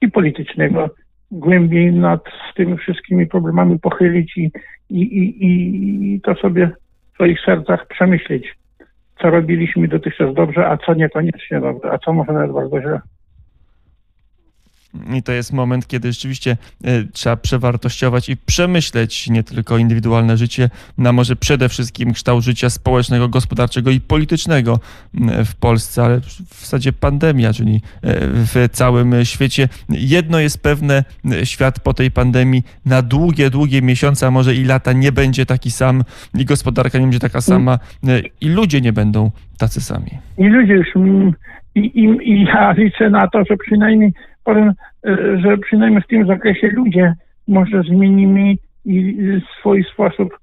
i 0.00 0.10
politycznego 0.10 0.90
głębiej 1.30 1.92
nad 1.92 2.24
tymi 2.54 2.76
wszystkimi 2.76 3.26
problemami 3.26 3.78
pochylić 3.78 4.36
i, 4.36 4.50
i, 4.90 5.02
i, 5.02 6.14
i 6.14 6.20
to 6.20 6.34
sobie 6.34 6.70
w 7.10 7.14
swoich 7.14 7.40
sercach 7.40 7.86
przemyśleć, 7.86 8.54
co 9.22 9.30
robiliśmy 9.30 9.88
dotychczas 9.88 10.34
dobrze, 10.34 10.68
a 10.68 10.76
co 10.76 10.94
niekoniecznie 10.94 11.60
dobrze, 11.60 11.92
a 11.92 11.98
co 11.98 12.12
może 12.12 12.32
nawet 12.32 12.52
bardzo 12.52 12.80
źle. 12.80 13.00
I 15.14 15.22
to 15.22 15.32
jest 15.32 15.52
moment, 15.52 15.86
kiedy 15.86 16.12
rzeczywiście 16.12 16.56
e, 16.84 17.04
trzeba 17.12 17.36
przewartościować 17.36 18.28
i 18.28 18.36
przemyśleć 18.36 19.30
nie 19.30 19.42
tylko 19.42 19.78
indywidualne 19.78 20.36
życie, 20.36 20.70
no 20.98 21.10
a 21.10 21.12
może 21.12 21.36
przede 21.36 21.68
wszystkim 21.68 22.12
kształt 22.12 22.44
życia 22.44 22.70
społecznego, 22.70 23.28
gospodarczego 23.28 23.90
i 23.90 24.00
politycznego 24.00 24.80
m, 25.14 25.44
w 25.44 25.54
Polsce, 25.54 26.02
ale 26.02 26.20
w 26.20 26.60
zasadzie 26.60 26.92
pandemia, 26.92 27.52
czyli 27.52 27.74
e, 27.74 27.80
w 28.22 28.68
całym 28.72 29.24
świecie. 29.24 29.68
Jedno 29.88 30.38
jest 30.40 30.62
pewne, 30.62 31.04
e, 31.32 31.46
świat 31.46 31.80
po 31.80 31.94
tej 31.94 32.10
pandemii 32.10 32.62
na 32.86 33.02
długie, 33.02 33.50
długie 33.50 33.82
miesiące, 33.82 34.26
a 34.26 34.30
może 34.30 34.54
i 34.54 34.64
lata 34.64 34.92
nie 34.92 35.12
będzie 35.12 35.46
taki 35.46 35.70
sam 35.70 36.04
i 36.34 36.44
gospodarka 36.44 36.98
nie 36.98 37.04
będzie 37.04 37.20
taka 37.20 37.40
sama 37.40 37.78
e, 38.08 38.20
i 38.40 38.48
ludzie 38.48 38.80
nie 38.80 38.92
będą 38.92 39.30
tacy 39.58 39.80
sami. 39.80 40.10
I 40.38 40.44
ludzie 40.44 40.72
już, 40.72 40.96
mm, 40.96 41.32
i, 41.74 41.80
i, 41.80 42.30
i 42.32 42.44
ja 42.44 42.72
liczę 42.72 43.10
na 43.10 43.28
to, 43.28 43.44
że 43.50 43.56
przynajmniej 43.56 44.12
powiem, 44.46 44.68
e, 45.06 45.38
że 45.38 45.58
przynajmniej 45.58 46.02
w 46.02 46.06
tym 46.06 46.26
zakresie 46.26 46.68
ludzie 46.68 47.14
może 47.48 47.82
zmienimy 47.82 48.54
swój 49.58 49.84
sposób 49.84 50.38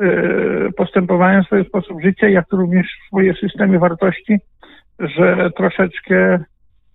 e, 0.00 0.06
postępowania, 0.76 1.42
swój 1.42 1.64
sposób 1.64 2.02
życia, 2.02 2.28
jak 2.28 2.44
również 2.52 2.86
swoje 3.06 3.34
systemy 3.34 3.78
wartości, 3.78 4.38
że 4.98 5.50
troszeczkę 5.56 6.44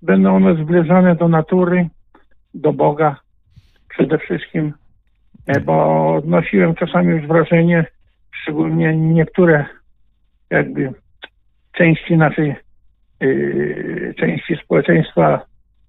będą 0.02 0.36
one 0.36 0.64
zbliżone 0.64 1.16
do 1.16 1.28
natury, 1.28 1.88
do 2.54 2.74
Boga 2.74 3.16
przede 3.90 4.18
wszystkim, 4.18 4.74
E, 5.48 5.60
bo 5.60 6.08
odnosiłem 6.16 6.76
czasami 6.76 7.08
już 7.08 7.28
wrażenie, 7.28 7.86
szczególnie 8.42 8.98
niektóre 8.98 9.66
jakby 10.50 10.94
części 11.72 12.18
naszej 12.18 12.56
yy, 13.20 14.14
części 14.20 14.56
społeczeństwa 14.64 15.46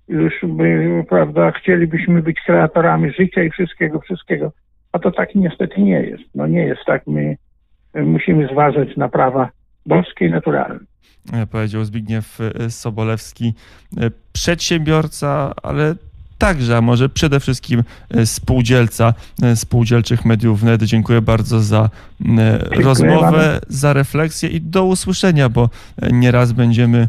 już 0.09 0.35
by, 0.43 1.05
prawda, 1.09 1.53
chcielibyśmy 1.53 2.23
być 2.23 2.41
kreatorami 2.47 3.12
życia 3.12 3.43
i 3.43 3.51
wszystkiego, 3.51 4.01
wszystkiego. 4.01 4.53
A 4.93 4.99
to 4.99 5.11
tak 5.11 5.35
niestety 5.35 5.81
nie 5.81 6.03
jest. 6.03 6.25
No 6.35 6.47
nie 6.47 6.67
jest 6.67 6.81
tak. 6.87 7.07
My 7.07 7.37
my 7.95 8.03
musimy 8.03 8.49
zważać 8.53 8.97
na 8.97 9.09
prawa 9.09 9.51
boskie 9.87 10.27
i 10.27 10.31
naturalne. 10.31 10.79
e, 11.33 11.47
powiedział 11.47 11.85
Zbigniew 11.85 12.38
e, 12.41 12.71
Sobolewski, 12.71 13.55
e, 13.97 14.11
przedsiębiorca, 14.33 15.53
ale 15.62 15.95
także, 16.43 16.77
a 16.77 16.81
może 16.81 17.09
przede 17.09 17.41
wszystkim 17.41 17.85
e, 18.11 18.27
spółdzielca 18.27 19.15
e, 19.43 19.57
spółdzielczych 19.57 20.25
mediów 20.25 20.61
wnet. 20.61 20.83
Dziękuję 20.83 21.23
bardzo 21.23 21.63
za 21.63 21.91
e, 22.39 22.59
rozmowę, 22.59 23.61
za 23.69 23.93
refleksję 23.93 24.49
i 24.49 24.61
do 24.61 24.85
usłyszenia, 24.85 25.49
bo 25.49 25.71
nieraz 26.13 26.53
będziemy, 26.53 27.09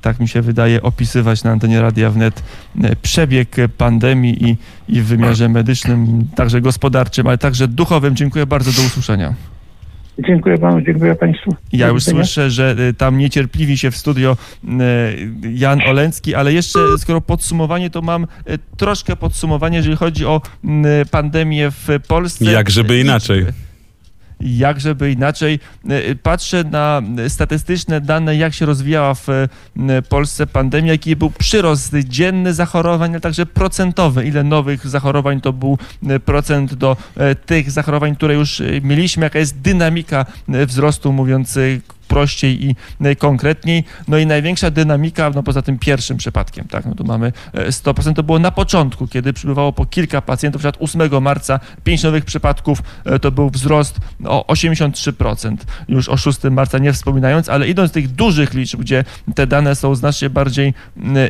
tak 0.00 0.20
mi 0.20 0.28
się 0.28 0.42
wydaje, 0.42 0.82
opisywać 0.82 1.44
na 1.44 1.50
antenie 1.50 1.80
Radia 1.80 2.10
Wnet 2.10 2.42
przebieg 3.02 3.56
pandemii 3.76 4.44
i, 4.44 4.56
i 4.88 5.02
w 5.02 5.06
wymiarze 5.06 5.48
medycznym, 5.48 6.28
także 6.34 6.60
gospodarczym, 6.60 7.26
ale 7.26 7.38
także 7.38 7.68
duchowym. 7.68 8.16
Dziękuję 8.16 8.46
bardzo, 8.46 8.72
do 8.72 8.86
usłyszenia. 8.86 9.34
Dziękuję 10.18 10.58
panu, 10.58 10.80
dziękuję 10.80 11.14
państwu. 11.14 11.56
Ja 11.72 11.88
już 11.88 12.04
słyszę, 12.04 12.50
że 12.50 12.76
y, 12.90 12.94
tam 12.94 13.18
niecierpliwi 13.18 13.78
się 13.78 13.90
w 13.90 13.96
studio 13.96 14.36
y, 14.64 14.68
Jan 15.52 15.80
Oleński, 15.88 16.34
ale 16.34 16.52
jeszcze 16.52 16.78
skoro 16.98 17.20
podsumowanie, 17.20 17.90
to 17.90 18.02
mam 18.02 18.24
y, 18.24 18.26
troszkę 18.76 19.16
podsumowanie, 19.16 19.76
jeżeli 19.76 19.96
chodzi 19.96 20.26
o 20.26 20.40
y, 20.64 21.06
pandemię 21.10 21.70
w 21.70 21.88
Polsce. 22.08 22.44
Jak 22.44 22.70
żeby 22.70 23.00
inaczej. 23.00 23.46
Jak 24.40 24.80
żeby 24.80 25.12
inaczej. 25.12 25.60
Y, 25.90 26.18
Patrzę 26.22 26.64
na 26.64 27.02
statystyczne 27.28 28.00
dane, 28.00 28.36
jak 28.36 28.54
się 28.54 28.66
rozwijała 28.66 29.14
w 29.14 29.26
Polsce 30.08 30.46
pandemia, 30.46 30.92
jaki 30.92 31.16
był 31.16 31.30
przyrost 31.30 31.94
dzienny 31.94 32.54
zachorowań, 32.54 33.10
ale 33.10 33.20
także 33.20 33.46
procentowy. 33.46 34.26
Ile 34.26 34.44
nowych 34.44 34.86
zachorowań 34.86 35.40
to 35.40 35.52
był 35.52 35.78
procent 36.24 36.74
do 36.74 36.96
tych 37.46 37.70
zachorowań, 37.70 38.16
które 38.16 38.34
już 38.34 38.62
mieliśmy, 38.82 39.24
jaka 39.24 39.38
jest 39.38 39.60
dynamika 39.60 40.26
wzrostu, 40.48 41.12
mówiąc 41.12 41.58
prościej 42.08 42.66
i 42.66 42.76
konkretniej. 43.18 43.84
No 44.08 44.18
i 44.18 44.26
największa 44.26 44.70
dynamika, 44.70 45.30
no 45.34 45.42
poza 45.42 45.62
tym 45.62 45.78
pierwszym 45.78 46.16
przypadkiem, 46.16 46.68
tak, 46.68 46.86
no 46.86 46.94
tu 46.94 47.04
mamy 47.04 47.32
e, 47.52 47.68
100%, 47.68 48.14
to 48.14 48.22
było 48.22 48.38
na 48.38 48.50
początku, 48.50 49.08
kiedy 49.08 49.32
przybywało 49.32 49.72
po 49.72 49.86
kilka 49.86 50.22
pacjentów, 50.22 50.64
na 50.64 50.72
przykład 50.72 50.90
8 50.90 51.22
marca, 51.22 51.60
5 51.84 52.02
nowych 52.02 52.24
przypadków, 52.24 52.82
e, 53.04 53.18
to 53.18 53.30
był 53.30 53.50
wzrost 53.50 53.98
o 54.24 54.44
83%, 54.52 55.56
już 55.88 56.08
o 56.08 56.16
6 56.16 56.38
marca 56.50 56.78
nie 56.78 56.92
wspominając, 56.92 57.48
ale 57.48 57.68
idąc 57.68 57.90
z 57.90 57.94
tych 57.94 58.08
dużych 58.08 58.54
liczb, 58.54 58.80
gdzie 58.80 59.04
te 59.34 59.46
dane 59.46 59.74
są 59.74 59.94
znacznie 59.94 60.30
bardziej 60.30 60.74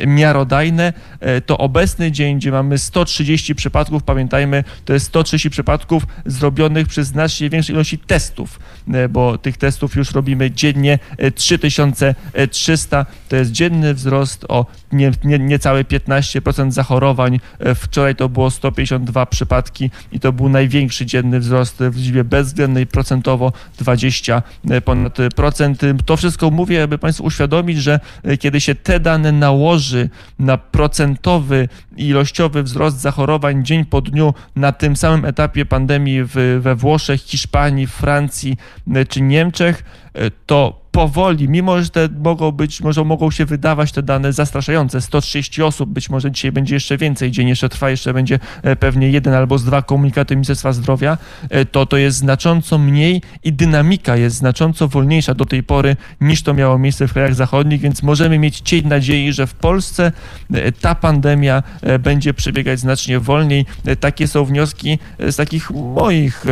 miarodajne, 0.06 0.92
e, 1.20 1.40
to 1.40 1.58
obecny 1.58 2.12
dzień, 2.12 2.36
gdzie 2.36 2.50
mamy 2.50 2.78
130 2.78 3.54
przypadków, 3.54 4.02
pamiętajmy, 4.02 4.64
to 4.84 4.92
jest 4.92 5.06
130 5.06 5.50
przypadków 5.50 6.06
zrobionych 6.26 6.88
przez 6.88 7.06
znacznie 7.06 7.50
większej 7.50 7.74
ilości 7.74 7.98
testów, 7.98 8.60
e, 8.92 9.08
bo 9.08 9.38
tych 9.38 9.56
testów 9.56 9.96
już 9.96 10.12
robimy 10.12 10.50
dziennie 10.66 10.98
e, 11.18 11.30
3300, 11.30 13.06
to 13.28 13.36
jest 13.36 13.52
dzienny 13.52 13.94
wzrost 13.94 14.44
o 14.48 14.66
nie, 14.96 15.12
nie, 15.24 15.38
niecałe 15.38 15.84
15% 15.84 16.70
zachorowań. 16.70 17.40
E, 17.58 17.74
Wczoraj 17.74 18.16
to 18.16 18.28
było 18.28 18.50
152 18.50 19.26
przypadki 19.26 19.90
i 20.12 20.20
to 20.20 20.32
był 20.32 20.48
największy 20.48 21.06
dzienny 21.06 21.40
wzrost 21.40 21.76
w 21.78 21.96
liczbie 21.96 22.24
bezwzględnej, 22.24 22.86
procentowo 22.86 23.52
20 23.78 24.42
ponad 24.84 25.18
procent. 25.36 25.80
To 26.06 26.16
wszystko 26.16 26.50
mówię, 26.50 26.82
aby 26.82 26.98
Państwu 26.98 27.24
uświadomić, 27.24 27.78
że 27.78 28.00
e, 28.22 28.36
kiedy 28.36 28.60
się 28.60 28.74
te 28.74 29.00
dane 29.00 29.32
nałoży 29.32 30.10
na 30.38 30.58
procentowy 30.58 31.68
i 31.96 32.06
ilościowy 32.06 32.62
wzrost 32.62 33.00
zachorowań 33.00 33.64
dzień 33.64 33.84
po 33.84 34.00
dniu 34.00 34.34
na 34.56 34.72
tym 34.72 34.96
samym 34.96 35.24
etapie 35.24 35.66
pandemii 35.66 36.24
w, 36.24 36.58
we 36.60 36.74
Włoszech, 36.74 37.20
Hiszpanii, 37.20 37.86
Francji 37.86 38.56
e, 38.94 39.06
czy 39.06 39.20
Niemczech, 39.20 39.84
e, 40.14 40.30
to 40.46 40.85
powoli, 40.96 41.48
mimo 41.48 41.82
że 41.82 41.88
te 41.88 42.08
mogą 42.24 42.52
być, 42.52 42.80
może 42.80 43.04
mogą 43.04 43.30
się 43.30 43.44
wydawać 43.44 43.92
te 43.92 44.02
dane 44.02 44.32
zastraszające, 44.32 45.00
130 45.00 45.62
osób, 45.62 45.90
być 45.90 46.10
może 46.10 46.30
dzisiaj 46.30 46.52
będzie 46.52 46.74
jeszcze 46.74 46.96
więcej, 46.96 47.30
dzień 47.30 47.48
jeszcze 47.48 47.68
trwa, 47.68 47.90
jeszcze 47.90 48.14
będzie 48.14 48.38
e, 48.62 48.76
pewnie 48.76 49.10
jeden 49.10 49.34
albo 49.34 49.58
z 49.58 49.64
dwa 49.64 49.82
komunikaty 49.82 50.36
Ministerstwa 50.36 50.72
Zdrowia, 50.72 51.18
e, 51.50 51.64
to 51.64 51.86
to 51.86 51.96
jest 51.96 52.16
znacząco 52.16 52.78
mniej 52.78 53.22
i 53.44 53.52
dynamika 53.52 54.16
jest 54.16 54.36
znacząco 54.36 54.88
wolniejsza 54.88 55.34
do 55.34 55.44
tej 55.44 55.62
pory 55.62 55.96
niż 56.20 56.42
to 56.42 56.54
miało 56.54 56.78
miejsce 56.78 57.08
w 57.08 57.12
krajach 57.12 57.34
zachodnich, 57.34 57.80
więc 57.80 58.02
możemy 58.02 58.38
mieć 58.38 58.60
cień 58.60 58.86
nadziei, 58.86 59.32
że 59.32 59.46
w 59.46 59.54
Polsce 59.54 60.12
e, 60.52 60.72
ta 60.72 60.94
pandemia 60.94 61.62
będzie 61.98 62.34
przebiegać 62.34 62.80
znacznie 62.80 63.20
wolniej. 63.20 63.66
Takie 64.00 64.28
są 64.28 64.44
wnioski 64.44 64.98
z 65.18 65.36
takich 65.36 65.70
moich 65.70 66.44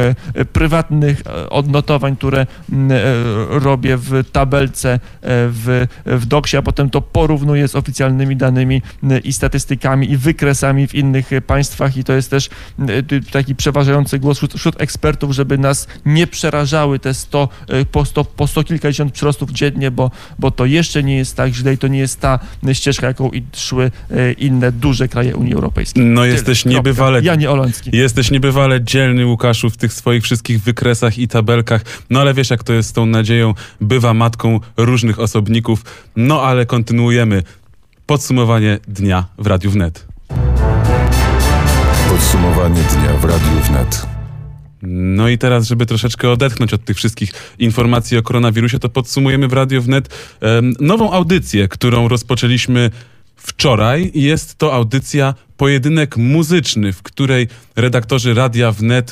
prywatnych 0.52 1.22
odnotowań, 1.50 2.16
które 2.16 2.46
m, 2.72 2.92
e, 2.92 2.98
robię 3.48 3.96
w 3.96 4.24
tabelce 4.34 4.92
e, 4.92 4.98
w, 5.22 5.86
w 6.06 6.26
doksie, 6.26 6.56
a 6.56 6.62
potem 6.62 6.90
to 6.90 7.00
porównuje 7.00 7.68
z 7.68 7.74
oficjalnymi 7.76 8.36
danymi 8.36 8.82
e, 9.10 9.18
i 9.18 9.32
statystykami 9.32 10.10
i 10.10 10.16
wykresami 10.16 10.88
w 10.88 10.94
innych 10.94 11.32
e, 11.32 11.40
państwach 11.40 11.96
i 11.96 12.04
to 12.04 12.12
jest 12.12 12.30
też 12.30 12.50
taki 13.32 13.54
przeważający 13.54 14.18
głos 14.18 14.36
wśród, 14.36 14.54
wśród 14.54 14.80
ekspertów, 14.80 15.32
żeby 15.32 15.58
nas 15.58 15.86
nie 16.06 16.26
przerażały 16.26 16.98
te 16.98 17.14
100, 17.14 17.48
e, 17.68 17.84
po 17.84 18.04
100, 18.04 18.24
po 18.24 18.46
100 18.46 18.64
kilkadziesiąt 18.64 19.12
przyrostów 19.12 19.50
dziennie, 19.50 19.90
bo, 19.90 20.10
bo 20.38 20.50
to 20.50 20.66
jeszcze 20.66 21.02
nie 21.02 21.16
jest 21.16 21.36
tak 21.36 21.52
źle 21.52 21.72
i 21.72 21.78
to 21.78 21.88
nie 21.88 21.98
jest 21.98 22.20
ta 22.20 22.38
ścieżka, 22.72 23.06
jaką 23.06 23.30
szły 23.56 23.90
inne 24.38 24.72
duże 24.72 25.08
kraje 25.08 25.36
Unii 25.36 25.54
Europejskiej. 25.54 26.04
No 26.04 26.22
Tyle. 26.22 26.32
jesteś 26.32 26.64
niebywale 26.64 27.20
Ja 27.22 27.34
nie 27.34 27.50
Oloński. 27.50 27.90
Jesteś 27.92 28.30
niebywale 28.30 28.82
dzielny, 28.82 29.26
Łukaszu, 29.26 29.70
w 29.70 29.76
tych 29.76 29.92
swoich 29.92 30.22
wszystkich 30.22 30.62
wykresach 30.62 31.18
i 31.18 31.28
tabelkach. 31.28 31.82
No 32.10 32.20
ale 32.20 32.34
wiesz, 32.34 32.50
jak 32.50 32.64
to 32.64 32.72
jest 32.72 32.88
z 32.88 32.92
tą 32.92 33.06
nadzieją. 33.06 33.54
Bywa 33.80 34.14
matką 34.24 34.60
różnych 34.76 35.20
osobników. 35.20 35.84
No 36.16 36.42
ale 36.42 36.66
kontynuujemy. 36.66 37.42
Podsumowanie 38.06 38.78
dnia 38.88 39.24
w 39.38 39.46
Radiu 39.46 39.70
Wnet. 39.70 40.06
Podsumowanie 42.08 42.82
dnia 42.92 43.12
w 43.20 43.24
Radiu 43.24 43.60
Wnet. 43.68 44.06
No 44.82 45.28
i 45.28 45.38
teraz, 45.38 45.66
żeby 45.66 45.86
troszeczkę 45.86 46.30
odetchnąć 46.30 46.74
od 46.74 46.84
tych 46.84 46.96
wszystkich 46.96 47.30
informacji 47.58 48.18
o 48.18 48.22
koronawirusie, 48.22 48.78
to 48.78 48.88
podsumujemy 48.88 49.48
w 49.48 49.52
Radio 49.52 49.82
Wnet 49.82 50.08
em, 50.40 50.74
nową 50.80 51.12
audycję, 51.12 51.68
którą 51.68 52.08
rozpoczęliśmy 52.08 52.90
wczoraj. 53.36 54.10
Jest 54.14 54.58
to 54.58 54.74
audycja 54.74 55.34
Pojedynek 55.56 56.16
Muzyczny, 56.16 56.92
w 56.92 57.02
której 57.02 57.48
redaktorzy 57.76 58.34
Radia 58.34 58.72
Wnet 58.72 59.10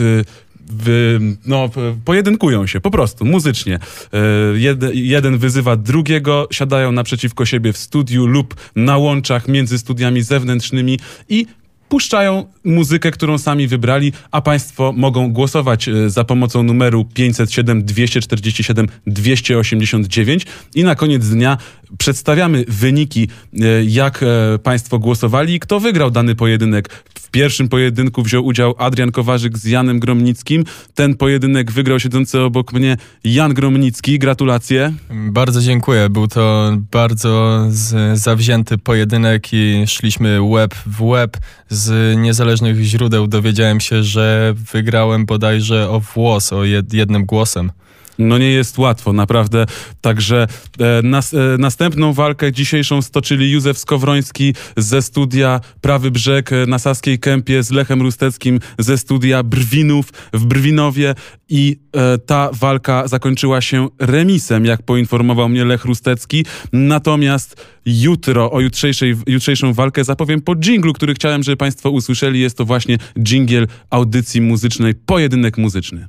no, 1.47 1.71
pojedynkują 2.05 2.67
się 2.67 2.81
po 2.81 2.91
prostu 2.91 3.25
muzycznie. 3.25 3.79
E, 4.13 4.19
Jed, 4.59 4.81
jeden 4.93 5.39
wyzywa 5.39 5.77
drugiego, 5.77 6.49
siadają 6.51 6.93
naprzeciwko 6.93 7.45
siebie 7.45 7.73
w 7.73 7.79
studiu 7.79 8.27
lub 8.27 8.55
na 8.77 8.99
łączach 8.99 9.49
między 9.49 9.79
studiami 9.79 10.23
zewnętrznymi 10.23 10.99
i 11.29 11.47
puszczają 11.93 12.47
muzykę, 12.65 13.11
którą 13.11 13.39
sami 13.39 13.67
wybrali, 13.67 14.13
a 14.31 14.41
Państwo 14.41 14.93
mogą 14.97 15.33
głosować 15.33 15.89
e, 15.89 16.11
za 16.11 16.25
pomocą 16.25 16.63
numeru 16.63 17.05
507 17.05 17.85
247 17.85 18.89
289 19.07 20.47
i 20.75 20.85
na 20.85 20.95
koniec 20.95 21.29
dnia 21.29 21.57
przedstawiamy 21.99 22.65
wyniki, 22.69 23.29
e, 23.61 23.85
jak 23.85 24.23
e, 24.23 24.59
Państwo 24.59 24.99
głosowali 24.99 25.55
i 25.55 25.61
kto 25.61 25.81
wygrał 25.81 26.11
dany 26.11 26.35
pojedynek. 26.35 26.89
W 27.15 27.31
pierwszym 27.31 27.69
pojedynku 27.69 28.23
wziął 28.23 28.45
udział 28.47 28.75
Adrian 28.79 29.13
Kowarzyk 29.13 29.59
z 29.59 29.65
Janem 29.65 30.01
Gromnickim. 30.01 30.65
Ten 30.95 31.17
pojedynek 31.17 31.73
wygrał 31.73 32.01
siedzący 32.01 32.41
obok 32.41 32.73
mnie 32.73 32.97
Jan 33.25 33.55
Gromnicki. 33.55 34.19
Gratulacje. 34.19 34.93
Bardzo 35.11 35.61
dziękuję. 35.61 36.11
Był 36.11 36.29
to 36.29 36.77
bardzo 36.91 37.67
zawzięty 38.15 38.79
pojedynek 38.79 39.53
i 39.53 39.85
szliśmy 39.87 40.43
łeb 40.43 40.75
w 40.87 41.03
łeb. 41.03 41.37
Z 41.69 41.82
niezależnych 42.17 42.83
źródeł 42.83 43.27
dowiedziałem 43.27 43.81
się, 43.81 44.03
że 44.03 44.55
wygrałem 44.73 45.27
bodajże 45.27 45.91
o 45.91 46.01
włos, 46.01 46.53
o 46.53 46.65
jed, 46.65 46.93
jednym 46.93 47.25
głosem. 47.25 47.73
No 48.19 48.39
nie 48.39 48.51
jest 48.51 48.79
łatwo, 48.79 49.13
naprawdę. 49.13 49.67
Także 50.01 50.47
e, 50.79 51.03
nas, 51.03 51.35
e, 51.35 51.37
następną 51.59 52.13
walkę 52.13 52.53
dzisiejszą 52.53 53.03
stoczyli 53.03 53.51
Józef 53.51 53.79
Skowroński 53.79 54.55
ze 54.77 55.03
studia 55.03 55.61
Prawy 55.81 56.11
Brzeg 56.11 56.53
e, 56.53 56.67
na 56.67 56.79
Saskiej 56.79 57.19
Kępie 57.19 57.63
z 57.63 57.71
Lechem 57.71 58.03
Rusteckim 58.03 58.61
ze 58.79 58.99
studia 58.99 59.43
Brwinów 59.43 60.13
w 60.33 60.45
Brwinowie 60.45 61.15
i 61.49 61.77
e, 61.97 62.19
ta 62.19 62.51
walka 62.53 63.09
zakończyła 63.09 63.61
się 63.61 63.89
remisem, 63.99 64.65
jak 64.65 64.83
poinformował 64.83 65.49
mnie 65.49 65.65
Lech 65.65 65.85
Rustecki. 65.85 66.45
Natomiast 66.73 67.67
jutro, 67.87 68.53
o 68.53 68.61
jutrzejszej, 68.61 69.17
jutrzejszą 69.27 69.73
walkę 69.73 70.05
zapowiem 70.05 70.41
po 70.41 70.57
dżinglu, 70.57 70.93
który 70.93 71.15
chciałem, 71.15 71.43
żeby 71.43 71.57
Państwo 71.57 71.91
usłyszeli. 71.91 72.41
Jest 72.41 72.57
to 72.57 72.65
właśnie 72.65 72.99
dżingiel 73.19 73.67
audycji 73.91 74.41
muzycznej, 74.41 74.95
pojedynek 74.95 75.59
muzyczny. 75.59 76.09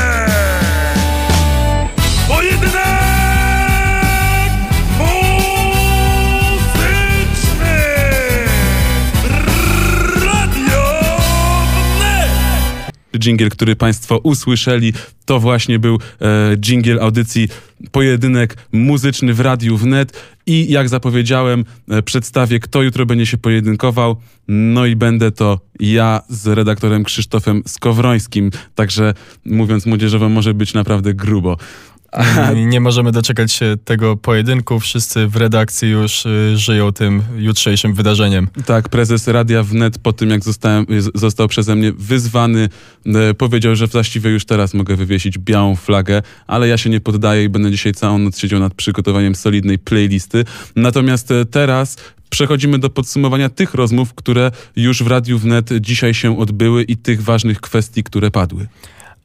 Dżingiel, 13.21 13.49
który 13.49 13.75
Państwo 13.75 14.17
usłyszeli, 14.17 14.93
to 15.25 15.39
właśnie 15.39 15.79
był 15.79 15.99
e, 16.21 16.57
dżingiel 16.57 16.99
audycji 16.99 17.47
Pojedynek 17.91 18.57
Muzyczny 18.71 19.33
w 19.33 19.39
Radiu 19.39 19.77
Wnet. 19.77 20.21
I 20.45 20.71
jak 20.71 20.89
zapowiedziałem, 20.89 21.65
e, 21.89 22.01
przedstawię, 22.01 22.59
kto 22.59 22.81
jutro 22.81 23.05
będzie 23.05 23.25
się 23.25 23.37
pojedynkował. 23.37 24.15
No 24.47 24.85
i 24.85 24.95
będę 24.95 25.31
to 25.31 25.59
ja 25.79 26.21
z 26.29 26.47
redaktorem 26.47 27.03
Krzysztofem 27.03 27.63
Skowrońskim. 27.67 28.51
Także 28.75 29.13
mówiąc 29.45 29.85
młodzieżowo, 29.85 30.29
może 30.29 30.53
być 30.53 30.73
naprawdę 30.73 31.13
grubo. 31.13 31.57
Nie 32.55 32.79
możemy 32.79 33.11
doczekać 33.11 33.51
się 33.51 33.75
tego 33.85 34.17
pojedynku. 34.17 34.79
Wszyscy 34.79 35.27
w 35.27 35.35
redakcji 35.35 35.89
już 35.89 36.25
y, 36.25 36.57
żyją 36.57 36.91
tym 36.91 37.23
jutrzejszym 37.37 37.93
wydarzeniem. 37.93 38.47
Tak, 38.65 38.89
prezes 38.89 39.27
Radia 39.27 39.63
Wnet 39.63 39.97
po 39.97 40.13
tym, 40.13 40.29
jak 40.29 40.43
zostałem, 40.43 40.85
został 41.15 41.47
przeze 41.47 41.75
mnie 41.75 41.91
wyzwany, 41.91 42.69
e, 43.05 43.33
powiedział, 43.33 43.75
że 43.75 43.87
właściwie 43.87 44.29
już 44.29 44.45
teraz 44.45 44.73
mogę 44.73 44.95
wywiesić 44.95 45.37
białą 45.37 45.75
flagę, 45.75 46.21
ale 46.47 46.67
ja 46.67 46.77
się 46.77 46.89
nie 46.89 46.99
poddaję 46.99 47.43
i 47.43 47.49
będę 47.49 47.71
dzisiaj 47.71 47.93
całą 47.93 48.17
noc 48.17 48.39
siedział 48.39 48.59
nad 48.59 48.73
przygotowaniem 48.73 49.35
solidnej 49.35 49.79
playlisty. 49.79 50.45
Natomiast 50.75 51.31
e, 51.31 51.45
teraz 51.45 51.97
przechodzimy 52.29 52.79
do 52.79 52.89
podsumowania 52.89 53.49
tych 53.49 53.73
rozmów, 53.73 54.13
które 54.13 54.51
już 54.75 55.03
w 55.03 55.07
Radiu 55.07 55.39
Wnet 55.39 55.69
dzisiaj 55.79 56.13
się 56.13 56.39
odbyły 56.39 56.83
i 56.83 56.97
tych 56.97 57.23
ważnych 57.23 57.61
kwestii, 57.61 58.03
które 58.03 58.31
padły. 58.31 58.67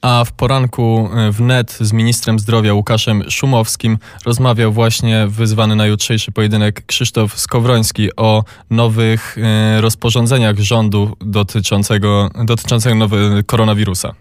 A 0.02 0.24
w 0.24 0.32
poranku 0.32 1.08
y, 1.28 1.32
wnet 1.32 1.78
z 1.80 1.92
ministrem 1.92 2.38
zdrowia 2.38 2.74
Łukaszem 2.74 3.30
Szumowskim 3.30 3.98
rozmawiał 4.24 4.72
właśnie 4.72 5.26
wyzwany 5.26 5.76
na 5.76 5.86
jutrzejszy 5.86 6.32
pojedynek 6.32 6.86
Krzysztof 6.86 7.38
Skowroński 7.38 8.16
o 8.16 8.44
nowych 8.70 9.38
y, 9.38 9.80
rozporządzeniach 9.80 10.58
rządu 10.58 11.16
dotyczącego, 11.20 12.30
dotyczącego 12.44 12.94
nowy, 12.94 13.44
koronawirusa. 13.46 14.14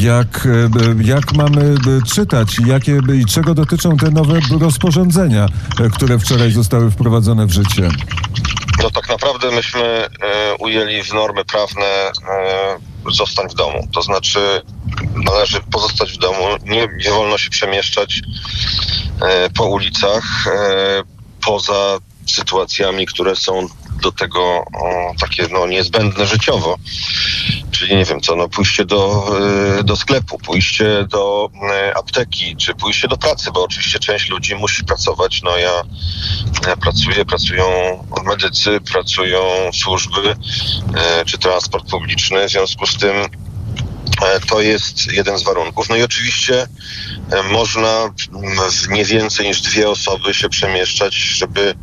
Jak, 0.00 0.46
e, 0.46 1.02
jak 1.02 1.34
mamy 1.34 1.60
e, 1.60 2.02
czytać, 2.06 2.56
jakie, 2.66 3.00
i 3.14 3.24
czego 3.24 3.54
dotyczą 3.54 3.96
te 3.96 4.10
nowe 4.10 4.40
rozporządzenia, 4.60 5.46
e, 5.80 5.90
które 5.90 6.18
wczoraj 6.18 6.52
zostały 6.52 6.90
wprowadzone 6.90 7.46
w 7.46 7.50
życie? 7.50 7.88
No 8.82 8.90
tak 8.90 9.08
naprawdę 9.08 9.50
myśmy 9.50 9.82
e, 9.82 10.08
ujęli 10.58 11.02
w 11.02 11.12
normy 11.12 11.44
prawne 11.44 11.86
e, 11.86 12.12
zostań 13.10 13.48
w 13.48 13.54
domu. 13.54 13.88
To 13.94 14.02
znaczy 14.02 14.62
należy 15.24 15.60
pozostać 15.60 16.12
w 16.12 16.18
domu, 16.18 16.44
nie, 16.64 16.88
nie 17.04 17.10
wolno 17.10 17.38
się 17.38 17.50
przemieszczać 17.50 18.20
e, 19.22 19.50
po 19.50 19.64
ulicach 19.64 20.24
poza 21.44 21.98
sytuacjami, 22.26 23.06
które 23.06 23.36
są 23.36 23.66
do 24.02 24.12
tego 24.12 24.40
o, 24.42 25.12
takie 25.20 25.46
no, 25.52 25.66
niezbędne 25.66 26.26
życiowo. 26.26 26.76
Czyli 27.70 27.96
nie 27.96 28.04
wiem 28.04 28.20
co, 28.20 28.36
no 28.36 28.48
pójście 28.48 28.84
do, 28.84 29.26
e, 29.78 29.84
do 29.84 29.96
sklepu, 29.96 30.38
pójście 30.38 31.06
do 31.10 31.50
e, 31.72 31.96
apteki, 31.96 32.56
czy 32.56 32.74
pójście 32.74 33.08
do 33.08 33.16
pracy, 33.16 33.50
bo 33.54 33.64
oczywiście 33.64 33.98
część 33.98 34.28
ludzi 34.28 34.54
musi 34.54 34.84
pracować. 34.84 35.42
No 35.42 35.56
ja 35.56 35.82
ja 36.66 36.76
pracuję, 36.76 37.24
pracują 37.24 37.64
medycy, 38.24 38.80
pracują 38.92 39.40
służby 39.72 40.36
e, 40.96 41.24
czy 41.24 41.38
transport 41.38 41.90
publiczny. 41.90 42.48
W 42.48 42.50
związku 42.50 42.86
z 42.86 42.96
tym 42.96 43.14
to 44.46 44.60
jest 44.60 45.12
jeden 45.12 45.38
z 45.38 45.42
warunków. 45.42 45.88
No 45.88 45.96
i 45.96 46.02
oczywiście 46.02 46.66
e, 47.30 47.42
można 47.42 48.14
w 48.72 48.88
nie 48.88 49.04
więcej 49.04 49.46
niż 49.46 49.60
dwie 49.60 49.90
osoby 49.90 50.34
się 50.34 50.48
przemieszczać, 50.48 51.14
żeby 51.14 51.74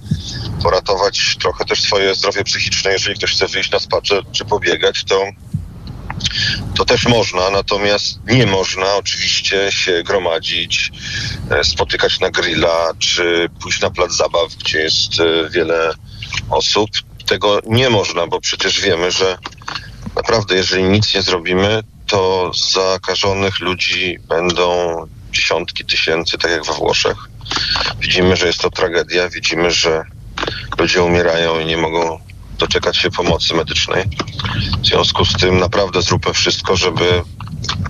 poratować 0.63 1.37
trochę 1.39 1.65
też 1.65 1.81
swoje 1.81 2.15
zdrowie 2.15 2.43
psychiczne. 2.43 2.91
Jeżeli 2.91 3.15
ktoś 3.15 3.31
chce 3.31 3.47
wyjść 3.47 3.71
na 3.71 3.79
spacer 3.79 4.23
czy 4.31 4.45
pobiegać, 4.45 5.03
to 5.03 5.25
to 6.75 6.85
też 6.85 7.07
można, 7.07 7.49
natomiast 7.49 8.19
nie 8.27 8.45
można 8.45 8.95
oczywiście 8.95 9.71
się 9.71 10.03
gromadzić, 10.03 10.91
e, 11.51 11.63
spotykać 11.63 12.19
na 12.19 12.29
grilla, 12.29 12.91
czy 12.99 13.49
pójść 13.61 13.81
na 13.81 13.89
plac 13.89 14.11
zabaw, 14.11 14.55
gdzie 14.55 14.79
jest 14.79 15.19
e, 15.19 15.49
wiele 15.49 15.93
osób. 16.49 16.89
Tego 17.27 17.59
nie 17.67 17.89
można, 17.89 18.27
bo 18.27 18.41
przecież 18.41 18.81
wiemy, 18.81 19.11
że 19.11 19.37
naprawdę, 20.15 20.55
jeżeli 20.55 20.83
nic 20.83 21.15
nie 21.15 21.21
zrobimy, 21.21 21.83
to 22.11 22.51
zakażonych 22.73 23.59
ludzi 23.59 24.17
będą 24.29 24.95
dziesiątki 25.31 25.85
tysięcy, 25.85 26.37
tak 26.37 26.51
jak 26.51 26.65
we 26.65 26.73
Włoszech. 26.73 27.17
Widzimy, 27.99 28.35
że 28.35 28.47
jest 28.47 28.59
to 28.59 28.69
tragedia, 28.69 29.29
widzimy, 29.29 29.71
że 29.71 30.03
ludzie 30.77 31.03
umierają 31.03 31.59
i 31.59 31.65
nie 31.65 31.77
mogą 31.77 32.19
doczekać 32.57 32.97
się 32.97 33.11
pomocy 33.11 33.53
medycznej. 33.53 34.03
W 34.81 34.85
związku 34.85 35.25
z 35.25 35.33
tym 35.33 35.57
naprawdę 35.57 36.01
zróbmy 36.01 36.33
wszystko, 36.33 36.75
żeby 36.75 37.23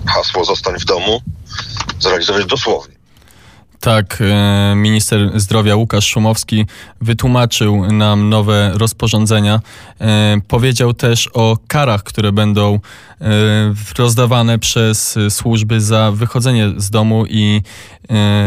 hasło 0.06 0.44
zostań 0.44 0.78
w 0.78 0.84
domu 0.84 1.20
zrealizować 2.00 2.46
dosłownie. 2.46 3.01
Tak, 3.82 4.18
e, 4.20 4.74
minister 4.76 5.40
zdrowia 5.40 5.76
Łukasz 5.76 6.06
Szumowski 6.06 6.66
wytłumaczył 7.00 7.92
nam 7.92 8.28
nowe 8.28 8.72
rozporządzenia. 8.74 9.60
E, 10.00 10.36
Powiedział 10.48 10.94
też 10.94 11.28
o 11.34 11.58
karach, 11.68 12.02
które 12.02 12.32
będą 12.32 12.74
e, 13.20 13.28
rozdawane 13.98 14.58
przez 14.58 15.18
służby 15.28 15.80
za 15.80 16.12
wychodzenie 16.12 16.72
z 16.76 16.90
domu 16.90 17.24
i 17.26 17.62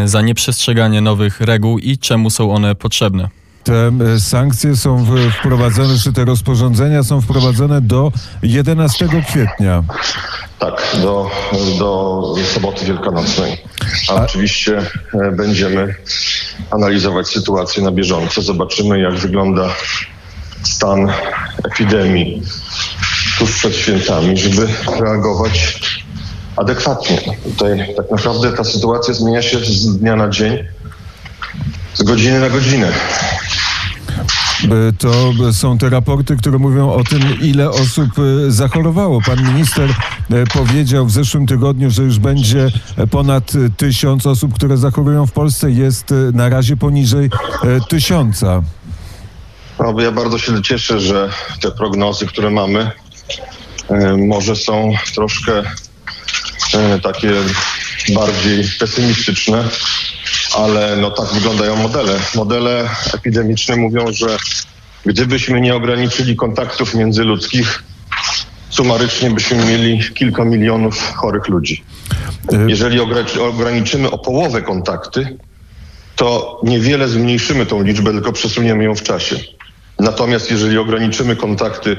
za 0.06 0.22
nieprzestrzeganie 0.22 1.02
nowych 1.02 1.42
reguł 1.42 1.80
i 1.80 1.98
czemu 1.98 2.30
są 2.30 2.54
one 2.54 2.76
potrzebne. 2.76 3.30
Te 3.66 3.92
e, 4.16 4.20
sankcje 4.20 4.76
są 4.76 5.06
wprowadzone, 5.40 5.98
czy 6.04 6.14
te 6.14 6.26
rozporządzenia 6.26 7.04
są 7.04 7.22
wprowadzone 7.22 7.82
do 7.82 8.12
11 8.44 9.08
kwietnia. 9.28 9.84
Tak, 10.60 10.96
do, 11.02 11.32
do 11.80 12.22
soboty 12.54 12.86
wielkanocnej. 12.86 13.58
A 14.10 14.14
oczywiście 14.14 14.78
e, 14.78 15.32
będziemy 15.32 15.96
analizować 16.72 17.28
sytuację 17.28 17.84
na 17.84 17.92
bieżąco. 17.92 18.42
Zobaczymy, 18.42 19.00
jak 19.00 19.14
wygląda 19.14 19.70
stan 20.64 21.12
epidemii 21.64 22.42
tuż 23.40 23.52
przed 23.52 23.76
świętami, 23.76 24.38
żeby 24.38 24.68
reagować 25.00 25.76
adekwatnie. 26.56 27.22
Tutaj 27.44 27.94
tak 27.98 28.12
naprawdę 28.12 28.52
ta 28.52 28.64
sytuacja 28.64 29.14
zmienia 29.14 29.42
się 29.42 29.60
z 29.60 29.98
dnia 29.98 30.16
na 30.16 30.30
dzień, 30.30 30.58
z 31.94 32.04
godziny 32.04 32.40
na 32.40 32.50
godzinę. 32.50 32.92
To 35.00 35.34
są 35.54 35.78
te 35.78 35.90
raporty, 35.90 36.38
które 36.38 36.58
mówią 36.58 36.94
o 36.94 37.04
tym, 37.04 37.42
ile 37.42 37.70
osób 37.70 38.10
e, 38.20 38.52
zachorowało. 38.52 39.22
Pan 39.22 39.54
minister 39.54 39.90
e, 39.90 40.46
powiedział 40.46 41.06
w 41.06 41.12
zeszłym 41.12 41.48
tygodniu, 41.48 41.92
że 41.92 42.04
już 42.04 42.20
będzie 42.20 42.72
ponad 43.12 43.52
e, 43.56 43.70
tysiąc 43.78 44.26
osób, 44.26 44.54
które 44.54 44.78
zachorują 44.78 45.28
w 45.28 45.32
Polsce. 45.32 45.72
Jest 45.72 46.14
na 46.34 46.50
razie 46.50 46.78
poniżej 46.78 47.30
tysiąca. 47.90 48.62
Ja 49.98 50.12
bardzo 50.12 50.38
się 50.38 50.62
cieszę, 50.62 51.00
że 51.00 51.30
te 51.62 51.72
prognozy, 51.72 52.28
które 52.28 52.50
mamy, 52.50 52.92
może 54.28 54.56
są 54.56 54.92
troszkę 55.16 55.64
takie 57.04 57.34
bardziej 58.14 58.64
pesymistyczne, 58.80 59.64
ale 60.58 60.96
no 60.98 61.12
tak 61.12 61.26
wyglądają 61.34 61.76
modele. 61.76 62.20
Modele 62.36 62.90
epidemiczne 63.14 63.76
mówią, 63.76 64.06
że 64.12 64.38
gdybyśmy 65.06 65.62
nie 65.62 65.76
ograniczyli 65.76 66.36
kontaktów 66.36 66.96
międzyludzkich, 66.96 67.84
sumarycznie 68.70 69.30
byśmy 69.32 69.66
mieli 69.66 70.00
kilka 70.14 70.46
milionów 70.46 71.14
chorych 71.16 71.48
ludzi. 71.48 71.84
E, 72.54 72.66
Jeżeli 72.70 73.00
ogra- 73.00 73.40
ograniczymy 73.50 74.12
o 74.12 74.18
połowę 74.18 74.62
kontakty, 74.62 75.38
to 76.16 76.60
niewiele 76.64 77.08
zmniejszymy 77.08 77.66
tą 77.66 77.84
liczbę, 77.84 78.12
tylko 78.12 78.32
przesuniemy 78.32 78.84
ją 78.84 78.96
w 78.96 79.04
czasie. 79.04 79.36
Natomiast 80.00 80.52
jeżeli 80.52 80.78
ograniczymy 80.78 81.36
kontakty 81.36 81.98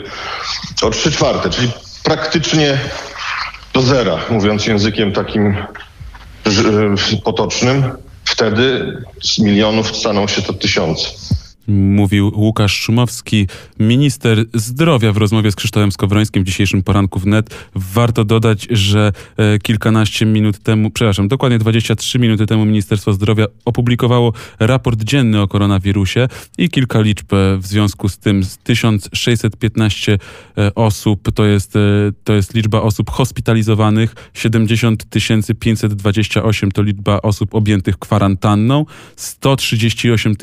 o 0.82 0.90
3 0.90 1.12
czwarte, 1.12 1.50
czyli 1.50 1.70
praktycznie 2.04 2.78
do 3.72 3.82
zera, 3.82 4.18
mówiąc 4.30 4.66
językiem 4.66 5.12
takim 5.12 5.57
potocznym, 7.24 7.84
wtedy 8.27 8.97
z 9.22 9.39
milionów 9.39 9.97
staną 9.97 10.29
się 10.29 10.43
to 10.43 10.53
tysiące. 10.53 11.09
Mówił 11.69 12.33
Łukasz 12.35 12.81
Szumowski, 12.81 13.47
minister 13.81 14.45
zdrowia 14.55 15.12
w 15.12 15.17
rozmowie 15.17 15.53
z 15.53 15.57
Krzysztofem 15.57 15.93
Skowrońskim 15.93 16.43
w 16.43 16.47
dzisiejszym 16.47 16.83
poranku 16.83 17.19
wnet. 17.19 17.55
Warto 17.75 18.25
dodać, 18.25 18.67
że 18.71 19.12
e, 19.37 19.59
kilkanaście 19.59 20.27
minut 20.27 20.59
temu, 20.59 20.91
przepraszam, 20.91 21.29
dokładnie 21.29 21.59
23 21.59 22.19
minuty 22.19 22.47
temu 22.47 22.64
Ministerstwo 22.64 23.12
Zdrowia 23.12 23.47
opublikowało 23.64 24.33
raport 24.61 25.03
dzienny 25.03 25.41
o 25.41 25.49
koronawirusie 25.49 26.29
i 26.59 26.69
kilka 26.69 27.01
liczb 27.01 27.35
e, 27.35 27.57
w 27.57 27.67
związku 27.67 28.09
z 28.09 28.19
tym. 28.19 28.45
Z 28.45 28.59
1615 28.59 30.19
e, 30.59 30.75
osób 30.75 31.33
to 31.33 31.45
jest, 31.45 31.75
to 32.25 32.33
jest 32.33 32.55
liczba 32.55 32.83
osób 32.83 33.11
hospitalizowanych, 33.11 34.14
70 34.35 35.05
528 35.61 36.73
to 36.73 36.83
liczba 36.83 37.23
osób 37.23 37.55
objętych 37.55 37.99
kwarantanną, 37.99 38.87
138 39.17 40.37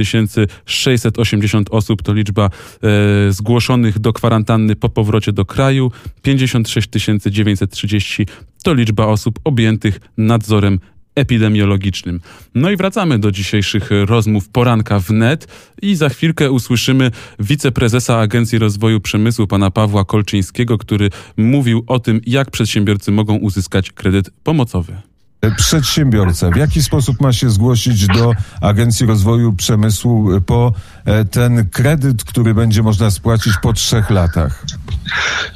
680 1.18 1.68
osób 1.72 2.02
to 2.02 2.14
liczba 2.14 2.46
e, 2.50 3.32
zgłoszonych 3.32 4.00
do 4.00 4.14
kwarantanny 4.14 4.76
po 4.76 4.90
powrocie 4.90 5.32
do 5.32 5.46
kraju, 5.46 5.92
56 6.22 6.90
930 7.26 8.28
to 8.64 8.74
liczba 8.74 9.06
osób 9.06 9.40
objętych 9.44 10.00
nadzorem 10.18 10.80
epidemiologicznym. 11.16 12.20
No 12.56 12.72
i 12.72 12.78
wracamy 12.78 13.20
do 13.20 13.32
dzisiejszych 13.32 13.90
rozmów 14.06 14.50
poranka 14.50 15.00
wnet 15.00 15.48
i 15.82 15.96
za 15.96 16.10
chwilkę 16.10 16.52
usłyszymy 16.52 17.12
wiceprezesa 17.40 18.20
Agencji 18.20 18.60
Rozwoju 18.60 19.02
Przemysłu 19.02 19.48
pana 19.48 19.72
Pawła 19.72 20.06
Kolczyńskiego, 20.06 20.78
który 20.78 21.10
mówił 21.38 21.84
o 21.88 22.00
tym, 22.00 22.22
jak 22.26 22.52
przedsiębiorcy 22.52 23.12
mogą 23.12 23.36
uzyskać 23.36 23.92
kredyt 23.92 24.30
pomocowy. 24.44 25.13
E, 25.44 25.52
Przedsiębiorca, 25.52 26.50
w 26.50 26.56
jaki 26.56 26.84
sposób 26.84 27.22
ma 27.22 27.34
się 27.34 27.50
zgłosić 27.50 28.08
do 28.08 28.32
Agencji 28.62 29.06
Rozwoju 29.06 29.54
Przemysłu 29.54 30.34
e, 30.34 30.42
po 30.42 30.74
e, 31.06 31.26
ten 31.26 31.70
kredyt, 31.70 32.24
który 32.24 32.54
będzie 32.54 32.84
można 32.84 33.12
spłacić 33.12 33.54
po 33.62 33.74
trzech 33.74 34.10
latach? 34.10 34.66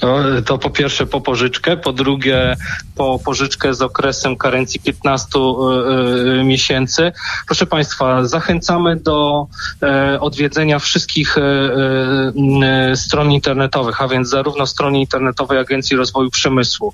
No, 0.01 0.17
to 0.45 0.57
po 0.57 0.69
pierwsze 0.69 1.05
po 1.05 1.21
pożyczkę, 1.21 1.77
po 1.77 1.93
drugie 1.93 2.55
po 2.97 3.19
pożyczkę 3.19 3.73
z 3.73 3.81
okresem 3.81 4.37
karencji 4.37 4.79
15 4.79 5.27
y, 5.39 6.39
y, 6.39 6.43
miesięcy. 6.43 7.11
Proszę 7.45 7.65
Państwa, 7.65 8.25
zachęcamy 8.25 8.95
do 8.95 9.47
e, 9.81 10.19
odwiedzenia 10.19 10.79
wszystkich 10.79 11.37
e, 11.37 11.41
e, 11.41 12.95
stron 12.95 13.31
internetowych, 13.31 14.01
a 14.01 14.07
więc 14.07 14.29
zarówno 14.29 14.65
strony 14.65 14.99
internetowej 14.99 15.59
Agencji 15.59 15.97
Rozwoju 15.97 16.29
Przemysłu, 16.29 16.93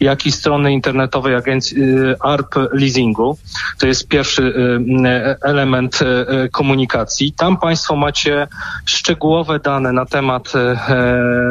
jak 0.00 0.26
i 0.26 0.32
strony 0.32 0.72
internetowej 0.72 1.34
Agencji 1.34 1.82
y, 1.82 2.14
ARP 2.32 2.54
Leasingu. 2.72 3.38
To 3.78 3.86
jest 3.86 4.08
pierwszy 4.08 4.42
y, 4.42 5.36
element 5.42 5.98
y, 6.02 6.48
komunikacji. 6.50 7.32
Tam 7.32 7.56
Państwo 7.56 7.96
macie 7.96 8.48
szczegółowe 8.86 9.58
dane 9.58 9.92
na 9.92 10.06
temat 10.06 10.52
e, 10.56 10.76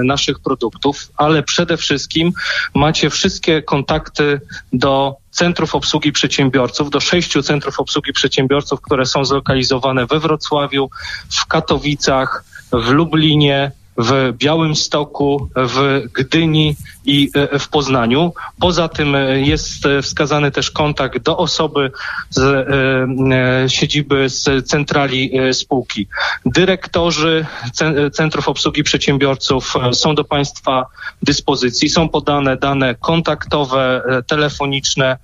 naszych 0.03 0.39
produktów, 0.39 1.11
ale 1.17 1.43
przede 1.43 1.77
wszystkim 1.77 2.31
macie 2.75 3.09
wszystkie 3.09 3.61
kontakty 3.61 4.41
do 4.73 5.15
centrów 5.31 5.75
obsługi 5.75 6.11
przedsiębiorców, 6.11 6.89
do 6.89 6.99
sześciu 6.99 7.43
centrów 7.43 7.79
obsługi 7.79 8.13
przedsiębiorców, 8.13 8.81
które 8.81 9.05
są 9.05 9.25
zlokalizowane 9.25 10.05
we 10.05 10.19
Wrocławiu, 10.19 10.89
w 11.29 11.45
Katowicach, 11.45 12.43
w 12.71 12.89
Lublinie, 12.89 13.71
w 13.97 14.33
Białymstoku, 14.37 15.49
w 15.55 16.03
Gdyni 16.13 16.75
i 17.05 17.31
e, 17.35 17.59
w 17.59 17.69
Poznaniu. 17.69 18.33
Poza 18.59 18.87
tym 18.87 19.15
e, 19.15 19.41
jest 19.41 19.85
e, 19.85 20.01
wskazany 20.01 20.51
też 20.51 20.71
kontakt 20.71 21.17
do 21.23 21.37
osoby 21.37 21.91
z 22.29 23.71
siedziby 23.71 24.29
z 24.29 24.67
centrali 24.67 25.31
spółki. 25.53 26.07
Dyrektorzy 26.45 27.45
ce- 27.73 28.11
Centrów 28.11 28.47
Obsługi 28.49 28.83
Przedsiębiorców 28.83 29.73
są 29.93 30.15
do 30.15 30.23
Państwa 30.23 30.85
dyspozycji. 31.21 31.89
Są 31.89 32.09
podane 32.09 32.57
dane 32.57 32.95
kontaktowe, 32.95 34.01
telefoniczne 34.27 35.17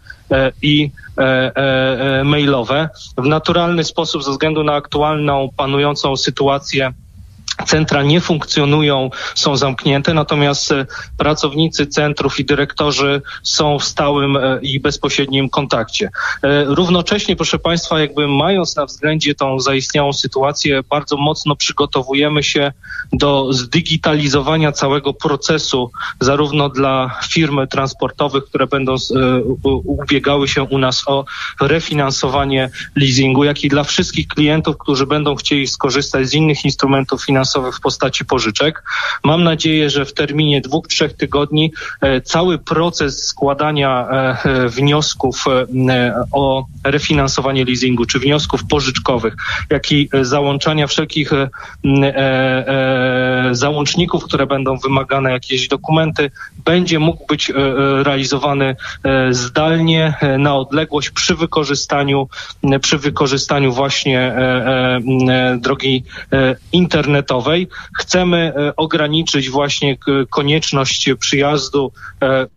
i 0.62 0.92
mailowe. 2.24 2.90
W 3.18 3.26
naturalny 3.26 3.84
sposób, 3.84 4.24
ze 4.24 4.32
względu 4.32 4.64
na 4.64 4.74
aktualną, 4.74 5.50
panującą 5.58 6.18
sytuację, 6.18 6.94
Centra 7.66 8.04
nie 8.04 8.22
funkcjonują, 8.22 9.10
są 9.36 9.58
zamknięte, 9.58 10.14
natomiast 10.14 10.72
e, 10.72 10.86
pracownicy 11.18 11.88
centrów 11.88 12.40
i 12.40 12.46
dyrektorzy 12.46 13.22
są 13.44 13.80
w 13.80 13.84
stałym 13.84 14.38
e, 14.38 14.60
i 14.62 14.80
bezpośrednim 14.80 15.50
kontakcie. 15.50 16.10
E, 16.44 16.64
Równocześnie, 16.64 17.36
proszę 17.36 17.60
Państwa, 17.60 18.00
jakby 18.00 18.28
mając 18.28 18.76
na 18.76 18.86
względzie 18.86 19.36
tą 19.36 19.60
zaistniałą 19.60 20.14
sytuację, 20.14 20.84
bardzo 20.90 21.18
mocno 21.18 21.56
przygotowujemy 21.56 22.44
się 22.44 22.72
do 23.14 23.54
zdigitalizowania 23.54 24.72
całego 24.72 25.14
procesu, 25.14 25.92
zarówno 26.20 26.70
dla 26.70 27.20
firm 27.30 27.68
transportowych, 27.68 28.46
które 28.46 28.68
będą 28.68 28.96
ubiegały 29.64 30.48
się 30.48 30.64
u 30.64 30.78
nas 30.78 31.04
o 31.08 31.26
refinansowanie 31.62 32.70
leasingu, 32.96 33.44
jak 33.44 33.64
i 33.64 33.70
dla 33.70 33.84
wszystkich 33.84 34.28
klientów, 34.28 34.78
którzy 34.78 35.06
będą 35.06 35.36
chcieli 35.36 35.68
skorzystać 35.68 36.30
z 36.30 36.34
innych 36.34 36.66
instrumentów 36.66 37.26
finansowych 37.26 37.47
finansowych 37.48 37.76
w 37.76 37.82
postaci 37.82 38.26
pożyczek. 38.26 38.84
Mam 39.24 39.44
nadzieję, 39.44 39.90
że 39.90 40.06
w 40.06 40.14
terminie 40.14 40.62
dwóch, 40.62 40.88
trzech 40.88 41.14
tygodni 41.14 41.72
e, 42.02 42.22
cały 42.22 42.58
proces 42.58 43.26
składania 43.26 44.08
e, 44.10 44.70
wniosków 44.70 45.46
e, 45.48 46.24
o 46.32 46.66
refinansowanie 46.84 47.66
leasingu, 47.66 48.06
czy 48.06 48.20
wniosków 48.20 48.66
pożyczkowych, 48.66 49.36
jak 49.70 49.92
i 49.92 50.10
załączania 50.22 50.88
wszelkich 50.88 51.32
załączników, 53.52 54.24
które 54.24 54.48
będą 54.48 54.78
wymagane, 54.78 55.32
jakieś 55.32 55.68
dokumenty, 55.68 56.32
będzie 56.66 57.00
mógł 57.00 57.26
być 57.26 57.52
realizowany 58.04 58.76
zdalnie, 59.30 60.14
na 60.40 60.56
odległość 60.56 61.10
przy 61.10 61.36
wykorzystaniu, 61.36 62.28
przy 62.82 62.98
wykorzystaniu 62.98 63.74
właśnie 63.74 64.34
drogi 65.58 66.04
e, 66.32 66.56
Chcemy 68.00 68.38
e, 68.56 68.76
ograniczyć 68.76 69.50
właśnie 69.50 69.98
konieczność 70.30 71.10
przyjazdu 71.20 71.92
e, 72.22 72.48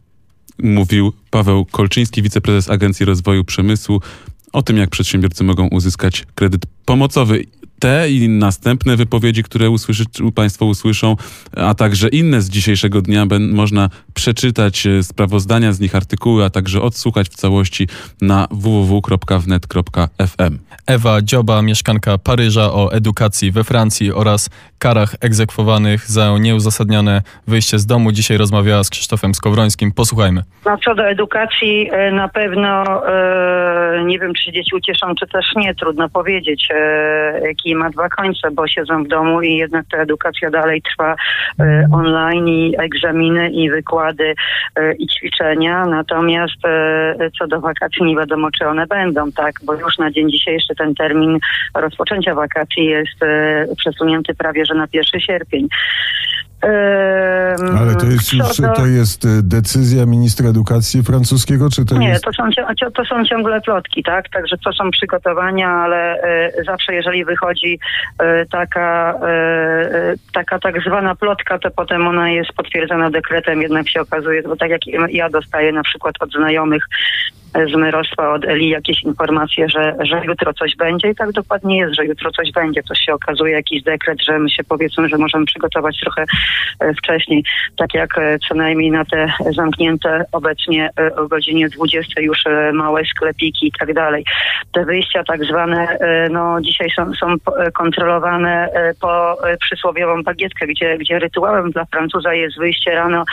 Mówił 0.63 1.13
Paweł 1.31 1.65
Kolczyński, 1.65 2.23
wiceprezes 2.23 2.71
Agencji 2.71 3.07
Rozwoju 3.07 3.45
Przemysłu, 3.45 4.01
o 4.53 4.63
tym, 4.63 4.77
jak 4.77 4.91
przedsiębiorcy 4.91 5.45
mogą 5.45 5.69
uzyskać 5.69 6.27
kredyt 6.35 6.63
pomocowy. 6.85 7.45
Te 7.81 8.11
i 8.11 8.29
następne 8.29 8.97
wypowiedzi, 8.97 9.43
które 9.43 9.71
usłyszy, 9.71 10.05
Państwo 10.35 10.65
usłyszą, 10.65 11.17
a 11.57 11.75
także 11.75 12.09
inne 12.09 12.41
z 12.41 12.51
dzisiejszego 12.51 13.03
dnia, 13.03 13.27
ben, 13.27 13.51
można 13.51 13.89
przeczytać 14.15 14.87
e, 14.87 15.03
sprawozdania 15.03 15.73
z 15.73 15.81
nich, 15.81 15.95
artykuły, 15.95 16.45
a 16.45 16.51
także 16.51 16.83
odsłuchać 16.83 17.29
w 17.29 17.35
całości 17.35 17.89
na 18.21 18.49
www.wnet.fm. 18.51 20.59
Ewa 20.87 21.23
Dzioba, 21.23 21.63
mieszkanka 21.63 22.19
Paryża 22.19 22.73
o 22.73 22.93
edukacji 22.93 23.53
we 23.53 23.65
Francji 23.65 24.13
oraz 24.13 24.51
karach 24.79 25.15
egzekwowanych 25.21 26.11
za 26.11 26.39
nieuzasadnione 26.39 27.23
wyjście 27.47 27.79
z 27.79 27.87
domu. 27.87 28.13
Dzisiaj 28.13 28.37
rozmawiała 28.37 28.85
z 28.85 28.91
Krzysztofem 28.91 29.35
Skowrońskim. 29.35 29.93
Posłuchajmy. 29.93 30.43
No 30.67 30.79
co 30.85 30.95
do 30.95 31.09
edukacji, 31.09 31.89
e, 31.93 32.13
na 32.13 32.29
pewno 32.29 32.85
e, 33.09 34.05
nie 34.05 34.19
wiem, 34.19 34.33
czy 34.35 34.53
dzieci 34.53 34.77
ucieszą, 34.77 35.15
czy 35.15 35.27
też 35.27 35.47
nie, 35.57 35.75
trudno 35.75 36.09
powiedzieć. 36.09 36.69
E, 36.71 37.55
kij 37.71 37.77
ma 37.77 37.91
dwa 37.91 38.09
końce, 38.09 38.51
bo 38.51 38.69
siedzą 38.69 39.05
w 39.05 39.09
domu 39.09 39.43
i 39.43 39.57
jednak 39.57 39.87
ta 39.91 39.99
edukacja 39.99 40.51
dalej 40.51 40.83
trwa 40.83 41.17
e, 41.61 41.87
online 41.93 42.49
i 42.49 42.75
egzaminy 42.79 43.51
i 43.51 43.71
wykłady 43.71 44.35
e, 44.77 44.95
i 44.95 45.07
ćwiczenia. 45.07 45.87
Natomiast 45.87 46.65
e, 46.65 47.31
co 47.39 47.47
do 47.47 47.61
wakacji 47.61 48.05
nie 48.05 48.17
wiadomo, 48.17 48.51
czy 48.51 48.67
one 48.67 48.87
będą, 48.87 49.33
tak, 49.33 49.55
bo 49.65 49.75
już 49.75 49.99
na 49.99 50.11
dzień 50.11 50.31
dzisiejszy 50.31 50.75
ten 50.75 50.95
termin 50.95 51.39
rozpoczęcia 51.75 52.35
wakacji 52.35 52.85
jest 52.85 53.23
e, 53.23 53.67
przesunięty 53.77 54.35
prawie, 54.35 54.65
że 54.65 54.75
na 54.75 54.87
1 54.93 55.21
sierpień. 55.21 55.69
Ale 57.79 57.95
to 57.97 58.07
jest 58.07 58.33
już 58.33 58.61
do- 58.61 58.73
to 58.73 58.87
jest 58.87 59.25
e, 59.25 59.29
decyzja 59.43 60.07
ministra 60.07 60.49
edukacji 60.49 61.03
francuskiego, 61.03 61.71
czy 61.71 61.85
to 61.85 61.99
nie, 61.99 62.09
jest... 62.09 62.25
to 62.25 62.33
są, 62.33 62.45
to 62.95 63.05
są 63.05 63.25
ciągle 63.25 63.61
plotki, 63.61 64.03
tak? 64.03 64.29
Także 64.29 64.57
to 64.65 64.73
są 64.73 64.91
przygotowania, 64.91 65.69
ale 65.69 66.23
e, 66.23 66.65
zawsze 66.65 66.95
jeżeli 66.95 67.25
wychodzi 67.25 67.79
e, 68.19 68.47
taka, 68.47 69.15
taka 70.33 70.59
tak 70.59 70.83
zwana 70.83 71.15
plotka, 71.15 71.59
to 71.59 71.71
potem 71.71 72.09
ona 72.09 72.31
jest 72.31 72.53
potwierdzona 72.53 73.11
dekretem, 73.11 73.63
jednak 73.63 73.89
się 73.89 74.01
okazuje, 74.01 74.43
bo 74.43 74.57
tak 74.57 74.71
jak 74.71 74.87
ja 75.11 75.31
dostaję 75.31 75.73
na 75.73 75.83
przykład 75.83 76.15
od 76.21 76.33
znajomych 76.33 76.85
z 77.55 77.77
myrostwa, 77.77 78.33
od 78.33 78.45
Eli 78.45 78.69
jakieś 78.69 79.03
informacje, 79.03 79.69
że, 79.69 79.97
że 80.01 80.23
jutro 80.25 80.55
coś 80.55 80.77
będzie 80.77 81.11
i 81.11 81.15
tak 81.15 81.33
dokładnie 81.33 81.79
jest, 81.79 81.95
że 81.95 82.07
jutro 82.07 82.31
coś 82.31 82.53
będzie. 82.53 82.83
To 82.83 82.95
się 82.95 83.15
okazuje 83.15 83.53
jakiś 83.53 83.83
dekret, 83.83 84.19
że 84.25 84.39
my 84.39 84.51
się 84.51 84.65
powiedzmy, 84.65 85.09
że 85.09 85.19
możemy 85.19 85.47
przygotować 85.47 86.01
trochę 86.01 86.25
wcześniej, 86.99 87.45
tak 87.77 87.95
jak 87.95 88.19
e, 88.19 88.39
co 88.49 88.55
najmniej 88.55 88.91
na 88.91 89.05
te 89.05 89.33
zamknięte 89.57 90.25
obecnie 90.33 90.91
e, 91.01 91.17
o 91.17 91.29
godzinie 91.29 91.69
20 91.69 92.21
już 92.21 92.47
e, 92.47 92.73
małe 92.73 93.05
sklepiki 93.05 93.67
i 93.67 93.73
tak 93.79 93.95
dalej. 93.95 94.25
Te 94.73 94.85
wyjścia 94.85 95.25
tak 95.25 95.45
zwane, 95.45 95.89
e, 95.89 96.29
no 96.29 96.61
dzisiaj 96.61 96.91
są, 96.97 97.15
są 97.15 97.33
e, 97.33 97.71
kontrolowane 97.71 98.69
e, 98.73 98.95
po 99.01 99.33
e, 99.49 99.57
przysłowiową 99.57 100.23
bagietkę, 100.23 100.67
gdzie, 100.67 100.99
gdzie 100.99 101.19
rytuałem 101.19 101.71
dla 101.71 101.85
Francuza 101.85 102.35
jest 102.35 102.59
wyjście 102.59 102.91
rano 102.91 103.25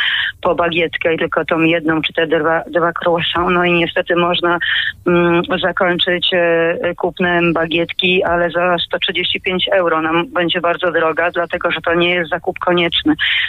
po 0.42 0.56
bagietkę 0.56 1.14
i 1.14 1.18
tylko 1.18 1.46
tą 1.46 1.60
jedną 1.60 2.02
czy 2.02 2.14
te 2.14 2.28
dwa, 2.28 2.64
dwa 2.68 2.92
croissant, 3.04 3.50
no 3.52 3.66
i 3.66 3.72
niestety 3.72 4.16
można 4.16 4.60
mm, 5.08 5.42
zakończyć 5.62 6.30
e, 6.34 6.96
kupnem 6.98 7.54
bagietki, 7.54 8.24
ale 8.24 8.50
za 8.50 8.78
135 8.86 9.70
euro 9.74 10.02
nam 10.02 10.28
będzie 10.28 10.62
bardzo 10.62 10.92
droga, 10.92 11.32
dlatego 11.32 11.72
że 11.72 11.82
to 11.82 11.94
nie 11.94 12.10
jest 12.10 12.30
zakup 12.30 12.60
konieczny. 12.60 13.07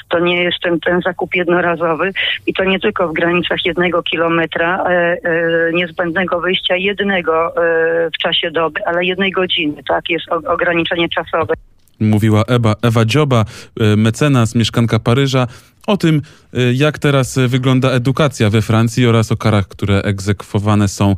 To 0.08 0.18
nie 0.18 0.42
jest 0.42 0.60
ten, 0.62 0.80
ten 0.80 1.00
zakup 1.00 1.34
jednorazowy 1.34 2.10
i 2.46 2.54
to 2.54 2.64
nie 2.64 2.80
tylko 2.80 3.08
w 3.08 3.12
granicach 3.12 3.64
jednego 3.64 4.02
kilometra 4.02 4.84
e, 4.84 4.90
e, 4.90 5.72
niezbędnego 5.72 6.40
wyjścia 6.40 6.76
jednego 6.76 7.56
e, 7.56 8.10
w 8.10 8.18
czasie 8.18 8.50
doby, 8.50 8.80
ale 8.86 9.04
jednej 9.04 9.30
godziny, 9.30 9.82
tak? 9.88 10.10
Jest 10.10 10.32
o, 10.32 10.52
ograniczenie 10.52 11.08
czasowe. 11.08 11.54
Mówiła 12.00 12.42
Ewa, 12.48 12.74
Ewa 12.82 13.04
Dzioba, 13.04 13.44
e, 13.80 13.96
mecenas, 13.96 14.54
mieszkanka 14.54 14.98
Paryża, 14.98 15.46
o 15.86 15.96
tym, 15.96 16.22
e, 16.54 16.72
jak 16.72 16.98
teraz 16.98 17.38
wygląda 17.48 17.90
edukacja 17.90 18.50
we 18.50 18.62
Francji 18.62 19.06
oraz 19.06 19.32
o 19.32 19.36
karach, 19.36 19.68
które 19.68 20.02
egzekwowane 20.02 20.88
są 20.88 21.10
e, 21.10 21.14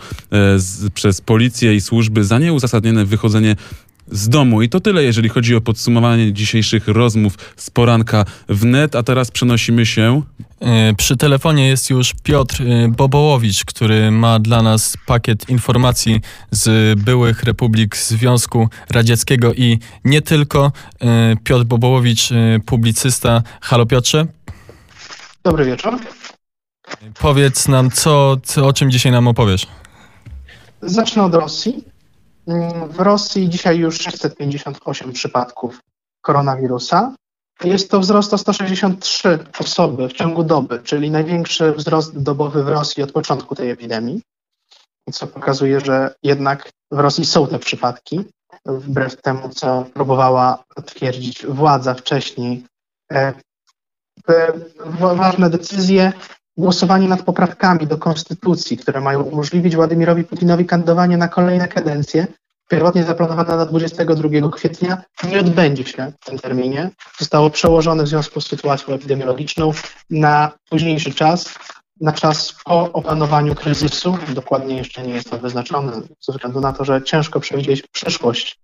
z, 0.58 0.90
przez 0.90 1.20
policję 1.20 1.74
i 1.74 1.80
służby 1.80 2.24
za 2.24 2.38
nieuzasadnione 2.38 3.04
wychodzenie 3.04 3.56
z 4.10 4.28
domu. 4.28 4.62
I 4.62 4.68
to 4.68 4.80
tyle, 4.80 5.04
jeżeli 5.04 5.28
chodzi 5.28 5.56
o 5.56 5.60
podsumowanie 5.60 6.32
dzisiejszych 6.32 6.88
rozmów 6.88 7.34
z 7.56 7.70
poranka 7.70 8.24
w 8.48 8.64
net, 8.64 8.96
a 8.96 9.02
teraz 9.02 9.30
przenosimy 9.30 9.86
się 9.86 10.22
E, 10.60 10.94
Przy 10.94 11.16
telefonie 11.16 11.68
jest 11.68 11.90
już 11.90 12.14
Piotr 12.22 12.62
e, 12.62 12.88
Bobołowicz, 12.88 13.64
który 13.64 14.10
ma 14.10 14.38
dla 14.38 14.62
nas 14.62 14.96
pakiet 15.06 15.48
informacji 15.48 16.20
z 16.50 16.98
byłych 17.00 17.42
republik 17.42 17.96
Związku 17.96 18.68
Radzieckiego 18.90 19.54
i 19.54 19.78
nie 20.04 20.22
tylko. 20.22 20.72
E, 21.00 21.36
Piotr 21.44 21.64
Bobołowicz, 21.64 22.28
publicysta. 22.66 23.42
Halo 23.60 23.86
Piotrze, 23.86 24.26
Dobry 25.44 25.64
wieczór. 25.64 25.98
powiedz 27.20 27.68
nam, 27.68 27.90
co, 27.90 28.36
co, 28.42 28.66
o 28.66 28.72
czym 28.72 28.90
dzisiaj 28.90 29.12
nam 29.12 29.28
opowiesz. 29.28 29.66
Zacznę 30.82 31.22
od 31.22 31.34
Rosji. 31.34 31.84
Mm, 32.50 32.88
W 32.88 33.00
Rosji 33.00 33.48
dzisiaj 33.48 33.78
już 33.78 33.98
658 34.00 35.12
przypadków 35.12 35.80
koronawirusa. 36.22 37.14
Jest 37.64 37.90
to 37.90 38.00
wzrost 38.00 38.34
o 38.34 38.38
163 38.38 39.38
osoby 39.58 40.08
w 40.08 40.12
ciągu 40.12 40.44
doby, 40.44 40.80
czyli 40.84 41.10
największy 41.10 41.72
wzrost 41.72 42.18
dobowy 42.22 42.64
w 42.64 42.68
Rosji 42.68 43.02
od 43.02 43.12
początku 43.12 43.54
tej 43.54 43.70
epidemii. 43.70 44.22
Co 45.12 45.26
pokazuje, 45.26 45.80
że 45.80 46.14
jednak 46.22 46.70
w 46.92 46.98
Rosji 46.98 47.26
są 47.26 47.46
te 47.46 47.58
przypadki, 47.58 48.20
wbrew 48.66 49.22
temu, 49.22 49.48
co 49.48 49.84
próbowała 49.94 50.64
twierdzić 50.86 51.46
władza 51.46 51.94
wcześniej. 51.94 52.64
E, 53.12 53.32
wa- 54.84 55.14
Ważne 55.14 55.50
decyzje 55.50 56.12
głosowanie 56.60 57.08
nad 57.08 57.22
poprawkami 57.22 57.86
do 57.86 57.98
konstytucji, 57.98 58.76
które 58.76 59.00
mają 59.00 59.22
umożliwić 59.22 59.76
Władimirowi 59.76 60.24
Putinowi 60.24 60.66
kandydowanie 60.66 61.16
na 61.16 61.28
kolejne 61.28 61.68
kadencje, 61.68 62.26
pierwotnie 62.68 63.04
zaplanowane 63.04 63.56
na 63.56 63.66
22 63.66 64.50
kwietnia, 64.50 65.02
nie 65.30 65.40
odbędzie 65.40 65.84
się 65.84 66.12
w 66.20 66.24
tym 66.24 66.38
terminie. 66.38 66.90
Zostało 67.18 67.50
przełożone 67.50 68.04
w 68.04 68.08
związku 68.08 68.40
z 68.40 68.46
sytuacją 68.46 68.94
epidemiologiczną 68.94 69.72
na 70.10 70.50
późniejszy 70.70 71.14
czas, 71.14 71.54
na 72.00 72.12
czas 72.12 72.54
po 72.64 72.92
opanowaniu 72.92 73.54
kryzysu. 73.54 74.18
Dokładnie 74.28 74.76
jeszcze 74.76 75.02
nie 75.02 75.14
jest 75.14 75.30
to 75.30 75.38
wyznaczone, 75.38 75.92
ze 76.20 76.32
względu 76.32 76.60
na 76.60 76.72
to, 76.72 76.84
że 76.84 77.02
ciężko 77.02 77.40
przewidzieć 77.40 77.82
przyszłość. 77.92 78.58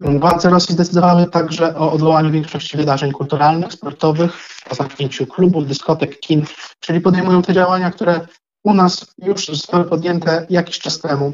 Władze 0.00 0.50
Rosji 0.50 0.74
zdecydowały 0.74 1.26
także 1.26 1.76
o 1.76 1.92
odwołaniu 1.92 2.30
większości 2.30 2.76
wydarzeń 2.76 3.12
kulturalnych, 3.12 3.72
sportowych, 3.72 4.32
o 4.70 4.74
zamknięciu 4.74 5.26
klubów, 5.26 5.66
dyskotek, 5.66 6.20
kin, 6.20 6.44
czyli 6.80 7.00
podejmują 7.00 7.42
te 7.42 7.52
działania, 7.52 7.90
które 7.90 8.26
u 8.64 8.74
nas 8.74 9.14
już 9.18 9.46
zostały 9.46 9.84
podjęte 9.84 10.46
jakiś 10.50 10.78
czas 10.78 10.98
temu, 10.98 11.32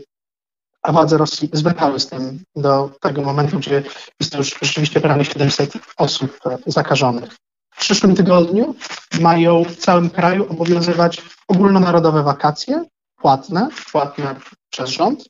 a 0.82 0.92
władze 0.92 1.18
Rosji 1.18 1.50
zwlekały 1.52 2.00
z 2.00 2.06
tym 2.06 2.44
do 2.56 2.90
tego 3.00 3.22
momentu, 3.22 3.58
gdzie 3.58 3.82
jest 4.20 4.34
już 4.34 4.56
rzeczywiście 4.62 5.00
prawie 5.00 5.24
700 5.24 5.72
osób 5.96 6.38
zakażonych. 6.66 7.36
W 7.74 7.80
przyszłym 7.80 8.14
tygodniu 8.14 8.74
mają 9.20 9.64
w 9.64 9.76
całym 9.76 10.10
kraju 10.10 10.46
obowiązywać 10.50 11.22
ogólnonarodowe 11.48 12.22
wakacje, 12.22 12.84
płatne, 13.16 13.68
płatne 13.92 14.36
przez 14.70 14.90
rząd, 14.90 15.24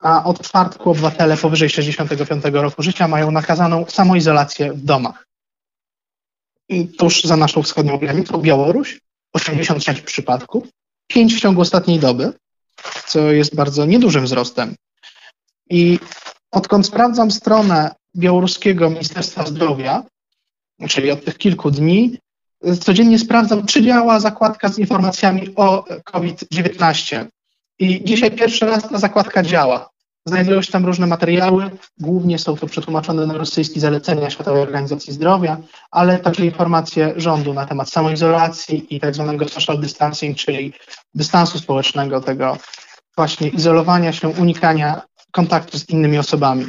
a 0.00 0.24
od 0.24 0.42
czwartku 0.42 0.90
obywatele 0.90 1.36
powyżej 1.36 1.70
65 1.70 2.44
roku 2.52 2.82
życia 2.82 3.08
mają 3.08 3.30
nakazaną 3.30 3.84
samoizolację 3.88 4.72
w 4.72 4.84
domach. 4.84 5.26
I 6.68 6.88
tuż 6.88 7.24
za 7.24 7.36
naszą 7.36 7.62
wschodnią 7.62 7.98
granicą 7.98 8.38
Białoruś 8.38 9.00
86 9.32 10.00
przypadków, 10.00 10.64
5 11.06 11.34
w 11.34 11.40
ciągu 11.40 11.60
ostatniej 11.60 11.98
doby, 11.98 12.32
co 13.06 13.20
jest 13.20 13.54
bardzo 13.54 13.86
niedużym 13.86 14.24
wzrostem. 14.24 14.74
I 15.70 15.98
odkąd 16.50 16.86
sprawdzam 16.86 17.30
stronę 17.30 17.94
białoruskiego 18.16 18.90
Ministerstwa 18.90 19.46
Zdrowia, 19.46 20.02
czyli 20.88 21.10
od 21.10 21.24
tych 21.24 21.38
kilku 21.38 21.70
dni, 21.70 22.18
codziennie 22.80 23.18
sprawdzam, 23.18 23.66
czy 23.66 23.82
działa 23.82 24.20
zakładka 24.20 24.68
z 24.68 24.78
informacjami 24.78 25.54
o 25.56 25.84
COVID-19. 26.04 27.26
I 27.80 28.04
dzisiaj 28.04 28.30
pierwszy 28.30 28.66
raz 28.66 28.88
ta 28.88 28.98
zakładka 28.98 29.42
działa. 29.42 29.90
Znajdują 30.26 30.62
się 30.62 30.72
tam 30.72 30.86
różne 30.86 31.06
materiały, 31.06 31.70
głównie 31.98 32.38
są 32.38 32.56
to 32.56 32.66
przetłumaczone 32.66 33.26
na 33.26 33.34
rosyjski 33.34 33.80
zalecenia 33.80 34.30
Światowej 34.30 34.62
Organizacji 34.62 35.12
Zdrowia, 35.12 35.56
ale 35.90 36.18
także 36.18 36.44
informacje 36.44 37.12
rządu 37.16 37.54
na 37.54 37.66
temat 37.66 37.90
samoizolacji 37.90 38.96
i 38.96 39.00
tak 39.00 39.14
zwanego 39.14 39.48
social 39.48 39.80
distancing, 39.80 40.36
czyli 40.36 40.72
dystansu 41.14 41.58
społecznego, 41.58 42.20
tego 42.20 42.56
właśnie 43.16 43.48
izolowania 43.48 44.12
się, 44.12 44.28
unikania 44.28 45.02
kontaktu 45.32 45.78
z 45.78 45.88
innymi 45.88 46.18
osobami. 46.18 46.66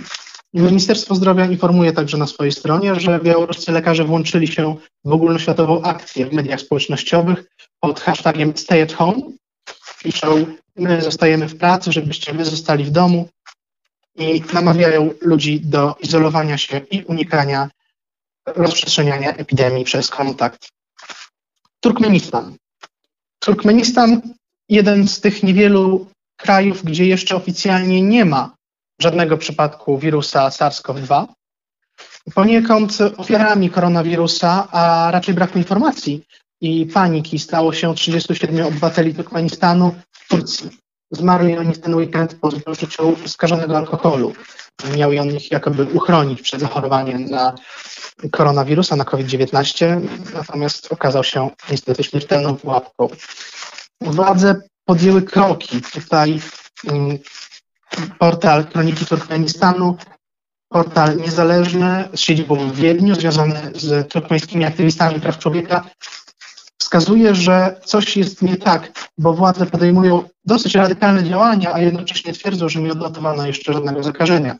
Ministerstwo 0.53 1.15
Zdrowia 1.15 1.45
informuje 1.45 1.93
także 1.93 2.17
na 2.17 2.27
swojej 2.27 2.51
stronie, 2.51 2.95
że 2.95 3.19
białoruscy 3.19 3.71
lekarze 3.71 4.05
włączyli 4.05 4.47
się 4.47 4.75
w 5.05 5.13
ogólnoświatową 5.13 5.81
akcję 5.81 6.25
w 6.25 6.33
mediach 6.33 6.61
społecznościowych 6.61 7.43
pod 7.79 7.99
hashtagiem 7.99 8.57
Stay 8.57 8.83
at 8.83 8.93
Home. 8.93 9.21
Piszą, 10.03 10.45
my 10.75 11.01
zostajemy 11.01 11.47
w 11.47 11.57
pracy, 11.57 11.91
żebyście 11.91 12.33
wy 12.33 12.45
zostali 12.45 12.83
w 12.83 12.91
domu 12.91 13.29
i 14.15 14.43
namawiają 14.53 15.09
ludzi 15.21 15.61
do 15.61 15.95
izolowania 15.99 16.57
się 16.57 16.77
i 16.77 17.03
unikania 17.03 17.69
rozprzestrzeniania 18.45 19.35
epidemii 19.35 19.83
przez 19.83 20.09
kontakt. 20.09 20.69
Turkmenistan. 21.79 22.55
Turkmenistan, 23.39 24.21
jeden 24.69 25.07
z 25.07 25.21
tych 25.21 25.43
niewielu 25.43 26.07
krajów, 26.37 26.83
gdzie 26.83 27.05
jeszcze 27.05 27.35
oficjalnie 27.35 28.01
nie 28.01 28.25
ma 28.25 28.55
żadnego 28.99 29.37
przypadku 29.37 29.97
wirusa 29.97 30.49
SARS-CoV-2. 30.49 31.27
Poniekąd 32.33 32.97
ofiarami 33.17 33.69
koronawirusa, 33.69 34.67
a 34.71 35.11
raczej 35.11 35.35
braku 35.35 35.57
informacji 35.57 36.23
i 36.61 36.85
paniki 36.85 37.39
stało 37.39 37.73
się 37.73 37.95
37 37.95 38.65
obywateli 38.65 39.15
Turkmenistanu 39.15 39.95
Turcji. 40.31 40.69
Zmarli 41.11 41.57
oni 41.57 41.73
ten 41.73 41.95
weekend 41.95 42.35
po 42.35 42.51
spożyciu 42.51 43.15
skażonego 43.27 43.77
alkoholu. 43.77 44.33
Miał 44.97 45.11
on 45.21 45.27
ich 45.35 45.51
jakoby 45.51 45.83
uchronić 45.83 46.41
przed 46.41 46.59
zachorowaniem 46.61 47.25
na 47.25 47.55
koronawirusa, 48.31 48.95
na 48.95 49.05
COVID-19, 49.05 50.01
natomiast 50.33 50.91
okazał 50.91 51.23
się 51.23 51.49
niestety 51.71 52.03
śmiertelną 52.03 52.55
pułapką. 52.55 53.09
Władze 54.01 54.61
podjęły 54.85 55.21
kroki. 55.21 55.81
Tutaj 55.81 56.39
mm, 56.87 57.19
portal 58.19 58.65
Kroniki 58.65 59.05
Turkmenistanu, 59.05 59.97
portal 60.69 61.17
niezależny 61.17 62.09
z 62.13 62.19
siedzibą 62.19 62.69
w 62.69 62.75
Wiedniu, 62.75 63.15
związany 63.15 63.71
z 63.75 64.11
turkmeńskimi 64.11 64.65
aktywistami 64.65 65.19
praw 65.19 65.37
człowieka, 65.37 65.83
wskazuje, 66.91 67.35
że 67.35 67.81
coś 67.85 68.17
jest 68.17 68.41
nie 68.41 68.57
tak, 68.57 69.09
bo 69.17 69.33
władze 69.33 69.65
podejmują 69.65 70.23
dosyć 70.45 70.75
radykalne 70.75 71.23
działania, 71.23 71.73
a 71.73 71.79
jednocześnie 71.79 72.33
twierdzą, 72.33 72.69
że 72.69 72.81
nie 72.81 72.91
odnotowano 72.91 73.47
jeszcze 73.47 73.73
żadnego 73.73 74.03
zakażenia. 74.03 74.57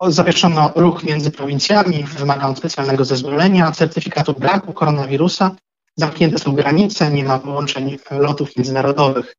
Zawieszono 0.00 0.72
ruch 0.74 1.02
między 1.02 1.30
prowincjami, 1.30 2.04
wymagał 2.04 2.56
specjalnego 2.56 3.04
zezwolenia, 3.04 3.72
certyfikatu 3.72 4.32
braku 4.32 4.72
koronawirusa, 4.72 5.50
zamknięte 5.96 6.38
są 6.38 6.52
granice, 6.52 7.10
nie 7.10 7.24
ma 7.24 7.38
połączeń 7.38 7.98
lotów 8.10 8.56
międzynarodowych. 8.56 9.34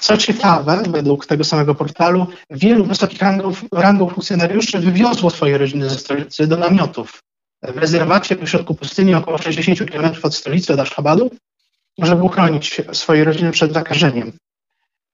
Co 0.00 0.16
ciekawe, 0.16 0.82
według 0.88 1.26
tego 1.26 1.44
samego 1.44 1.74
portalu, 1.74 2.26
wielu 2.50 2.84
wysokich 2.84 3.20
rangów 3.72 4.12
funkcjonariuszy 4.12 4.78
wywiozło 4.78 5.30
swoje 5.30 5.58
rodziny 5.58 5.88
ze 5.88 5.98
stolicy 5.98 6.46
do 6.46 6.56
namiotów. 6.56 7.22
W 7.62 7.76
rezerwacie 7.78 8.36
w 8.36 8.48
środku 8.48 8.74
pustyni, 8.74 9.14
około 9.14 9.38
60 9.38 9.90
km 9.90 10.12
od 10.22 10.34
stolicy, 10.34 10.72
od 10.72 10.80
Ashhabadu, 10.80 11.30
żeby 11.98 12.22
uchronić 12.22 12.82
swoje 12.92 13.24
rodziny 13.24 13.52
przed 13.52 13.72
zakażeniem. 13.72 14.32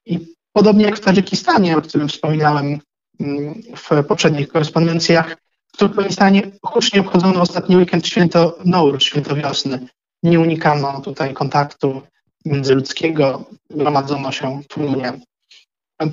I 0.06 0.34
podobnie 0.52 0.84
jak 0.84 0.96
w 0.96 1.00
Tadżykistanie, 1.00 1.76
o 1.76 1.82
którym 1.82 2.08
wspominałem 2.08 2.80
mm, 3.20 3.62
w 3.76 4.04
poprzednich 4.04 4.48
korespondencjach, 4.48 5.36
w 5.72 5.76
Turkmenistanie 5.76 6.42
hucznie 6.62 7.00
obchodzono 7.00 7.40
ostatni 7.40 7.76
weekend 7.76 8.06
święto 8.06 8.58
Nowruz, 8.64 9.02
święto 9.02 9.36
wiosny. 9.36 9.86
Nie 10.22 10.40
unikano 10.40 11.00
tutaj 11.00 11.34
kontaktu 11.34 12.02
międzyludzkiego, 12.44 13.44
gromadzono 13.70 14.32
się 14.32 14.60
tłumnie. 14.68 15.12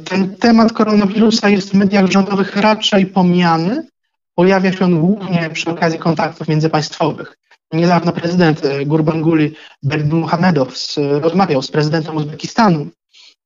Ten 0.06 0.36
temat 0.36 0.74
koronawirusa 0.74 1.50
jest 1.50 1.70
w 1.70 1.74
mediach 1.74 2.12
rządowych 2.12 2.56
raczej 2.56 3.06
pomijany. 3.06 3.88
Pojawia 4.36 4.72
się 4.72 4.86
on 4.86 5.00
głównie 5.00 5.50
przy 5.54 5.70
okazji 5.70 6.00
kontaktów 6.00 6.48
międzypaństwowych. 6.48 7.38
Niedawno 7.74 8.12
prezydent 8.12 8.62
Gurbanguly 8.86 9.52
Berdimuhamedow 9.84 10.74
rozmawiał 10.98 11.62
z 11.62 11.72
prezydentem 11.72 12.16
Uzbekistanu 12.16 12.88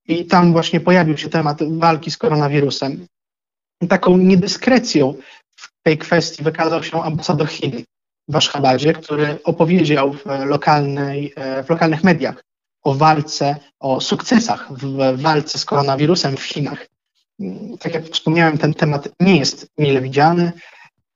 i 0.07 0.25
tam 0.25 0.51
właśnie 0.51 0.79
pojawił 0.79 1.17
się 1.17 1.29
temat 1.29 1.57
walki 1.77 2.11
z 2.11 2.17
koronawirusem. 2.17 3.07
Taką 3.89 4.17
niedyskrecją 4.17 5.13
w 5.55 5.69
tej 5.83 5.97
kwestii 5.97 6.43
wykazał 6.43 6.83
się 6.83 7.03
ambasador 7.03 7.49
Chin 7.49 7.83
w 8.27 8.35
Ashgabadzie, 8.35 8.93
który 8.93 9.37
opowiedział 9.43 10.13
w, 10.13 10.25
lokalnej, 10.45 11.33
w 11.65 11.69
lokalnych 11.69 12.03
mediach 12.03 12.43
o 12.83 12.93
walce, 12.93 13.55
o 13.79 14.01
sukcesach 14.01 14.73
w 14.73 15.21
walce 15.21 15.59
z 15.59 15.65
koronawirusem 15.65 16.37
w 16.37 16.43
Chinach. 16.43 16.87
Tak 17.79 17.93
jak 17.93 18.05
wspomniałem, 18.05 18.57
ten 18.57 18.73
temat 18.73 19.09
nie 19.19 19.37
jest 19.37 19.67
mile 19.77 20.01
widziany 20.01 20.51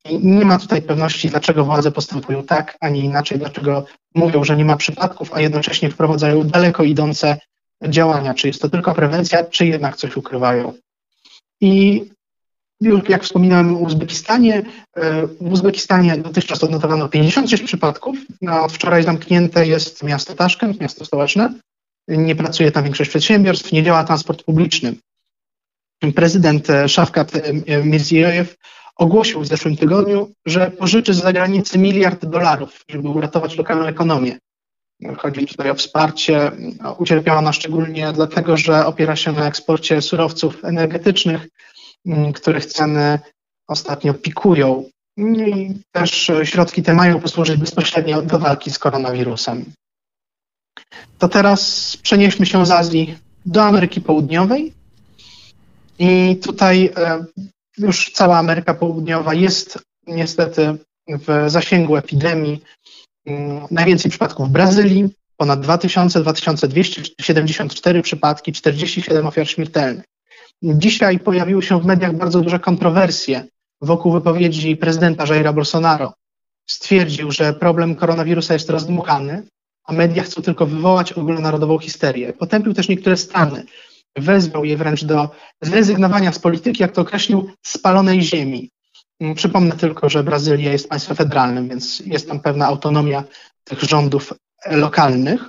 nie 0.09 0.45
ma 0.45 0.59
tutaj 0.59 0.81
pewności, 0.81 1.29
dlaczego 1.29 1.65
władze 1.65 1.91
postępują 1.91 2.43
tak, 2.43 2.77
a 2.79 2.89
nie 2.89 3.01
inaczej, 3.01 3.39
dlaczego 3.39 3.85
mówią, 4.15 4.43
że 4.43 4.57
nie 4.57 4.65
ma 4.65 4.77
przypadków, 4.77 5.33
a 5.33 5.41
jednocześnie 5.41 5.89
wprowadzają 5.89 6.43
daleko 6.43 6.83
idące 6.83 7.37
działania. 7.89 8.33
Czy 8.33 8.47
jest 8.47 8.61
to 8.61 8.69
tylko 8.69 8.93
prewencja, 8.93 9.43
czy 9.43 9.65
jednak 9.65 9.95
coś 9.95 10.17
ukrywają. 10.17 10.73
I 11.61 12.03
jak 13.09 13.23
wspominałem 13.23 13.77
w 13.77 13.81
Uzbekistanie, 13.81 14.61
w 15.41 15.51
Uzbekistanie 15.51 16.17
dotychczas 16.17 16.63
odnotowano 16.63 17.09
56 17.09 17.63
przypadków. 17.63 18.17
Od 18.61 18.71
wczoraj 18.71 19.03
zamknięte 19.03 19.67
jest 19.67 20.03
miasto 20.03 20.35
Taszkent, 20.35 20.81
miasto 20.81 21.05
stołeczne. 21.05 21.53
Nie 22.07 22.35
pracuje 22.35 22.71
tam 22.71 22.83
większość 22.83 23.09
przedsiębiorstw, 23.09 23.71
nie 23.71 23.83
działa 23.83 24.03
transport 24.03 24.43
publiczny. 24.43 24.95
Prezydent 26.15 26.67
Szafkat 26.87 27.31
Mirziejew 27.83 28.55
ogłosił 28.95 29.41
w 29.41 29.47
zeszłym 29.47 29.77
tygodniu, 29.77 30.31
że 30.45 30.71
pożyczy 30.71 31.13
z 31.13 31.21
zagranicy 31.21 31.79
miliard 31.79 32.25
dolarów, 32.25 32.85
żeby 32.89 33.09
uratować 33.09 33.57
lokalną 33.57 33.85
ekonomię. 33.85 34.37
Chodzi 35.17 35.45
tutaj 35.45 35.69
o 35.69 35.75
wsparcie. 35.75 36.51
Ucierpiała 36.97 37.39
ona 37.39 37.53
szczególnie 37.53 38.13
dlatego, 38.13 38.57
że 38.57 38.85
opiera 38.85 39.15
się 39.15 39.31
na 39.31 39.47
eksporcie 39.47 40.01
surowców 40.01 40.65
energetycznych, 40.65 41.47
których 42.35 42.65
ceny 42.65 43.19
ostatnio 43.67 44.13
pikują. 44.13 44.89
I 45.17 45.73
też 45.91 46.31
środki 46.43 46.83
te 46.83 46.93
mają 46.93 47.19
posłużyć 47.19 47.57
bezpośrednio 47.57 48.21
do 48.21 48.39
walki 48.39 48.71
z 48.71 48.79
koronawirusem. 48.79 49.65
To 51.19 51.29
teraz 51.29 51.97
przenieśmy 51.97 52.45
się 52.45 52.65
z 52.65 52.71
Azji 52.71 53.17
do 53.45 53.63
Ameryki 53.63 54.01
Południowej. 54.01 54.73
I 55.99 56.39
tutaj 56.43 56.93
już 57.77 58.11
cała 58.11 58.37
Ameryka 58.37 58.73
Południowa 58.73 59.33
jest 59.33 59.79
niestety 60.07 60.77
w 61.07 61.43
zasięgu 61.47 61.95
epidemii. 61.95 62.63
Najwięcej 63.71 64.11
przypadków 64.11 64.49
w 64.49 64.51
Brazylii, 64.51 65.09
ponad 65.37 65.61
2000, 65.61 66.21
2274 66.21 68.01
przypadki, 68.01 68.51
47 68.51 69.27
ofiar 69.27 69.47
śmiertelnych. 69.47 70.05
Dzisiaj 70.63 71.19
pojawiły 71.19 71.63
się 71.63 71.81
w 71.81 71.85
mediach 71.85 72.15
bardzo 72.15 72.41
duże 72.41 72.59
kontrowersje 72.59 73.45
wokół 73.81 74.11
wypowiedzi 74.11 74.77
prezydenta 74.77 75.25
Jaira 75.29 75.53
Bolsonaro. 75.53 76.13
Stwierdził, 76.65 77.31
że 77.31 77.53
problem 77.53 77.95
koronawirusa 77.95 78.53
jest 78.53 78.69
rozdmuchany, 78.69 79.43
a 79.83 79.93
media 79.93 80.23
chcą 80.23 80.41
tylko 80.41 80.65
wywołać 80.65 81.13
ogólnonarodową 81.13 81.79
histerię. 81.79 82.33
Potępił 82.33 82.73
też 82.73 82.89
niektóre 82.89 83.17
stany. 83.17 83.63
Wezwał 84.15 84.65
je 84.65 84.77
wręcz 84.77 85.03
do 85.03 85.29
zrezygnowania 85.61 86.31
z 86.31 86.39
polityki, 86.39 86.81
jak 86.81 86.91
to 86.91 87.01
określił, 87.01 87.51
spalonej 87.65 88.21
ziemi. 88.21 88.71
Przypomnę 89.35 89.75
tylko, 89.75 90.09
że 90.09 90.23
Brazylia 90.23 90.71
jest 90.71 90.89
państwem 90.89 91.17
federalnym, 91.17 91.69
więc 91.69 91.99
jest 91.99 92.27
tam 92.27 92.39
pewna 92.39 92.65
autonomia 92.65 93.23
tych 93.63 93.81
rządów 93.81 94.33
lokalnych. 94.71 95.41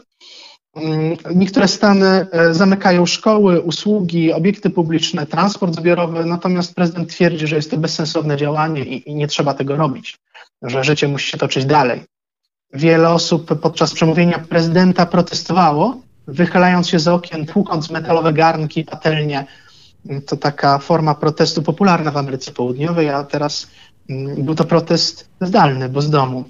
Niektóre 1.34 1.68
stany 1.68 2.26
zamykają 2.50 3.06
szkoły, 3.06 3.60
usługi, 3.60 4.32
obiekty 4.32 4.70
publiczne, 4.70 5.26
transport 5.26 5.74
zbiorowy, 5.74 6.24
natomiast 6.24 6.74
prezydent 6.74 7.10
twierdzi, 7.10 7.46
że 7.46 7.56
jest 7.56 7.70
to 7.70 7.76
bezsensowne 7.76 8.36
działanie 8.36 8.84
i, 8.84 9.10
i 9.10 9.14
nie 9.14 9.28
trzeba 9.28 9.54
tego 9.54 9.76
robić, 9.76 10.18
że 10.62 10.84
życie 10.84 11.08
musi 11.08 11.30
się 11.30 11.38
toczyć 11.38 11.64
dalej. 11.64 12.02
Wiele 12.72 13.10
osób 13.10 13.60
podczas 13.60 13.92
przemówienia 13.92 14.38
prezydenta 14.38 15.06
protestowało, 15.06 16.00
wychylając 16.26 16.88
się 16.88 16.98
z 16.98 17.08
okien, 17.08 17.46
tłukąc 17.46 17.90
metalowe 17.90 18.32
garnki, 18.32 18.84
patelnie. 18.84 19.46
To 20.26 20.36
taka 20.36 20.78
forma 20.78 21.14
protestu 21.14 21.62
popularna 21.62 22.10
w 22.10 22.16
Ameryce 22.16 22.52
Południowej, 22.52 23.10
a 23.10 23.24
teraz 23.24 23.66
Mm, 24.08 24.44
Był 24.44 24.54
to 24.54 24.64
protest 24.64 25.28
zdalny, 25.40 25.88
bo 25.88 26.02
z 26.02 26.10
domu. 26.10 26.44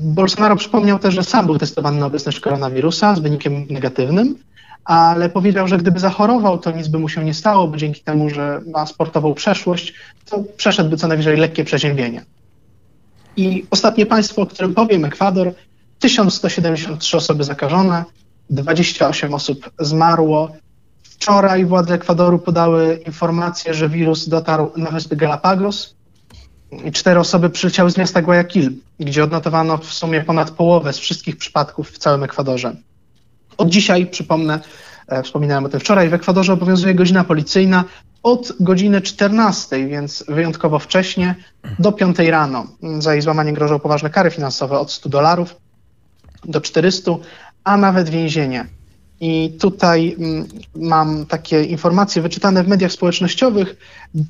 Bolsonaro 0.00 0.56
przypomniał 0.56 0.98
też, 0.98 1.14
że 1.14 1.22
sam 1.22 1.46
był 1.46 1.58
testowany 1.58 2.00
na 2.00 2.06
obecność 2.06 2.40
koronawirusa 2.40 3.16
z 3.16 3.20
wynikiem 3.20 3.66
negatywnym, 3.70 4.38
ale 4.84 5.28
powiedział, 5.28 5.68
że 5.68 5.78
gdyby 5.78 6.00
zachorował, 6.00 6.58
to 6.58 6.70
nic 6.70 6.88
by 6.88 6.98
mu 6.98 7.08
się 7.08 7.24
nie 7.24 7.34
stało, 7.34 7.68
bo 7.68 7.76
dzięki 7.76 8.00
temu, 8.00 8.30
że 8.30 8.60
ma 8.66 8.86
sportową 8.86 9.34
przeszłość, 9.34 9.94
to 10.24 10.44
przeszedłby 10.56 10.96
co 10.96 11.08
najwyżej 11.08 11.36
lekkie 11.36 11.64
przeziębienie. 11.64 12.24
I 13.36 13.66
ostatnie 13.70 14.06
państwo, 14.06 14.42
o 14.42 14.46
którym 14.46 14.74
powiem, 14.74 15.04
Ekwador, 15.04 15.52
1173 15.98 17.16
osoby 17.16 17.44
zakażone, 17.44 18.04
28 18.50 19.34
osób 19.34 19.70
zmarło. 19.80 20.50
Wczoraj 21.02 21.64
władze 21.64 21.94
Ekwadoru 21.94 22.38
podały 22.38 23.00
informację, 23.06 23.74
że 23.74 23.88
wirus 23.88 24.28
dotarł 24.28 24.70
na 24.76 24.90
wyspy 24.90 25.16
Galapagos 25.16 25.94
i 26.84 26.92
cztery 26.92 27.20
osoby 27.20 27.50
przyleciały 27.50 27.90
z 27.90 27.96
miasta 27.96 28.22
Guayaquil, 28.22 28.72
gdzie 29.00 29.24
odnotowano 29.24 29.78
w 29.78 29.92
sumie 29.92 30.20
ponad 30.20 30.50
połowę 30.50 30.92
z 30.92 30.98
wszystkich 30.98 31.36
przypadków 31.36 31.90
w 31.90 31.98
całym 31.98 32.22
Ekwadorze. 32.22 32.76
Od 33.58 33.68
dzisiaj, 33.68 34.06
przypomnę, 34.06 34.60
e, 35.08 35.22
wspominałem 35.22 35.64
o 35.64 35.68
tym 35.68 35.80
wczoraj, 35.80 36.08
w 36.08 36.14
Ekwadorze 36.14 36.52
obowiązuje 36.52 36.94
godzina 36.94 37.24
policyjna 37.24 37.84
od 38.22 38.52
godziny 38.60 39.00
14, 39.00 39.88
więc 39.88 40.24
wyjątkowo 40.28 40.78
wcześnie, 40.78 41.34
do 41.78 41.92
5 41.92 42.30
rano. 42.30 42.66
Za 42.98 43.12
jej 43.12 43.22
złamanie 43.22 43.52
grożą 43.52 43.78
poważne 43.78 44.10
kary 44.10 44.30
finansowe 44.30 44.78
od 44.78 44.92
100 44.92 45.08
dolarów 45.08 45.56
do 46.44 46.60
400, 46.60 47.10
a 47.64 47.76
nawet 47.76 48.08
więzienie. 48.08 48.66
I 49.20 49.56
tutaj 49.60 50.16
mm, 50.18 50.48
mam 50.76 51.26
takie 51.26 51.62
informacje 51.62 52.22
wyczytane 52.22 52.64
w 52.64 52.68
mediach 52.68 52.92
społecznościowych. 52.92 53.76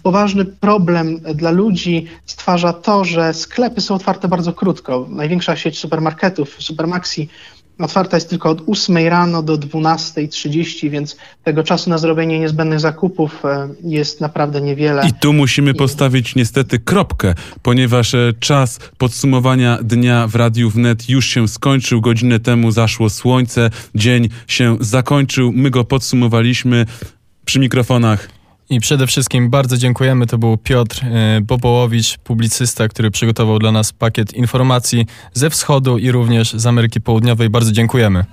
Poważny 0.03 0.45
problem 0.45 1.19
dla 1.19 1.51
ludzi 1.51 2.07
stwarza 2.27 2.73
to, 2.73 3.05
że 3.05 3.35
sklepy 3.35 3.81
są 3.81 3.95
otwarte 3.95 4.29
bardzo 4.29 4.53
krótko. 4.53 5.07
Największa 5.11 5.57
sieć 5.57 5.79
supermarketów, 5.79 6.57
Supermaxi, 6.59 7.29
otwarta 7.79 8.17
jest 8.17 8.31
tylko 8.31 8.51
od 8.51 8.63
8 8.67 8.97
rano 8.97 9.43
do 9.43 9.59
12.30, 9.59 10.91
więc 10.91 11.17
tego 11.45 11.63
czasu 11.63 11.91
na 11.91 11.99
zrobienie 11.99 12.39
niezbędnych 12.39 12.81
zakupów 12.81 13.45
e, 13.45 13.69
jest 13.85 14.21
naprawdę 14.21 14.61
niewiele. 14.61 15.09
I 15.09 15.13
tu 15.13 15.33
musimy 15.33 15.75
postawić 15.75 16.35
niestety 16.35 16.79
kropkę, 16.79 17.35
ponieważ 17.63 18.15
e, 18.15 18.33
czas 18.41 18.79
podsumowania 18.99 19.79
dnia 19.83 20.27
w 20.27 20.35
Radiu 20.35 20.71
Wnet 20.71 21.09
już 21.09 21.27
się 21.27 21.49
skończył. 21.49 22.01
Godzinę 22.01 22.41
temu 22.41 22.71
zaszło 22.71 23.11
słońce, 23.11 23.71
dzień 23.95 24.29
się 24.47 24.77
zakończył. 24.81 25.53
My 25.53 25.71
go 25.71 25.85
podsumowaliśmy 25.85 26.87
przy 27.45 27.61
mikrofonach. 27.61 28.34
I 28.71 28.81
przede 28.81 29.07
wszystkim 29.07 29.51
bardzo 29.51 29.77
dziękujemy. 29.77 30.27
To 30.27 30.39
był 30.39 30.57
Piotr 30.57 31.05
e, 31.05 31.41
Bobołowicz, 31.41 32.19
publicysta, 32.19 32.89
który 32.89 33.11
przygotował 33.11 33.59
dla 33.59 33.73
nas 33.73 33.93
pakiet 33.93 34.35
informacji 34.35 35.07
ze 35.33 35.51
wschodu 35.51 35.99
i 35.99 36.11
również 36.11 36.53
z 36.53 36.67
Ameryki 36.67 37.01
Południowej. 37.01 37.51
Bardzo 37.51 37.73
dziękujemy. 37.73 38.25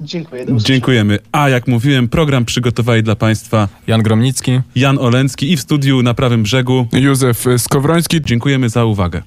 Dziękuję. 0.00 0.46
Dziękujemy. 0.56 1.18
A 1.32 1.48
jak 1.48 1.68
mówiłem, 1.68 2.08
program 2.08 2.44
przygotowali 2.44 3.02
dla 3.02 3.16
Państwa 3.16 3.68
Jan 3.86 4.02
Gromnicki, 4.02 4.60
Jan 4.74 4.98
Olencki 4.98 5.52
i 5.52 5.56
w 5.56 5.60
studiu 5.60 6.02
na 6.02 6.14
prawym 6.14 6.42
brzegu 6.42 6.86
Józef 6.92 7.44
Skowroński. 7.58 8.20
Dziękujemy 8.20 8.68
za 8.68 8.84
uwagę. 8.84 9.22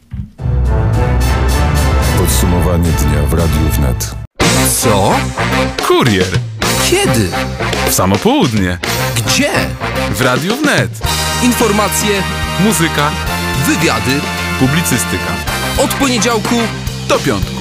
Podsumowanie 2.17 2.89
dnia 2.91 3.23
w 3.23 3.33
Radiu 3.33 3.69
Wnet. 3.77 4.15
Co? 4.69 5.11
Kurier. 5.87 6.39
Kiedy? 6.89 7.29
W 7.89 7.93
samo 7.93 8.15
południe. 8.15 8.77
Gdzie? 9.15 9.51
W 10.11 10.21
Radiu 10.21 10.55
Wnet. 10.55 10.89
Informacje, 11.43 12.09
Muzyka, 12.59 13.11
wywiady 13.65 14.21
publicystyka. 14.59 15.33
od 15.83 15.93
poniedziałku 15.93 16.55
Do 17.07 17.19
piątku. 17.19 17.55